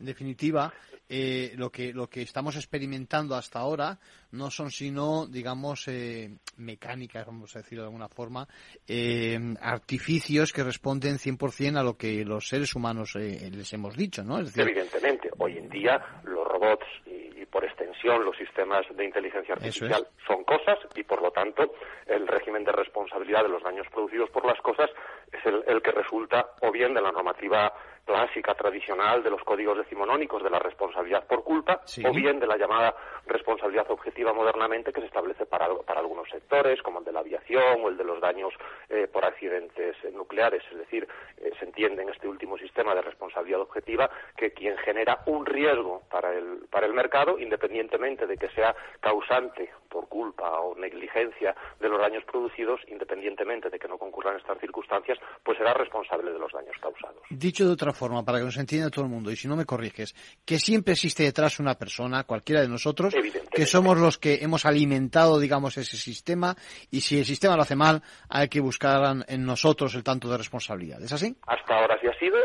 En 0.00 0.06
definitiva, 0.06 0.72
eh, 1.08 1.52
lo, 1.56 1.70
que, 1.70 1.92
lo 1.92 2.08
que 2.08 2.22
estamos 2.22 2.56
experimentando 2.56 3.34
hasta 3.34 3.58
ahora 3.58 3.98
no 4.32 4.50
son 4.50 4.70
sino, 4.70 5.26
digamos, 5.26 5.86
eh, 5.86 6.30
mecánicas, 6.56 7.26
vamos 7.26 7.54
a 7.54 7.58
decirlo 7.58 7.82
de 7.82 7.88
alguna 7.88 8.08
forma, 8.08 8.48
eh, 8.88 9.38
artificios 9.60 10.52
que 10.52 10.64
responden 10.64 11.18
100% 11.18 11.78
a 11.78 11.82
lo 11.82 11.96
que 11.96 12.24
los 12.24 12.48
seres 12.48 12.74
humanos 12.74 13.14
les 13.14 13.72
hemos 13.74 13.96
dicho, 13.96 14.24
¿no? 14.24 14.38
Evidentemente, 14.38 15.30
hoy 15.38 15.58
en 15.58 15.68
día 15.68 16.02
los 16.24 16.48
robots 16.48 16.86
y, 17.06 17.44
por 17.46 17.64
extensión 17.64 18.24
los 18.24 18.36
sistemas 18.36 18.84
de 18.96 19.04
inteligencia 19.04 19.54
artificial 19.54 20.08
son 20.26 20.42
cosas 20.42 20.76
y 20.96 21.04
por 21.04 21.22
lo 21.22 21.30
tanto 21.30 21.74
el 22.06 22.26
régimen 22.26 22.64
de 22.64 22.72
responsabilidad 22.72 23.44
de 23.44 23.50
los 23.50 23.62
daños 23.62 23.86
producidos 23.92 24.28
por 24.30 24.44
las 24.44 24.60
cosas 24.60 24.90
es 25.30 25.46
el, 25.46 25.62
el 25.68 25.80
que 25.80 25.92
resulta 25.92 26.46
o 26.62 26.72
bien 26.72 26.94
de 26.94 27.00
la 27.00 27.12
normativa 27.12 27.72
clásica, 28.04 28.54
tradicional 28.54 29.22
de 29.22 29.30
los 29.30 29.42
códigos 29.42 29.78
decimonónicos 29.78 30.42
de 30.42 30.50
la 30.50 30.58
responsabilidad 30.58 31.26
por 31.26 31.42
culpa 31.42 31.80
o 32.04 32.12
bien 32.12 32.38
de 32.38 32.46
la 32.46 32.56
llamada 32.56 32.94
responsabilidad 33.26 33.90
objetiva 33.90 34.32
modernamente 34.32 34.92
que 34.92 35.00
se 35.00 35.06
establece 35.06 35.46
para, 35.46 35.68
para 35.86 36.00
algunos 36.00 36.28
sectores, 36.28 36.82
como 36.82 36.98
el 36.98 37.04
de 37.04 37.12
la 37.12 37.20
aviación 37.20 37.82
o 37.82 37.88
el 37.88 37.96
de 37.96 38.04
los 38.04 38.20
daños 38.20 38.52
eh, 38.88 39.08
por 39.10 39.24
accidentes 39.24 39.96
nucleares. 40.12 40.62
Es 40.70 40.78
decir, 40.78 41.08
eh, 41.38 41.50
se 41.58 41.64
entiende 41.64 42.02
en 42.02 42.10
este 42.10 42.28
último 42.28 42.58
sistema 42.58 42.94
de 42.94 43.02
responsabilidad 43.02 43.60
objetiva 43.60 44.10
que 44.36 44.52
quien 44.52 44.76
genera 44.78 45.22
un 45.26 45.46
riesgo 45.46 46.02
para 46.10 46.32
el, 46.32 46.66
para 46.70 46.86
el 46.86 46.92
mercado, 46.92 47.38
independientemente 47.38 48.26
de 48.26 48.36
que 48.36 48.48
sea 48.50 48.74
causante 49.00 49.70
por 49.88 50.08
culpa 50.08 50.60
o 50.60 50.74
negligencia 50.74 51.54
de 51.80 51.88
los 51.88 52.00
daños 52.00 52.24
producidos, 52.24 52.80
independientemente 52.88 53.70
de 53.70 53.78
que 53.78 53.88
no 53.88 53.96
concurran 53.96 54.36
estas 54.36 54.58
circunstancias, 54.58 55.18
pues 55.42 55.56
será 55.56 55.72
responsable 55.72 56.32
de 56.32 56.38
los 56.38 56.52
daños 56.52 56.76
causados. 56.80 57.22
Dicho 57.30 57.64
de 57.64 57.72
otra 57.72 57.92
forma, 57.94 58.24
para 58.24 58.38
que 58.38 58.44
nos 58.44 58.56
entienda 58.56 58.90
todo 58.90 59.04
el 59.04 59.10
mundo, 59.10 59.30
y 59.30 59.36
si 59.36 59.48
no 59.48 59.56
me 59.56 59.64
corriges, 59.64 60.14
que 60.44 60.58
siempre 60.58 60.92
existe 60.92 61.22
detrás 61.22 61.60
una 61.60 61.74
persona, 61.74 62.24
cualquiera 62.24 62.60
de 62.60 62.68
nosotros, 62.68 63.14
que 63.50 63.66
somos 63.66 63.98
los 63.98 64.18
que 64.18 64.38
hemos 64.42 64.66
alimentado, 64.66 65.38
digamos, 65.38 65.76
ese 65.78 65.96
sistema, 65.96 66.54
y 66.90 67.00
si 67.00 67.18
el 67.18 67.24
sistema 67.24 67.56
lo 67.56 67.62
hace 67.62 67.76
mal, 67.76 68.02
hay 68.28 68.48
que 68.48 68.60
buscar 68.60 69.24
en 69.26 69.44
nosotros 69.44 69.94
el 69.94 70.04
tanto 70.04 70.28
de 70.28 70.38
responsabilidad. 70.38 71.02
¿Es 71.02 71.12
así? 71.12 71.36
Hasta 71.46 71.78
ahora 71.78 71.98
sí 72.00 72.06
ha 72.06 72.18
sido. 72.18 72.38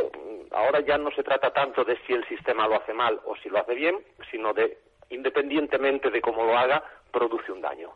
Ahora 0.51 0.79
ya 0.85 0.97
no 0.97 1.11
se 1.11 1.23
trata 1.23 1.51
tanto 1.51 1.83
de 1.83 1.97
si 2.05 2.13
el 2.13 2.27
sistema 2.27 2.67
lo 2.67 2.81
hace 2.81 2.93
mal 2.93 3.19
o 3.25 3.35
si 3.37 3.49
lo 3.49 3.59
hace 3.59 3.75
bien, 3.75 3.95
sino 4.31 4.53
de, 4.53 4.77
independientemente 5.09 6.09
de 6.09 6.21
cómo 6.21 6.43
lo 6.43 6.57
haga, 6.57 6.83
produce 7.11 7.51
un 7.51 7.61
daño. 7.61 7.91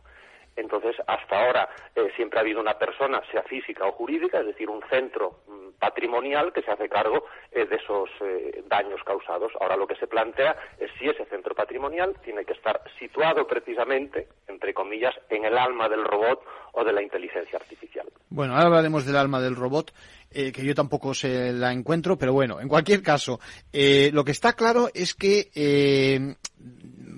Entonces, 0.55 0.95
hasta 1.07 1.45
ahora 1.45 1.69
eh, 1.95 2.11
siempre 2.15 2.39
ha 2.39 2.41
habido 2.41 2.61
una 2.61 2.77
persona, 2.77 3.21
sea 3.31 3.41
física 3.43 3.85
o 3.87 3.91
jurídica, 3.93 4.39
es 4.39 4.47
decir, 4.47 4.69
un 4.69 4.83
centro 4.89 5.39
mm, 5.47 5.72
patrimonial 5.83 6.53
que 6.53 6.61
se 6.61 6.71
hace 6.71 6.87
cargo 6.87 7.25
eh, 7.51 7.65
de 7.65 7.75
esos 7.75 8.09
eh, 8.21 8.63
daños 8.69 9.01
causados. 9.05 9.51
Ahora 9.59 9.75
lo 9.75 9.85
que 9.85 9.97
se 9.97 10.07
plantea 10.07 10.55
es 10.79 10.89
si 10.97 11.09
ese 11.09 11.25
centro 11.25 11.53
patrimonial 11.53 12.15
tiene 12.23 12.45
que 12.45 12.53
estar 12.53 12.79
situado 12.97 13.45
precisamente, 13.45 14.29
entre 14.47 14.73
comillas, 14.73 15.13
en 15.29 15.43
el 15.43 15.57
alma 15.57 15.89
del 15.89 16.05
robot 16.05 16.39
o 16.71 16.85
de 16.85 16.93
la 16.93 17.03
inteligencia 17.03 17.59
artificial. 17.59 18.07
Bueno, 18.29 18.53
ahora 18.53 18.67
hablaremos 18.67 19.05
del 19.05 19.17
alma 19.17 19.41
del 19.41 19.57
robot. 19.57 19.91
que 20.31 20.65
yo 20.65 20.73
tampoco 20.73 21.13
se 21.13 21.51
la 21.51 21.71
encuentro, 21.71 22.17
pero 22.17 22.31
bueno, 22.33 22.59
en 22.61 22.67
cualquier 22.67 23.03
caso, 23.03 23.39
lo 23.71 24.23
que 24.23 24.31
está 24.31 24.53
claro 24.53 24.87
es 24.93 25.13
que 25.13 25.51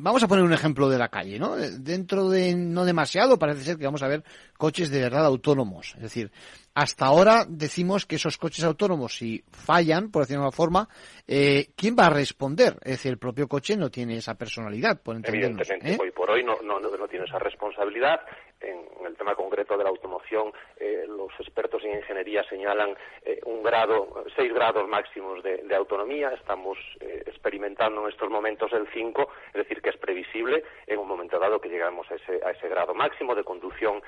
vamos 0.06 0.22
a 0.22 0.28
poner 0.28 0.44
un 0.44 0.54
ejemplo 0.54 0.90
de 0.90 0.98
la 0.98 1.10
calle, 1.10 1.40
¿no? 1.40 1.56
Dentro 1.56 2.30
de 2.30 2.56
no 2.56 2.86
demasiado 2.86 3.40
parece 3.40 3.64
ser 3.64 3.78
que 3.78 3.86
vamos 3.86 4.04
a 4.04 4.08
ver 4.08 4.24
coches 4.58 4.90
de 4.90 5.02
verdad 5.02 5.26
autónomos. 5.26 5.94
Es 5.96 6.04
decir, 6.04 6.32
hasta 6.74 7.06
ahora 7.06 7.46
decimos 7.48 8.06
que 8.06 8.18
esos 8.18 8.38
coches 8.38 8.64
autónomos, 8.66 9.16
si 9.16 9.44
fallan, 9.52 10.12
por 10.12 10.24
decirlo 10.24 10.42
de 10.42 10.46
alguna 10.46 10.56
forma, 10.56 10.90
eh, 11.28 11.70
¿quién 11.76 11.96
va 11.98 12.08
a 12.08 12.10
responder? 12.10 12.78
Es 12.82 12.94
decir, 12.94 13.12
el 13.12 13.18
propio 13.18 13.48
coche 13.48 13.78
no 13.78 13.90
tiene 13.90 14.18
esa 14.18 14.36
personalidad, 14.36 15.02
por 15.02 15.16
entendernos. 15.16 15.62
Evidentemente, 15.70 15.94
¿eh? 15.94 15.98
hoy 16.02 16.12
por 16.12 16.30
hoy 16.32 16.44
no, 16.44 16.62
no, 16.62 16.80
no 16.80 17.08
tiene 17.08 17.26
esa 17.26 17.40
responsabilidad 17.40 18.20
en 18.66 19.06
el 19.06 19.16
tema 19.16 19.36
concreto 19.36 19.78
de 19.78 19.84
la 19.84 19.90
automoción, 19.90 20.52
eh, 20.78 21.06
los 21.08 21.32
expertos 21.40 21.84
en 21.84 21.96
ingeniería 21.96 22.44
señalan 22.50 22.96
eh, 23.24 23.40
un 23.46 23.64
grado, 23.64 24.26
seis 24.36 24.54
grados 24.54 24.88
máximos 24.88 25.44
de, 25.44 25.76
autonomía. 25.76 26.30
Estamos 26.30 26.78
eh, 27.02 27.24
experimentando 27.26 28.04
en 28.04 28.10
estos 28.10 28.30
momentos 28.30 28.72
el 28.74 28.88
5, 28.94 29.30
es 29.48 29.54
decir, 29.54 29.82
que 29.82 29.90
es 29.90 29.98
previsible 29.98 30.64
en 30.88 31.00
un 31.00 31.08
momento 31.08 31.38
dado 31.38 31.60
que 31.60 31.70
lleguemos 31.70 32.10
a 32.10 32.16
ese, 32.16 32.40
a 32.46 32.52
ese 32.52 32.70
grado 32.70 32.94
máximo 32.94 33.36
de 33.36 33.44
conducción 33.44 34.02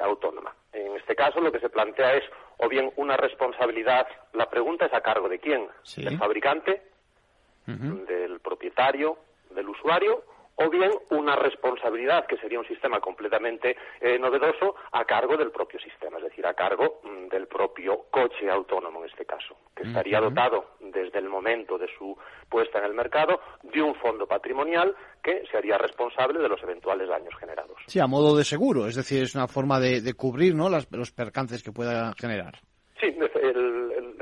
autónoma. 0.00 0.54
En 0.72 0.96
este 0.96 1.14
caso, 1.14 1.40
lo 1.40 1.52
que 1.52 1.60
se 1.60 1.68
plantea 1.68 2.14
es 2.14 2.24
o 2.58 2.68
bien 2.68 2.90
una 2.96 3.16
responsabilidad, 3.16 4.06
la 4.32 4.48
pregunta 4.48 4.86
es 4.86 4.94
a 4.94 5.00
cargo 5.00 5.28
de 5.28 5.38
quién, 5.38 5.68
del 5.96 6.18
fabricante, 6.18 6.82
del 7.66 8.40
propietario, 8.40 9.18
del 9.50 9.68
usuario 9.68 10.24
o 10.58 10.70
bien 10.70 10.90
una 11.10 11.36
responsabilidad, 11.36 12.26
que 12.26 12.36
sería 12.36 12.58
un 12.58 12.66
sistema 12.66 13.00
completamente 13.00 13.76
eh, 14.00 14.18
novedoso, 14.18 14.74
a 14.92 15.04
cargo 15.04 15.36
del 15.36 15.50
propio 15.50 15.78
sistema, 15.78 16.18
es 16.18 16.24
decir, 16.24 16.46
a 16.46 16.54
cargo 16.54 17.00
mm, 17.04 17.28
del 17.28 17.46
propio 17.46 18.06
coche 18.10 18.50
autónomo 18.50 19.00
en 19.00 19.10
este 19.10 19.24
caso, 19.24 19.56
que 19.74 19.84
estaría 19.84 20.20
dotado 20.20 20.76
desde 20.80 21.18
el 21.20 21.28
momento 21.28 21.78
de 21.78 21.86
su 21.96 22.16
puesta 22.48 22.78
en 22.78 22.86
el 22.86 22.94
mercado 22.94 23.40
de 23.62 23.80
un 23.80 23.94
fondo 23.94 24.26
patrimonial 24.26 24.94
que 25.22 25.44
se 25.50 25.56
haría 25.56 25.78
responsable 25.78 26.40
de 26.40 26.48
los 26.48 26.62
eventuales 26.62 27.08
daños 27.08 27.34
generados. 27.38 27.76
Sí, 27.86 28.00
a 28.00 28.06
modo 28.06 28.36
de 28.36 28.44
seguro, 28.44 28.86
es 28.86 28.96
decir, 28.96 29.22
es 29.22 29.34
una 29.34 29.46
forma 29.46 29.78
de, 29.78 30.12
cubrir 30.14 30.54
¿no? 30.54 30.68
los 30.68 31.12
percances 31.12 31.62
que 31.62 31.70
pueda 31.70 32.12
generar. 32.18 32.58
Sí, 33.00 33.16
el, 33.42 34.17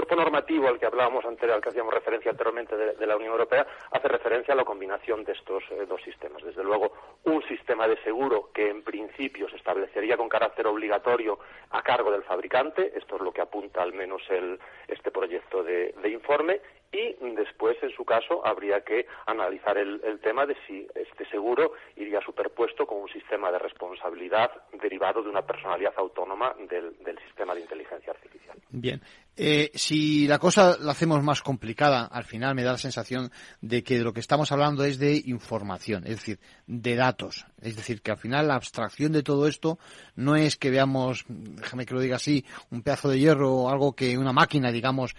cuerpo 0.00 0.16
normativo 0.16 0.66
al 0.66 0.78
que 0.78 0.86
hablábamos 0.86 1.26
anterior, 1.26 1.56
al 1.56 1.62
que 1.62 1.68
hacíamos 1.68 1.92
referencia 1.92 2.30
anteriormente 2.30 2.74
de, 2.74 3.06
la 3.06 3.16
Unión 3.16 3.32
Europea, 3.32 3.66
hace 3.90 4.08
referencia 4.08 4.54
a 4.54 4.56
la 4.56 4.64
combinación 4.64 5.24
de 5.24 5.32
estos 5.32 5.62
eh, 5.72 5.84
dos 5.86 6.00
sistemas. 6.02 6.42
Desde 6.42 6.64
luego, 6.64 6.92
un 7.24 7.42
sistema 7.42 7.86
de 7.86 8.02
seguro 8.02 8.50
que 8.54 8.70
en 8.70 8.82
principio 8.82 9.46
se 9.50 9.56
establecería 9.56 10.16
con 10.16 10.30
carácter 10.30 10.66
obligatorio 10.68 11.38
a 11.70 11.82
cargo 11.82 12.10
del 12.10 12.22
fabricante, 12.22 12.92
esto 12.96 13.16
es 13.16 13.20
lo 13.20 13.30
que 13.30 13.42
apunta 13.42 13.82
al 13.82 13.92
menos 13.92 14.22
este 14.88 15.10
proyecto 15.10 15.62
de 15.62 16.08
informe, 16.10 16.60
y 16.92 17.14
después, 17.36 17.76
en 17.82 17.90
su 17.90 18.04
caso, 18.04 18.44
habría 18.44 18.80
que 18.80 19.06
analizar 19.26 19.78
el, 19.78 20.00
tema 20.22 20.44
de 20.44 20.56
si 20.66 20.88
este 20.94 21.24
seguro 21.26 21.72
iría 21.96 22.20
superpuesto 22.20 22.84
con 22.84 23.02
un 23.02 23.08
sistema 23.08 23.52
de 23.52 23.60
responsabilidad 23.60 24.50
derivado 24.72 25.22
de 25.22 25.28
una 25.28 25.42
personalidad 25.42 25.94
autónoma 25.96 26.54
del, 26.68 27.18
sistema 27.26 27.54
de 27.54 27.60
inteligencia 27.60 28.12
artificial. 28.12 28.58
Bien. 28.70 29.00
Eh, 29.36 29.70
si 29.74 30.26
la 30.26 30.38
cosa 30.38 30.76
la 30.80 30.92
hacemos 30.92 31.22
más 31.22 31.40
complicada, 31.40 32.04
al 32.04 32.24
final 32.24 32.54
me 32.54 32.62
da 32.62 32.72
la 32.72 32.78
sensación 32.78 33.30
de 33.60 33.82
que 33.82 33.96
de 33.96 34.04
lo 34.04 34.12
que 34.12 34.20
estamos 34.20 34.52
hablando 34.52 34.84
es 34.84 34.98
de 34.98 35.22
información, 35.24 36.04
es 36.04 36.16
decir, 36.16 36.38
de 36.66 36.94
datos. 36.94 37.46
Es 37.62 37.76
decir, 37.76 38.02
que 38.02 38.10
al 38.10 38.18
final 38.18 38.48
la 38.48 38.56
abstracción 38.56 39.12
de 39.12 39.22
todo 39.22 39.46
esto 39.46 39.78
no 40.14 40.36
es 40.36 40.56
que 40.56 40.70
veamos, 40.70 41.24
déjame 41.28 41.86
que 41.86 41.94
lo 41.94 42.00
diga 42.00 42.16
así, 42.16 42.44
un 42.70 42.82
pedazo 42.82 43.08
de 43.08 43.18
hierro 43.18 43.50
o 43.54 43.70
algo 43.70 43.94
que 43.94 44.18
una 44.18 44.32
máquina, 44.32 44.70
digamos, 44.70 45.14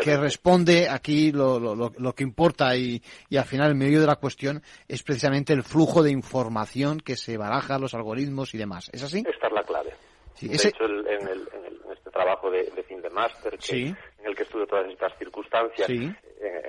que, 0.00 0.16
responde 0.16 0.88
aquí 0.88 1.32
lo, 1.32 1.58
lo, 1.58 1.74
lo, 1.74 2.14
que 2.14 2.22
importa 2.22 2.76
y, 2.76 3.02
y, 3.28 3.36
al 3.36 3.44
final 3.44 3.70
el 3.70 3.74
medio 3.74 4.00
de 4.00 4.06
la 4.06 4.16
cuestión 4.16 4.62
es 4.86 5.02
precisamente 5.02 5.52
el 5.52 5.62
flujo 5.62 6.02
de 6.02 6.10
información 6.10 7.00
que 7.00 7.16
se 7.16 7.36
baraja, 7.36 7.78
los 7.78 7.94
algoritmos 7.94 8.54
y 8.54 8.58
demás. 8.58 8.90
¿Es 8.92 9.02
así? 9.02 9.24
Esta 9.28 9.48
es 9.48 9.52
la 9.52 9.62
clave. 9.62 9.94
de 10.40 10.54
hecho, 10.54 10.84
en, 10.84 11.28
el, 11.28 11.48
en, 11.52 11.87
este 12.08 12.10
trabajo 12.10 12.50
de, 12.50 12.70
de 12.74 12.82
fin 12.82 13.00
de 13.02 13.10
máster, 13.10 13.58
en 13.70 13.96
el 14.24 14.34
que 14.34 14.42
estudio 14.42 14.66
todas 14.66 14.90
estas 14.90 15.16
circunstancias, 15.18 15.88
en, 15.88 16.16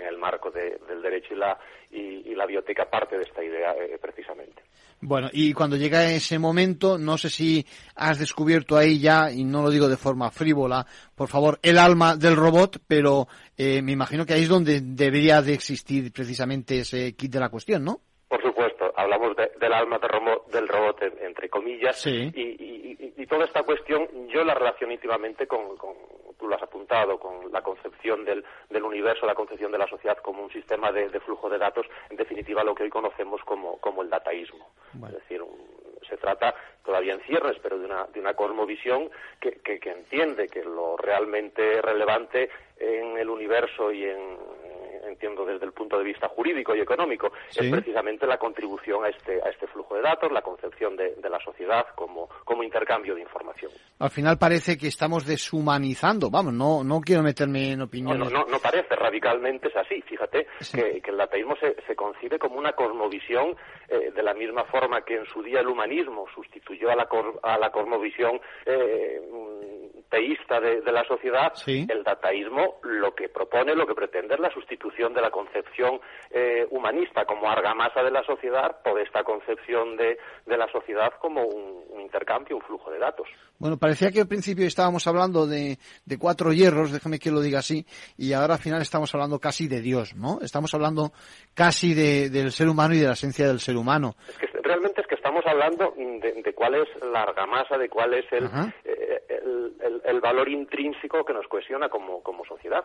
el 0.08 0.18
marco 0.18 0.52
del 0.52 1.02
derecho 1.02 1.34
y 1.34 1.38
la, 1.38 1.58
y, 1.92 2.36
la 2.36 2.46
biblioteca 2.46 2.90
parte 2.90 3.18
de 3.18 3.24
esta 3.24 3.44
idea 3.44 3.74
eh, 3.74 3.98
precisamente. 4.02 4.64
Bueno, 5.02 5.30
y 5.32 5.54
cuando 5.54 5.78
llega 5.78 6.12
ese 6.12 6.40
momento, 6.40 6.98
no 6.98 7.18
sé 7.18 7.30
si 7.30 7.66
has 7.96 8.20
descubierto 8.20 8.76
ahí 8.76 9.00
ya, 9.00 9.32
y 9.32 9.44
no 9.44 9.62
lo 9.62 9.70
digo 9.70 9.88
de 9.88 9.98
forma 9.98 10.30
frívola, 10.32 10.86
por 11.16 11.30
favor, 11.30 11.60
el 11.62 11.78
alma 11.78 12.16
del 12.16 12.36
robot, 12.36 12.82
pero 12.88 13.28
eh, 13.58 13.82
me 13.82 13.94
imagino 13.94 14.26
que 14.26 14.34
ahí 14.34 14.44
es 14.44 14.50
donde 14.50 14.82
debería 14.82 15.42
de 15.42 15.54
existir 15.54 16.12
precisamente 16.12 16.80
ese 16.80 17.14
kit 17.16 17.32
de 17.32 17.40
la 17.40 17.50
cuestión, 17.50 17.84
¿no? 17.84 18.02
Hablamos 19.00 19.34
del 19.36 19.74
alma 19.74 19.97
del 20.52 20.68
robot, 20.68 21.02
entre 21.22 21.50
comillas, 21.50 22.06
y, 22.06 23.26
toda 23.28 23.45
esta 23.45 23.64
cuestión 23.64 24.28
yo 24.28 24.43
la 24.43 24.56
relaciono 24.56 24.91
íntimamente 24.91 25.45
con, 25.47 25.78
tú 26.38 26.47
lo 26.47 26.56
has 26.56 26.64
apuntado, 26.64 27.18
con 27.18 27.52
la 27.52 27.62
concepción 27.62 28.26
del, 28.26 28.43
universo, 28.84 29.26
la 29.26 29.36
concepción 29.36 29.72
de 29.72 29.78
la 29.78 29.88
sociedad 29.88 30.18
como 30.18 30.43
un 30.43 30.52
sistema 30.52 30.91
de, 30.91 31.18
flujo 31.22 31.50
de 31.50 31.58
datos, 31.58 31.86
en 32.10 32.18
definitiva 32.18 32.64
lo 32.64 32.76
que 32.76 32.84
hoy 32.84 32.89
conocemos 32.89 33.39
como, 33.45 34.02
el 34.02 34.10
dataísmo. 34.10 34.68
Es 35.08 35.14
decir, 35.14 35.41
se 36.10 36.18
trata 36.18 36.54
todavía 36.84 37.14
en 37.14 37.22
cierres, 37.22 37.58
pero 37.62 37.78
de 37.80 37.86
una, 37.86 38.06
de 38.06 38.20
una 38.20 38.34
cosmovisión 38.34 39.10
que, 39.39 39.62
que, 39.64 39.80
que 39.80 39.91
entiende 39.91 40.47
que 40.50 40.64
lo 40.64 40.97
realmente 40.97 41.82
relevante 41.82 42.50
en 42.78 43.18
el 43.18 43.30
universo 43.30 43.93
y 43.93 44.06
en, 44.06 44.38
entiendo 45.10 45.45
desde 45.45 45.66
el 45.66 45.74
punto 45.74 45.97
de 45.97 46.03
vista 46.03 46.28
jurídico 46.30 46.76
y 46.76 46.82
económico, 46.82 47.32
es 47.49 47.70
precisamente 47.70 48.26
la 48.26 48.38
contribución 48.38 49.05
a 49.05 49.10
este, 49.10 49.41
a 49.43 49.49
este 49.49 49.68
flujo 49.68 49.95
de 49.95 50.01
datos, 50.01 50.32
la 50.32 50.41
concepción 50.41 50.95
de, 50.95 51.16
la 51.30 51.39
sociedad 51.39 51.86
como, 51.95 52.28
como 52.43 52.64
intercambio 52.64 53.14
de 53.14 53.22
información. 53.22 53.72
Al 53.99 54.10
final 54.10 54.38
parece 54.38 54.78
que 54.78 54.88
estamos 54.88 55.26
deshumanizando, 55.26 56.30
vamos, 56.32 56.53
no, 56.53 56.84
no 56.84 57.01
quiero 57.01 57.22
meterme 57.22 57.74
en 57.74 57.82
opiniones. 57.82 58.32
No, 58.32 58.45
no, 58.45 58.60
parece, 58.60 58.95
radicalmente 58.95 59.68
es 59.68 59.76
así. 59.76 60.01
Fíjate 60.01 60.47
que, 60.72 61.01
el 61.10 61.22
ateísmo 61.22 61.55
se, 61.57 61.76
se, 61.86 61.95
concibe 61.95 62.39
como 62.39 62.57
una 62.57 62.74
cosmovisión 62.74 63.55
eh, 63.88 64.12
de 64.16 64.24
la 64.24 64.34
misma 64.34 64.64
forma 64.66 65.01
que 65.01 65.16
en 65.16 65.26
su 65.26 65.43
día 65.43 65.60
el 65.60 65.68
humanismo 65.68 66.26
sustituyó 66.34 66.89
a 66.91 66.95
la, 66.95 67.07
a 67.43 67.57
la 67.57 67.72
cosmovisión 67.72 68.39
eh, 68.66 69.22
teísta 70.10 70.60
de, 70.60 70.82
la 70.91 71.03
sociedad, 71.05 71.53
el 71.68 72.03
dataísmo 72.03 72.80
lo 72.84 73.14
que 73.14 73.30
propone, 73.30 73.76
lo 73.76 73.86
que 73.86 73.93
pretende 73.93 74.34
es 74.34 74.39
la 74.39 74.51
sustitución 74.51 74.99
de 75.08 75.22
la 75.22 75.32
concepción 75.32 76.02
eh, 76.30 76.68
humanista 76.72 77.26
como 77.26 77.50
argamasa 77.50 78.04
de 78.04 78.12
la 78.12 78.22
sociedad 78.24 78.82
por 78.84 79.00
esta 79.00 79.24
concepción 79.24 79.95
de, 79.95 80.18
la 80.45 80.68
sociedad 80.68 81.14
como 81.22 81.43
un, 81.45 82.02
intercambio, 82.02 82.58
un 82.58 82.62
flujo 82.64 82.91
de 82.91 83.00
datos. 83.00 83.28
Bueno, 83.58 83.78
parecía 83.78 84.12
que 84.12 84.20
al 84.20 84.28
principio 84.28 84.66
estábamos 84.68 85.08
hablando 85.08 85.47
de, 85.47 85.78
cuatro 86.20 86.52
hierros, 86.52 86.91
déjame 86.91 87.20
que 87.20 87.32
lo 87.32 87.39
diga 87.39 87.60
así, 87.60 87.86
y 88.18 88.34
ahora 88.34 88.56
al 88.56 88.60
final 88.60 88.82
estamos 88.82 89.14
hablando 89.14 89.39
casi 89.39 89.68
de 89.68 89.80
Dios, 89.80 90.16
¿no? 90.16 90.39
Estamos 90.41 90.74
hablando 90.74 91.12
casi 91.54 91.93
del 91.93 92.52
ser 92.52 92.68
humano 92.68 92.93
y 92.93 93.00
de 93.00 93.08
la 93.08 93.14
esencia 93.14 93.47
del 93.47 93.60
ser 93.60 93.78
humano. 93.78 94.16
Es 94.43 94.52
que 94.52 94.60
realmente 94.62 95.02
es 95.02 95.08
que 95.08 95.16
estamos 95.30 95.46
hablando 95.46 95.94
de, 96.44 96.54
cuál 96.54 96.76
es 96.76 96.88
la 97.14 97.22
argamasa, 97.22 97.78
de 97.78 97.88
cuál 97.88 98.16
es 98.16 98.26
el, 98.32 98.50
el, 100.06 100.20
valor 100.22 100.50
intrínseco 100.50 101.24
que 101.24 101.34
nos 101.34 101.48
cohesiona 101.48 101.88
como, 101.88 102.22
sociedad. 102.48 102.84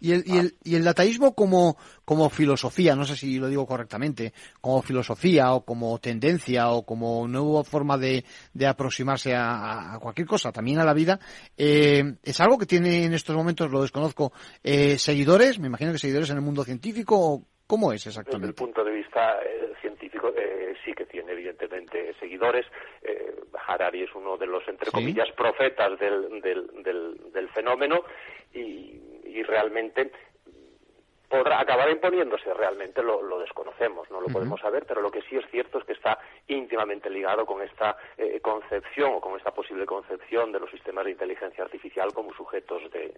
Y 0.00 0.12
el, 0.12 0.22
y 0.26 0.38
el, 0.38 0.54
y 0.64 0.74
el 0.74 0.84
dataísmo 0.84 1.34
como, 1.34 1.76
como 2.04 2.30
filosofía, 2.30 2.96
no 2.96 3.04
sé 3.04 3.14
si 3.14 3.38
lo 3.38 3.48
digo 3.48 3.66
correctamente, 3.66 4.32
como 4.60 4.80
filosofía 4.80 5.52
o 5.52 5.66
como 5.66 5.98
tendencia 5.98 6.70
o 6.70 6.84
como 6.86 7.28
nueva 7.28 7.62
forma 7.62 7.98
de, 7.98 8.24
de 8.54 8.66
aproximarse 8.66 9.34
a, 9.36 9.98
cualquier 10.00 10.26
cosa, 10.26 10.50
también 10.50 10.78
a 10.78 10.84
la 10.84 10.94
vida, 10.94 11.20
eh, 11.58 12.14
es 12.22 12.40
algo 12.40 12.56
que 12.56 12.66
tiene 12.66 13.04
en 13.04 13.12
estos 13.12 13.36
momentos, 13.36 13.70
lo 13.70 13.82
desconozco, 13.82 14.32
eh, 14.62 14.98
seguidores, 14.98 15.58
me 15.58 15.66
imagino 15.66 15.92
que 15.92 15.98
seguidores 15.98 16.30
en 16.30 16.36
el 16.36 16.42
mundo 16.42 16.64
científico, 16.64 17.18
o 17.18 17.42
¿cómo 17.72 17.90
es 17.90 18.06
exactamente? 18.06 18.48
Desde 18.48 18.50
el 18.50 18.66
punto 18.66 18.84
de 18.84 18.92
vista 18.92 19.40
eh, 19.42 19.72
científico, 19.80 20.30
sí 20.84 20.92
que 20.92 21.06
tiene 21.06 21.32
evidentemente 21.32 22.12
seguidores. 22.20 22.66
Harari 23.66 24.02
es 24.02 24.14
uno 24.14 24.36
de 24.36 24.46
los, 24.46 24.66
entre 24.68 24.90
comillas, 24.90 25.30
profetas 25.32 25.98
del, 25.98 26.42
del, 26.42 27.32
del, 27.32 27.48
fenómeno 27.54 28.02
y, 28.52 29.00
y 29.24 29.42
realmente 29.42 30.12
podrá 31.32 31.62
acabar 31.62 31.88
imponiéndose 31.88 32.52
realmente 32.52 33.02
lo, 33.02 33.38
desconocemos, 33.38 34.06
no 34.10 34.20
lo 34.20 34.28
podemos 34.28 34.60
saber, 34.60 34.84
pero 34.86 35.00
lo 35.00 35.10
que 35.10 35.22
sí 35.22 35.36
es 35.36 35.50
cierto 35.50 35.78
es 35.78 35.84
que 35.86 35.94
está 35.94 36.18
íntimamente 36.46 37.08
ligado 37.08 37.46
con 37.46 37.62
esta 37.62 37.96
eh, 38.18 38.38
concepción 38.40 39.14
o 39.14 39.20
con 39.20 39.38
esta 39.38 39.50
posible 39.50 39.86
concepción 39.86 40.52
de 40.52 40.60
los 40.60 40.70
sistemas 40.70 41.06
de 41.06 41.12
inteligencia 41.12 41.64
artificial 41.64 42.12
como 42.12 42.34
sujetos 42.34 42.82
de, 42.92 43.14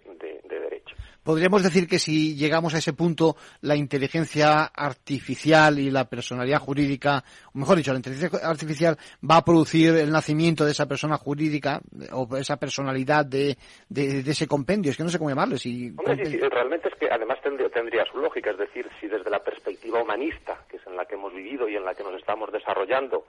derecho. 0.47 0.95
Podríamos 1.23 1.61
decir 1.61 1.89
que 1.89 1.99
si 1.99 2.37
llegamos 2.37 2.73
a 2.73 2.77
ese 2.77 2.93
punto, 2.93 3.35
la 3.61 3.75
inteligencia 3.75 4.63
artificial 4.73 5.77
y 5.77 5.91
la 5.91 6.05
personalidad 6.05 6.59
jurídica, 6.59 7.21
o 7.53 7.59
mejor 7.59 7.75
dicho, 7.75 7.91
la 7.91 7.97
inteligencia 7.97 8.47
artificial 8.47 8.95
va 9.29 9.37
a 9.37 9.43
producir 9.43 9.93
el 9.93 10.09
nacimiento 10.09 10.63
de 10.63 10.71
esa 10.71 10.87
persona 10.87 11.17
jurídica 11.17 11.81
o 12.13 12.37
esa 12.37 12.55
personalidad 12.55 13.25
de, 13.25 13.57
ese 13.93 14.47
compendio, 14.47 14.91
es 14.91 14.97
que 14.97 15.03
no 15.03 15.09
sé 15.09 15.17
cómo 15.17 15.31
llamarlo. 15.31 15.57
Si 15.57 15.93
realmente 16.49 16.87
es 16.87 16.95
que 16.95 17.09
además 17.11 17.39
tendría 17.75 18.04
su 18.05 18.17
lógica, 18.17 18.51
es 18.51 18.57
decir, 18.57 18.89
si 18.99 19.07
desde 19.07 19.29
la 19.29 19.43
perspectiva 19.43 20.01
humanista, 20.01 20.65
que 20.69 20.77
es 20.77 20.87
en 20.87 20.95
la 20.95 21.05
que 21.05 21.15
hemos 21.15 21.33
vivido 21.33 21.67
y 21.67 21.75
en 21.75 21.85
la 21.85 21.95
que 21.95 22.03
nos 22.03 22.13
estamos 22.13 22.51
desarrollando, 22.51 23.25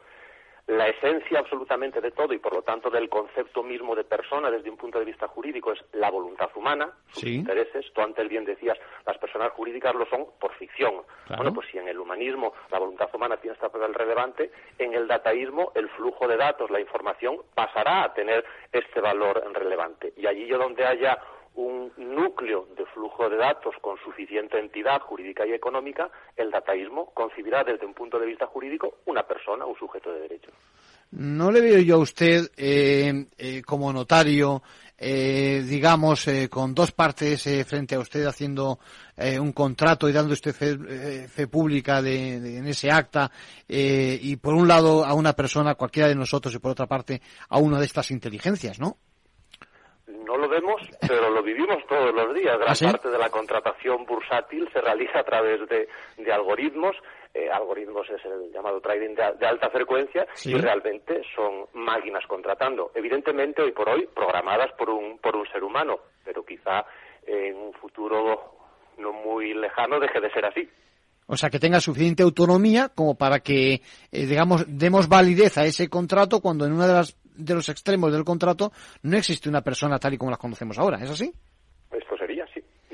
la 0.67 0.89
esencia 0.89 1.39
absolutamente 1.39 2.01
de 2.01 2.11
todo 2.11 2.35
y 2.35 2.39
por 2.39 2.53
lo 2.53 2.63
tanto 2.63 2.91
del 2.91 3.09
concepto 3.09 3.63
mismo 3.63 3.95
de 3.95 4.03
persona 4.03 4.51
desde 4.51 4.69
un 4.69 4.77
punto 4.77 4.99
de 4.99 5.05
vista 5.05 5.29
jurídico 5.29 5.73
es 5.73 5.79
la 5.93 6.11
voluntad 6.11 6.51
humana, 6.57 6.91
sus 7.13 7.25
intereses. 7.25 7.87
Tú 7.93 8.01
antes 8.01 8.29
bien 8.29 8.45
decías, 8.45 8.77
las 9.07 9.17
personas 9.19 9.53
jurídicas 9.53 9.95
lo 9.95 10.07
son 10.07 10.27
por 10.41 10.53
ficción. 10.55 11.03
Bueno, 11.29 11.53
pues 11.53 11.69
si 11.71 11.79
en 11.79 11.87
el 11.87 11.99
humanismo 11.99 12.53
la 12.71 12.81
voluntad 12.81 13.09
humana 13.15 13.37
tiene 13.37 13.55
este 13.55 13.69
papel 13.69 13.95
relevante, 13.95 14.51
en 14.79 14.93
el 14.95 15.07
dataísmo 15.07 15.71
el 15.77 15.89
flujo 15.91 16.27
de 16.27 16.37
datos, 16.37 16.69
la 16.71 16.81
información 16.81 17.39
pasará 17.55 18.03
a 18.03 18.13
tener 18.13 18.45
este 18.73 19.01
valor 19.01 19.45
relevante. 19.53 20.15
Y 20.17 20.27
allí 20.27 20.47
yo 20.47 20.59
donde 20.59 20.85
haya 20.85 21.17
un 21.57 21.93
núcleo 21.97 22.69
de 22.77 22.87
flujo 22.87 23.29
de 23.29 23.37
datos 23.37 23.75
con 23.81 23.97
suficiente 23.99 24.59
entidad 24.59 25.01
jurídica 25.01 25.47
y 25.47 25.53
económica, 25.53 26.11
el 26.37 26.51
dataísmo 26.51 27.13
concibirá 27.15 27.65
desde 27.65 27.87
un 27.87 27.95
punto 27.95 28.19
de 28.19 28.27
vista 28.27 28.47
jurídico 28.47 28.99
una 29.07 29.23
persona, 29.23 29.67
un 29.67 29.77
sujeto 29.77 30.13
de 30.13 30.21
derecho. 30.21 30.51
No 31.13 31.51
le 31.51 31.61
veo 31.61 31.79
yo 31.79 31.97
a 31.97 31.99
usted 31.99 32.51
eh, 32.57 33.27
eh, 33.39 33.63
como 33.63 33.93
notario, 33.93 34.63
eh, 34.99 35.65
digamos, 35.67 36.27
con 36.51 36.75
dos 36.75 36.93
partes 36.93 37.43
frente 37.67 37.95
a 37.95 38.01
usted 38.01 38.25
haciendo 38.27 38.79
un 39.41 39.53
contrato 39.53 40.09
y 40.09 40.13
dando 40.13 40.35
usted 40.35 40.53
fe, 40.53 41.47
pública 41.47 42.03
de, 42.03 42.59
en 42.59 42.67
ese 42.67 42.91
acta, 42.91 43.31
y 43.69 44.37
por 44.37 44.55
un 44.55 44.69
lado 44.69 45.05
a 45.05 45.15
una 45.15 45.33
persona, 45.33 45.75
cualquiera 45.75 46.09
de 46.09 46.15
nosotros, 46.15 46.55
y 46.55 46.59
por 46.59 46.73
otra 46.73 46.87
parte 46.87 47.23
a 47.49 47.59
una 47.59 47.79
de 47.79 47.87
estas 47.87 48.11
inteligencias, 48.11 48.79
¿no? 48.79 48.99
No 50.27 50.37
lo 50.37 50.49
vemos, 50.49 50.83
pero 51.07 51.31
lo 51.31 51.43
vivimos 51.43 51.79
todos 51.89 52.13
los 52.13 52.35
días. 52.35 52.59
Gran 52.59 52.75
¿Ah, 52.75 52.93
parte 52.93 53.09
de 53.09 53.19
la 53.19 53.31
contratación 53.31 54.05
bursátil 54.05 54.69
se 54.73 54.81
realiza 54.81 55.21
a 55.21 55.25
través 55.25 55.61
de, 55.69 55.89
algoritmos. 56.33 56.97
Eh, 57.33 57.49
algoritmos 57.51 58.09
es 58.11 58.25
el 58.25 58.53
llamado 58.53 58.81
trading 58.81 59.15
de, 59.15 59.47
alta 59.47 59.71
frecuencia 59.71 60.27
y 60.45 60.55
realmente 60.55 61.23
son 61.35 61.67
máquinas 61.75 62.27
contratando. 62.27 62.91
Evidentemente, 62.95 63.63
hoy 63.63 63.73
por 63.73 63.89
hoy, 63.89 64.09
programadas 64.15 64.73
por 64.73 64.91
un, 64.91 65.19
por 65.19 65.37
un 65.37 65.47
ser 65.49 65.63
humano, 65.63 65.99
pero 66.25 66.45
quizá 66.45 66.85
en 67.27 67.57
un 67.57 67.73
futuro 67.75 68.53
no 68.99 69.13
muy 69.13 69.55
lejano 69.55 70.01
deje 70.01 70.21
de 70.21 70.31
ser 70.31 70.47
así. 70.47 70.69
O 71.29 71.37
sea, 71.37 71.51
que 71.51 71.59
tenga 71.59 71.81
suficiente 71.81 72.23
autonomía 72.23 72.89
como 72.89 73.17
para 73.17 73.41
que, 73.41 73.75
eh, 74.13 74.27
digamos, 74.27 74.65
demos 74.69 75.09
validez 75.09 75.59
a 75.59 75.65
ese 75.65 75.89
contrato 75.89 76.41
cuando 76.41 76.67
en 76.67 76.73
una 76.73 76.87
de 76.87 76.93
las 76.95 77.17
de 77.37 77.55
los 77.55 77.69
extremos 77.69 78.13
del 78.13 78.25
contrato 78.25 78.73
no 79.03 79.17
existe 79.17 79.49
una 79.49 79.63
persona 79.63 79.99
tal 79.99 80.15
y 80.15 80.19
como 80.19 80.31
la 80.31 80.37
conocemos 80.37 80.79
ahora, 80.79 81.03
¿es 81.03 81.11
así? 81.11 81.33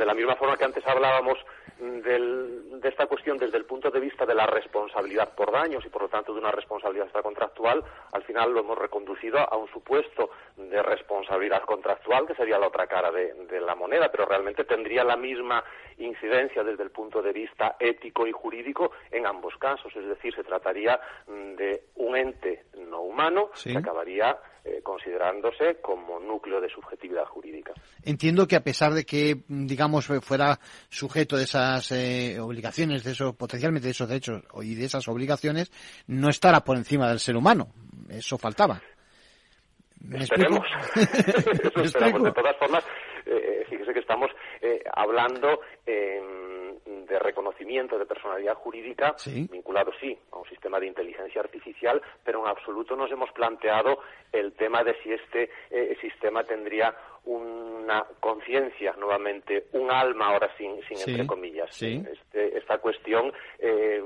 De 0.02 0.06
la 0.06 0.14
misma 0.14 0.34
forma 0.34 0.56
que 0.56 0.64
antes 0.64 0.84
hablábamos 0.84 1.38
de 1.78 2.88
esta 2.88 3.06
cuestión 3.06 3.38
desde 3.38 3.56
el 3.56 3.64
punto 3.64 3.88
de 3.88 4.00
vista 4.00 4.26
de 4.26 4.34
la 4.34 4.46
responsabilidad 4.46 5.32
por 5.36 5.52
daños 5.52 5.84
y 5.86 5.90
por 5.90 6.02
lo 6.02 6.08
tanto 6.08 6.34
de 6.34 6.40
una 6.40 6.50
responsabilidad 6.50 7.08
contractual, 7.22 7.84
al 8.10 8.24
final 8.24 8.52
lo 8.52 8.60
hemos 8.60 8.76
reconducido 8.76 9.38
a 9.38 9.56
un 9.56 9.68
supuesto 9.68 10.30
de 10.56 10.82
responsabilidad 10.82 11.62
contractual 11.62 12.26
que 12.26 12.34
sería 12.34 12.58
la 12.58 12.66
otra 12.66 12.88
cara 12.88 13.12
de, 13.12 13.32
de 13.46 13.60
la 13.60 13.76
moneda, 13.76 14.10
pero 14.10 14.26
realmente 14.26 14.64
tendría 14.64 15.04
la 15.04 15.16
misma 15.16 15.62
incidencia 15.98 16.64
desde 16.64 16.82
el 16.82 16.90
punto 16.90 17.22
de 17.22 17.32
vista 17.32 17.76
ético 17.78 18.26
y 18.26 18.32
jurídico 18.32 18.90
en 19.12 19.24
ambos 19.24 19.56
casos, 19.56 19.94
es 19.94 20.04
decir, 20.04 20.34
se 20.34 20.42
trataría 20.42 20.98
de 21.28 21.84
un 21.94 22.16
ente 22.16 22.64
no 22.74 23.02
humano 23.02 23.50
que 23.62 23.78
acabaría 23.78 24.36
eh, 24.64 24.80
considerándose 24.80 25.80
como 25.80 26.20
núcleo 26.20 26.60
de 26.60 26.68
subjetividad 26.68 27.24
jurídica. 27.24 27.72
Entiendo 28.04 28.46
que 28.46 28.54
a 28.54 28.62
pesar 28.62 28.92
de 28.92 29.04
que, 29.04 29.38
digamos, 29.48 30.06
fuera 30.06 30.60
sujeto 30.88 31.36
de 31.36 31.42
esas 31.42 31.90
eh, 31.90 32.38
obligaciones, 32.38 33.02
de 33.02 33.10
esos, 33.10 33.34
potencialmente 33.34 33.86
de 33.86 33.90
esos 33.90 34.08
derechos 34.08 34.44
y 34.62 34.76
de 34.76 34.84
esas 34.84 35.08
obligaciones, 35.08 35.72
no 36.06 36.28
estará 36.28 36.60
por 36.60 36.76
encima 36.76 37.08
del 37.08 37.18
ser 37.18 37.34
humano. 37.36 37.72
Eso 38.08 38.38
faltaba. 38.38 38.80
esperemos. 40.14 40.66
esperemos. 40.94 42.22
De 42.22 42.32
todas 42.32 42.56
formas, 42.56 42.84
eh, 43.26 43.66
fíjese 43.68 43.92
que 43.92 43.98
estamos 43.98 44.30
hablando 44.94 45.60
de 46.84 47.18
reconocimiento 47.18 47.98
de 47.98 48.06
personalidad 48.06 48.54
jurídica 48.54 49.14
vinculado, 49.50 49.92
sí, 50.00 50.16
a 50.32 50.38
un 50.38 50.48
sistema 50.48 50.80
de 50.80 50.86
inteligencia 50.86 51.40
artificial, 51.40 52.00
pero 52.24 52.42
en 52.42 52.48
absoluto 52.48 52.96
nos 52.96 53.10
hemos 53.10 53.30
planteado 53.32 53.98
el 54.32 54.52
tema 54.54 54.82
de 54.82 54.94
si 55.02 55.12
este 55.12 55.50
eh, 55.70 55.96
sistema 56.00 56.44
tendría 56.44 56.94
una 57.24 58.04
conciencia, 58.20 58.94
nuevamente, 58.98 59.66
un 59.72 59.90
alma, 59.90 60.26
ahora 60.26 60.50
sin, 60.56 60.82
sin 60.88 60.98
entre 60.98 61.26
comillas. 61.26 61.70
Este, 61.82 62.58
esta 62.58 62.78
cuestión 62.78 63.32
eh, 63.58 64.02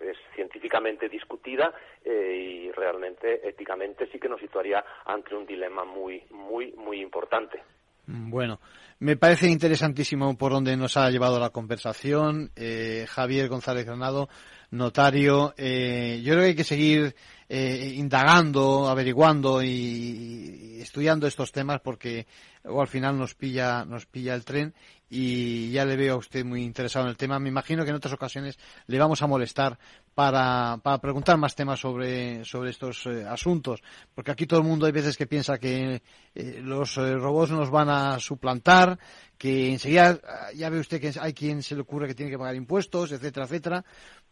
es 0.00 0.16
científicamente 0.34 1.08
discutida 1.08 1.72
eh, 2.04 2.68
y 2.68 2.72
realmente 2.72 3.48
éticamente 3.48 4.06
sí 4.08 4.18
que 4.18 4.28
nos 4.28 4.40
situaría 4.40 4.84
ante 5.04 5.34
un 5.34 5.46
dilema 5.46 5.84
muy, 5.84 6.22
muy, 6.30 6.72
muy 6.72 7.00
importante. 7.00 7.62
Bueno, 8.06 8.60
me 9.00 9.16
parece 9.16 9.48
interesantísimo 9.48 10.36
por 10.38 10.52
donde 10.52 10.76
nos 10.76 10.96
ha 10.96 11.10
llevado 11.10 11.40
la 11.40 11.50
conversación. 11.50 12.52
Eh, 12.54 13.06
Javier 13.08 13.48
González 13.48 13.84
Granado, 13.84 14.28
notario. 14.70 15.54
Eh, 15.56 16.20
yo 16.24 16.32
creo 16.32 16.42
que 16.42 16.48
hay 16.48 16.54
que 16.54 16.64
seguir 16.64 17.16
eh, 17.48 17.94
indagando, 17.96 18.88
averiguando 18.88 19.62
y, 19.62 20.78
estudiando 20.80 21.26
estos 21.26 21.50
temas 21.52 21.80
porque 21.80 22.26
o 22.64 22.80
al 22.80 22.88
final 22.88 23.18
nos 23.18 23.34
pilla, 23.34 23.84
nos 23.84 24.06
pilla 24.06 24.34
el 24.34 24.44
tren 24.44 24.74
y 25.08 25.70
ya 25.70 25.84
le 25.84 25.96
veo 25.96 26.14
a 26.14 26.18
usted 26.18 26.44
muy 26.44 26.64
interesado 26.64 27.04
en 27.04 27.10
el 27.10 27.16
tema. 27.16 27.38
Me 27.38 27.48
imagino 27.48 27.84
que 27.84 27.90
en 27.90 27.96
otras 27.96 28.14
ocasiones 28.14 28.58
le 28.86 28.98
vamos 28.98 29.22
a 29.22 29.26
molestar 29.26 29.78
para, 30.14 30.78
para 30.82 30.98
preguntar 30.98 31.36
más 31.36 31.54
temas 31.54 31.80
sobre, 31.80 32.44
sobre 32.44 32.70
estos 32.70 33.06
eh, 33.06 33.24
asuntos, 33.24 33.82
porque 34.14 34.30
aquí 34.30 34.46
todo 34.46 34.60
el 34.60 34.66
mundo 34.66 34.86
hay 34.86 34.92
veces 34.92 35.16
que 35.16 35.26
piensa 35.26 35.58
que 35.58 36.02
eh, 36.34 36.60
los 36.62 36.96
eh, 36.96 37.14
robots 37.14 37.52
nos 37.52 37.70
van 37.70 37.88
a 37.90 38.18
suplantar, 38.18 38.98
que 39.38 39.72
enseguida 39.72 40.18
ya 40.54 40.70
ve 40.70 40.80
usted 40.80 41.00
que 41.00 41.12
hay 41.20 41.34
quien 41.34 41.62
se 41.62 41.74
le 41.74 41.82
ocurre 41.82 42.08
que 42.08 42.14
tiene 42.14 42.32
que 42.32 42.38
pagar 42.38 42.54
impuestos, 42.54 43.12
etcétera, 43.12 43.44
etcétera. 43.44 43.84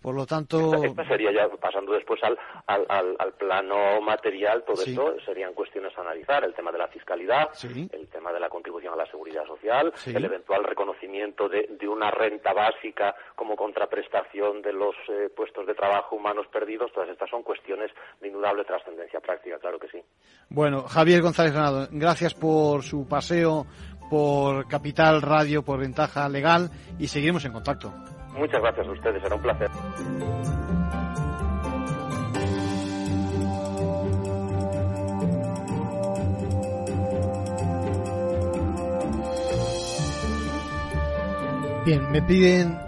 Por 0.05 0.15
lo 0.15 0.27
tanto. 0.27 0.85
Esta, 0.85 1.09
sería 1.09 1.33
ya 1.33 1.49
pasando 1.57 1.95
después 1.95 2.23
al, 2.25 2.39
al, 2.67 3.17
al, 3.19 3.33
plano 3.39 4.03
material, 4.03 4.63
todo 4.63 4.83
esto 4.83 5.15
serían 5.25 5.55
cuestiones 5.55 5.97
a 5.97 6.03
analizar. 6.03 6.45
El 6.45 6.53
tema 6.53 6.71
de 6.71 6.77
la 6.77 6.89
fiscalidad, 6.89 7.49
el 7.65 8.07
tema 8.09 8.31
de 8.31 8.39
la 8.39 8.51
contribución 8.51 8.93
a 8.93 8.97
la 8.97 9.07
seguridad 9.07 9.47
social, 9.47 9.95
el 10.05 10.23
eventual 10.23 10.63
reconocimiento 10.63 11.49
de, 11.49 11.71
de, 11.81 11.89
una 11.89 12.11
renta 12.11 12.53
básica 12.53 13.15
como 13.35 13.57
contraprestación 13.57 14.61
de 14.61 14.75
los 14.75 14.95
eh, 15.09 15.31
puestos 15.35 15.67
de 15.67 15.73
trabajo 15.75 16.17
humanos 16.17 16.49
perdidos. 16.53 16.93
Todas 16.93 17.09
estas 17.09 17.31
son 17.31 17.43
cuestiones 17.43 17.91
de 18.21 18.29
indudable 18.29 18.67
trascendencia 18.67 19.21
práctica, 19.21 19.59
claro 19.59 19.79
que 19.79 19.89
sí. 19.89 20.03
Bueno, 20.51 20.83
Javier 20.83 21.23
González 21.23 21.55
Granado, 21.55 21.89
gracias 21.91 22.35
por 22.35 22.83
su 22.83 23.09
paseo 23.09 23.65
por 24.11 24.69
Capital 24.69 25.23
Radio, 25.23 25.65
por 25.65 25.81
Ventaja 25.81 26.29
Legal 26.29 26.69
y 26.99 27.09
seguiremos 27.09 27.43
en 27.47 27.53
contacto. 27.53 27.91
Muchas 28.37 28.61
gracias 28.61 28.87
a 28.87 28.91
ustedes, 28.91 29.23
será 29.23 29.37
un 29.37 29.43
placer. 29.43 29.71
Bien, 41.85 42.11
me 42.11 42.23
piden 42.23 42.79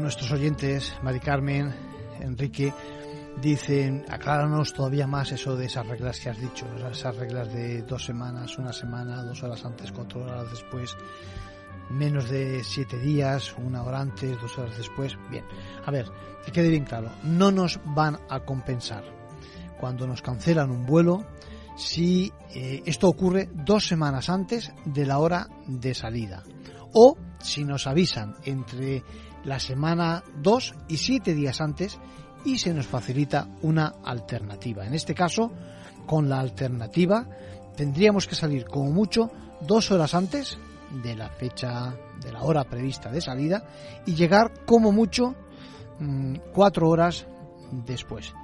nuestros 0.00 0.32
oyentes, 0.32 0.98
Mari 1.02 1.20
Carmen, 1.20 1.72
Enrique, 2.20 2.72
dicen, 3.40 4.04
acláranos 4.08 4.72
todavía 4.72 5.06
más 5.06 5.32
eso 5.32 5.54
de 5.54 5.66
esas 5.66 5.86
reglas 5.86 6.18
que 6.18 6.30
has 6.30 6.40
dicho, 6.40 6.66
esas 6.90 7.14
reglas 7.16 7.52
de 7.52 7.82
dos 7.82 8.04
semanas, 8.04 8.56
una 8.58 8.72
semana, 8.72 9.22
dos 9.22 9.42
horas 9.42 9.64
antes, 9.64 9.92
cuatro 9.92 10.22
horas 10.22 10.50
después 10.50 10.96
menos 11.92 12.28
de 12.28 12.64
siete 12.64 12.98
días, 12.98 13.54
una 13.58 13.82
hora 13.82 14.00
antes, 14.00 14.40
dos 14.40 14.58
horas 14.58 14.76
después. 14.76 15.16
Bien, 15.30 15.44
a 15.84 15.90
ver, 15.90 16.06
que 16.44 16.52
quede 16.52 16.68
bien 16.68 16.84
claro, 16.84 17.10
no 17.22 17.50
nos 17.50 17.80
van 17.84 18.18
a 18.28 18.40
compensar 18.40 19.04
cuando 19.80 20.06
nos 20.06 20.22
cancelan 20.22 20.70
un 20.70 20.86
vuelo 20.86 21.24
si 21.76 22.32
eh, 22.54 22.82
esto 22.86 23.08
ocurre 23.08 23.48
dos 23.52 23.86
semanas 23.86 24.28
antes 24.28 24.72
de 24.84 25.06
la 25.06 25.18
hora 25.18 25.48
de 25.66 25.94
salida 25.94 26.42
o 26.92 27.16
si 27.40 27.64
nos 27.64 27.86
avisan 27.86 28.36
entre 28.44 29.02
la 29.44 29.58
semana 29.58 30.22
dos 30.36 30.74
y 30.88 30.98
siete 30.98 31.34
días 31.34 31.60
antes 31.60 31.98
y 32.44 32.58
se 32.58 32.74
nos 32.74 32.86
facilita 32.86 33.48
una 33.62 33.94
alternativa. 34.04 34.86
En 34.86 34.94
este 34.94 35.14
caso, 35.14 35.52
con 36.06 36.28
la 36.28 36.40
alternativa 36.40 37.26
tendríamos 37.76 38.26
que 38.26 38.34
salir 38.34 38.66
como 38.66 38.90
mucho 38.90 39.30
dos 39.60 39.90
horas 39.90 40.14
antes 40.14 40.58
de 41.02 41.14
la 41.14 41.28
fecha, 41.30 41.94
de 42.20 42.32
la 42.32 42.42
hora 42.42 42.64
prevista 42.64 43.10
de 43.10 43.20
salida 43.20 43.64
y 44.06 44.14
llegar 44.14 44.64
como 44.64 44.92
mucho 44.92 45.34
mm, 45.98 46.36
cuatro 46.52 46.88
horas 46.88 47.26
después. 47.70 48.34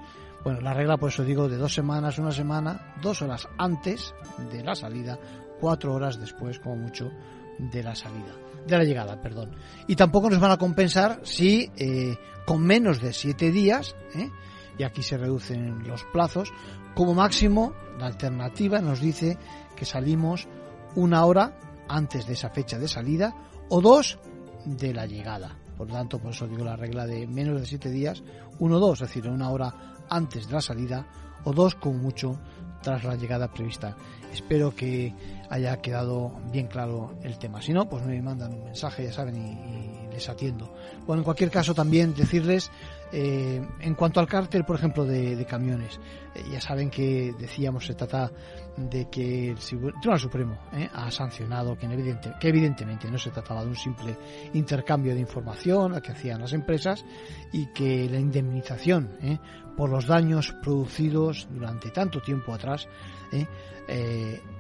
Bueno, 0.45 0.61
la 0.61 0.73
regla, 0.73 0.97
por 0.97 1.11
eso 1.11 1.25
digo, 1.25 1.49
de 1.49 1.57
dos 1.57 1.75
semanas, 1.75 2.19
una 2.19 2.33
semana, 2.33 2.95
dos 3.03 3.23
horas 3.23 3.49
antes 3.59 4.15
de 4.51 4.63
la 4.63 4.75
salida, 4.75 5.19
cuatro 5.61 5.95
horas 5.95 6.19
después, 6.19 6.59
como 6.61 6.77
mucho, 6.77 7.11
de 7.59 7.83
la 7.83 7.95
salida, 7.95 8.35
de 8.67 8.79
la 8.79 8.85
llegada, 8.85 9.21
perdón. 9.21 9.57
Y 9.89 9.97
tampoco 9.97 10.31
nos 10.31 10.41
van 10.41 10.53
a 10.53 10.57
compensar 10.57 11.21
si 11.25 11.71
eh, 11.77 12.17
con 12.47 12.63
menos 12.63 13.01
de 13.01 13.13
siete 13.13 13.51
días, 13.51 13.97
¿eh? 14.15 14.31
y 14.79 14.85
aquí 14.85 15.03
se 15.03 15.19
reducen 15.19 15.87
los 15.87 16.05
plazos, 16.05 16.53
como 16.95 17.15
máximo 17.15 17.75
la 17.99 18.07
alternativa 18.07 18.81
nos 18.81 19.01
dice 19.01 19.37
que 19.77 19.85
salimos 19.85 20.49
una 20.95 21.25
hora 21.25 21.59
antes 21.89 22.27
de 22.27 22.35
esa 22.35 22.51
fecha 22.51 22.79
de 22.79 22.89
salida 22.89 23.35
o 23.69 23.81
dos 23.81 24.19
de 24.65 24.95
la 24.95 25.07
llegada. 25.07 25.57
Por 25.77 25.89
lo 25.89 25.95
tanto, 25.95 26.19
por 26.19 26.33
eso 26.33 26.47
digo 26.47 26.65
la 26.65 26.77
regla 26.77 27.07
de 27.07 27.27
menos 27.27 27.61
de 27.61 27.67
siete 27.67 27.91
días, 27.91 28.23
uno 28.59 28.77
o 28.77 28.81
dos, 28.81 29.01
es 29.01 29.09
decir, 29.09 29.29
una 29.29 29.51
hora 29.51 29.97
antes 30.11 30.47
de 30.47 30.53
la 30.53 30.61
salida 30.61 31.07
o 31.45 31.53
dos 31.53 31.75
como 31.77 31.99
mucho 31.99 32.39
tras 32.83 33.05
la 33.05 33.17
llegada 33.17 33.53
prevista. 33.53 33.97
Espero 34.33 34.75
que 34.75 35.15
haya 35.51 35.81
quedado 35.81 36.33
bien 36.53 36.67
claro 36.67 37.15
el 37.23 37.39
tema. 37.39 37.63
Si 37.63 37.73
no, 37.73 37.89
pues 37.89 38.05
me 38.05 38.21
mandan 38.21 38.55
un 38.55 38.65
mensaje, 38.65 39.05
ya 39.05 39.13
saben, 39.13 39.37
y, 39.37 40.13
les 40.13 40.29
atiendo. 40.29 40.75
Bueno, 41.07 41.21
en 41.21 41.25
cualquier 41.25 41.51
caso 41.51 41.75
también 41.75 42.15
decirles, 42.15 42.71
eh, 43.13 43.67
en 43.81 43.95
cuanto 43.95 44.21
al 44.21 44.29
cártel, 44.29 44.65
por 44.65 44.77
ejemplo, 44.77 45.05
de, 45.05 45.45
camiones, 45.47 45.99
eh, 46.35 46.43
ya 46.51 46.61
saben 46.61 46.91
que 46.91 47.35
decíamos 47.39 47.87
se 47.87 47.95
trata 47.95 48.31
de 48.77 49.09
que 49.09 49.51
el 49.51 49.59
Tribunal 49.59 50.21
Supremo 50.21 50.59
eh, 50.73 50.89
ha 50.93 51.11
sancionado 51.11 51.77
que, 51.77 51.87
evidente, 51.87 52.33
que 52.39 52.49
evidentemente 52.49 53.11
no 53.11 53.19
se 53.19 53.31
trataba 53.31 53.63
de 53.63 53.69
un 53.69 53.77
simple 53.77 54.17
intercambio 54.53 55.15
de 55.15 55.21
información 55.21 56.01
que 56.01 56.13
hacían 56.13 56.41
las 56.41 56.53
empresas 56.53 57.05
y 57.53 57.73
que 57.73 58.09
la 58.09 58.19
indemnización 58.19 59.17
eh, 59.23 59.39
por 59.77 59.91
los 59.91 60.07
daños 60.07 60.53
producidos 60.63 61.49
durante 61.51 61.91
tanto 61.91 62.21
tiempo 62.21 62.53
atrás 62.53 62.89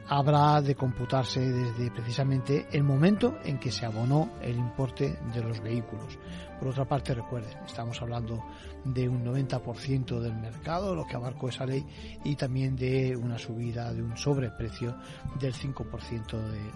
habrá 0.08 0.60
de 0.62 0.74
computarse 0.74 1.40
desde 1.40 1.90
precisamente 1.90 2.66
el 2.72 2.82
momento 2.82 3.38
en 3.44 3.58
que 3.58 3.70
se 3.70 3.84
abonó 3.84 4.30
el 4.40 4.56
importe 4.56 5.18
de 5.34 5.42
los 5.42 5.60
vehículos. 5.60 6.18
Por 6.58 6.68
otra 6.68 6.86
parte, 6.86 7.14
recuerden, 7.14 7.56
estamos 7.64 8.00
hablando 8.02 8.44
de 8.84 9.08
un 9.08 9.24
90% 9.24 10.18
del 10.18 10.34
mercado, 10.34 10.94
lo 10.94 11.06
que 11.06 11.14
abarcó 11.14 11.48
esa 11.48 11.64
ley, 11.64 11.84
y 12.24 12.34
también 12.34 12.74
de 12.74 13.16
una 13.16 13.38
subida 13.38 13.92
de 13.92 14.02
un 14.02 14.16
sobreprecio 14.16 14.96
del 15.38 15.54
5% 15.54 16.26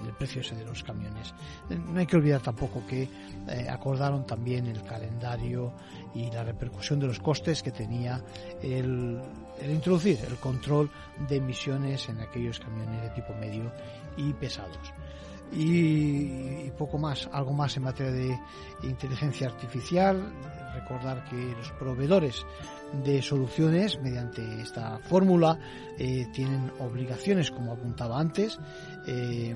del 0.05 0.14
precio 0.16 0.41
ese 0.41 0.55
de 0.55 0.64
los 0.64 0.85
camiones. 0.85 1.35
No 1.68 1.99
hay 1.99 2.07
que 2.07 2.16
olvidar 2.16 2.41
tampoco 2.41 2.87
que 2.87 3.03
eh, 3.03 3.66
acordaron 3.68 4.24
también 4.24 4.66
el 4.66 4.83
calendario 4.85 5.72
y 6.14 6.30
la 6.30 6.45
repercusión 6.45 7.01
de 7.01 7.09
los 7.09 7.18
costes 7.18 7.62
que 7.62 7.72
tenía 7.72 8.22
el, 8.62 9.20
el 9.61 9.70
introducir 9.70 10.18
el 10.28 10.37
control 10.37 10.91
de 11.28 11.37
emisiones 11.37 12.09
en 12.09 12.20
aquellos 12.20 12.61
camiones 12.61 13.03
de 13.03 13.11
tipo 13.11 13.22
medio 13.41 13.73
y 14.16 14.33
pesados 14.35 14.93
y, 15.55 16.70
poco 16.79 16.99
más, 16.99 17.29
algo 17.33 17.53
más 17.53 17.77
en 17.77 17.85
materia 17.85 18.12
de 18.12 18.39
inteligencia 18.89 19.49
artificial. 19.49 20.33
Recordar 20.75 21.25
que 21.25 21.37
los 21.37 21.70
proveedores 21.73 22.47
de 23.05 23.23
soluciones 23.23 24.01
mediante 24.01 24.43
esta 24.61 24.99
fórmula 24.99 25.59
eh, 25.99 26.27
tienen 26.33 26.73
obligaciones, 26.79 27.51
como 27.51 27.73
apuntaba 27.73 28.18
antes, 28.18 28.59
eh, 29.07 29.55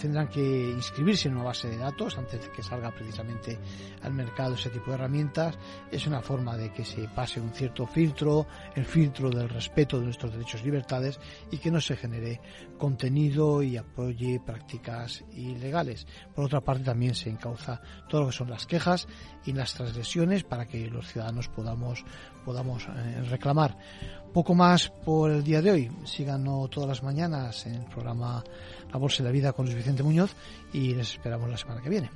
tendrán 0.00 0.28
que 0.28 0.70
inscribirse 0.70 1.28
en 1.28 1.34
una 1.34 1.44
base 1.44 1.68
de 1.68 1.76
datos 1.76 2.16
antes 2.16 2.40
de 2.40 2.50
que 2.50 2.62
salga 2.62 2.90
precisamente 2.90 3.58
al 4.02 4.14
mercado 4.14 4.54
ese 4.54 4.70
tipo 4.70 4.90
de 4.90 4.94
herramientas. 4.94 5.58
Es 5.90 6.06
una 6.06 6.20
forma 6.20 6.56
de 6.56 6.72
que 6.72 6.84
se 6.84 7.08
pase 7.08 7.40
un 7.40 7.50
cierto 7.50 7.86
filtro, 7.86 8.46
el 8.74 8.84
filtro 8.84 9.30
del 9.30 9.48
respeto 9.48 9.98
de 9.98 10.06
nuestros 10.06 10.32
derechos 10.32 10.60
y 10.62 10.66
libertades 10.66 11.18
y 11.50 11.58
que 11.58 11.70
no 11.70 11.80
se 11.80 11.96
genere 11.96 12.40
contenido 12.78 13.62
y 13.62 13.76
apoye 13.76 14.40
prácticas 14.40 15.24
ilegales. 15.32 16.06
Por 16.34 16.44
otra 16.44 16.60
parte, 16.60 16.84
también 16.84 17.14
se 17.14 17.30
encauza 17.30 17.80
todo 18.08 18.22
lo 18.22 18.26
que 18.28 18.36
son 18.36 18.50
las 18.50 18.66
quejas 18.66 19.08
y 19.44 19.52
las 19.52 19.74
transgresiones 19.74 20.44
para 20.44 20.66
que 20.66 20.88
los 20.88 21.08
ciudadanos 21.08 21.48
podamos, 21.48 22.04
podamos 22.44 22.86
eh, 22.86 23.22
reclamar. 23.28 23.76
Poco 24.32 24.54
más 24.54 24.90
por 24.90 25.30
el 25.30 25.42
día 25.42 25.62
de 25.62 25.70
hoy. 25.70 25.90
Síganos 26.04 26.70
todas 26.70 26.88
las 26.88 27.02
mañanas 27.02 27.66
en 27.66 27.76
el 27.76 27.84
programa 27.86 28.44
La 28.92 28.98
Bolsa 28.98 29.22
de 29.22 29.28
la 29.28 29.32
Vida 29.32 29.52
con 29.52 29.66
Luis 29.66 29.76
Vicente 29.76 30.02
Muñoz 30.02 30.34
y 30.72 30.94
les 30.94 31.12
esperamos 31.12 31.50
la 31.50 31.56
semana 31.56 31.82
que 31.82 31.90
viene. 31.90 32.10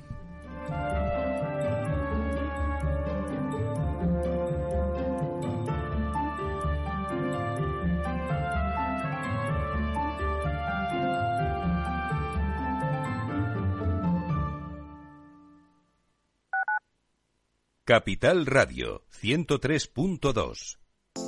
Capital 17.85 18.45
Radio 18.45 19.03
103.2 19.11 20.82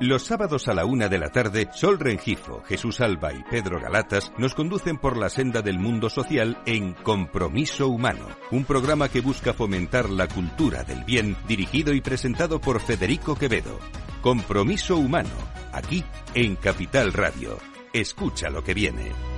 Los 0.00 0.22
sábados 0.22 0.68
a 0.68 0.74
la 0.74 0.84
una 0.84 1.08
de 1.08 1.18
la 1.18 1.30
tarde, 1.30 1.68
Sol 1.72 1.98
Rengifo, 1.98 2.62
Jesús 2.62 3.00
Alba 3.00 3.32
y 3.32 3.42
Pedro 3.50 3.80
Galatas 3.80 4.32
nos 4.38 4.54
conducen 4.54 4.96
por 4.96 5.16
la 5.16 5.28
senda 5.28 5.60
del 5.60 5.80
mundo 5.80 6.08
social 6.08 6.62
en 6.66 6.94
Compromiso 6.94 7.88
Humano, 7.88 8.28
un 8.52 8.64
programa 8.64 9.08
que 9.08 9.20
busca 9.20 9.52
fomentar 9.52 10.08
la 10.08 10.28
cultura 10.28 10.84
del 10.84 11.02
bien, 11.02 11.36
dirigido 11.48 11.92
y 11.94 12.00
presentado 12.00 12.60
por 12.60 12.80
Federico 12.80 13.34
Quevedo. 13.34 13.76
Compromiso 14.22 14.96
Humano, 14.96 15.34
aquí 15.72 16.04
en 16.32 16.54
Capital 16.54 17.12
Radio. 17.12 17.58
Escucha 17.92 18.50
lo 18.50 18.62
que 18.62 18.74
viene. 18.74 19.37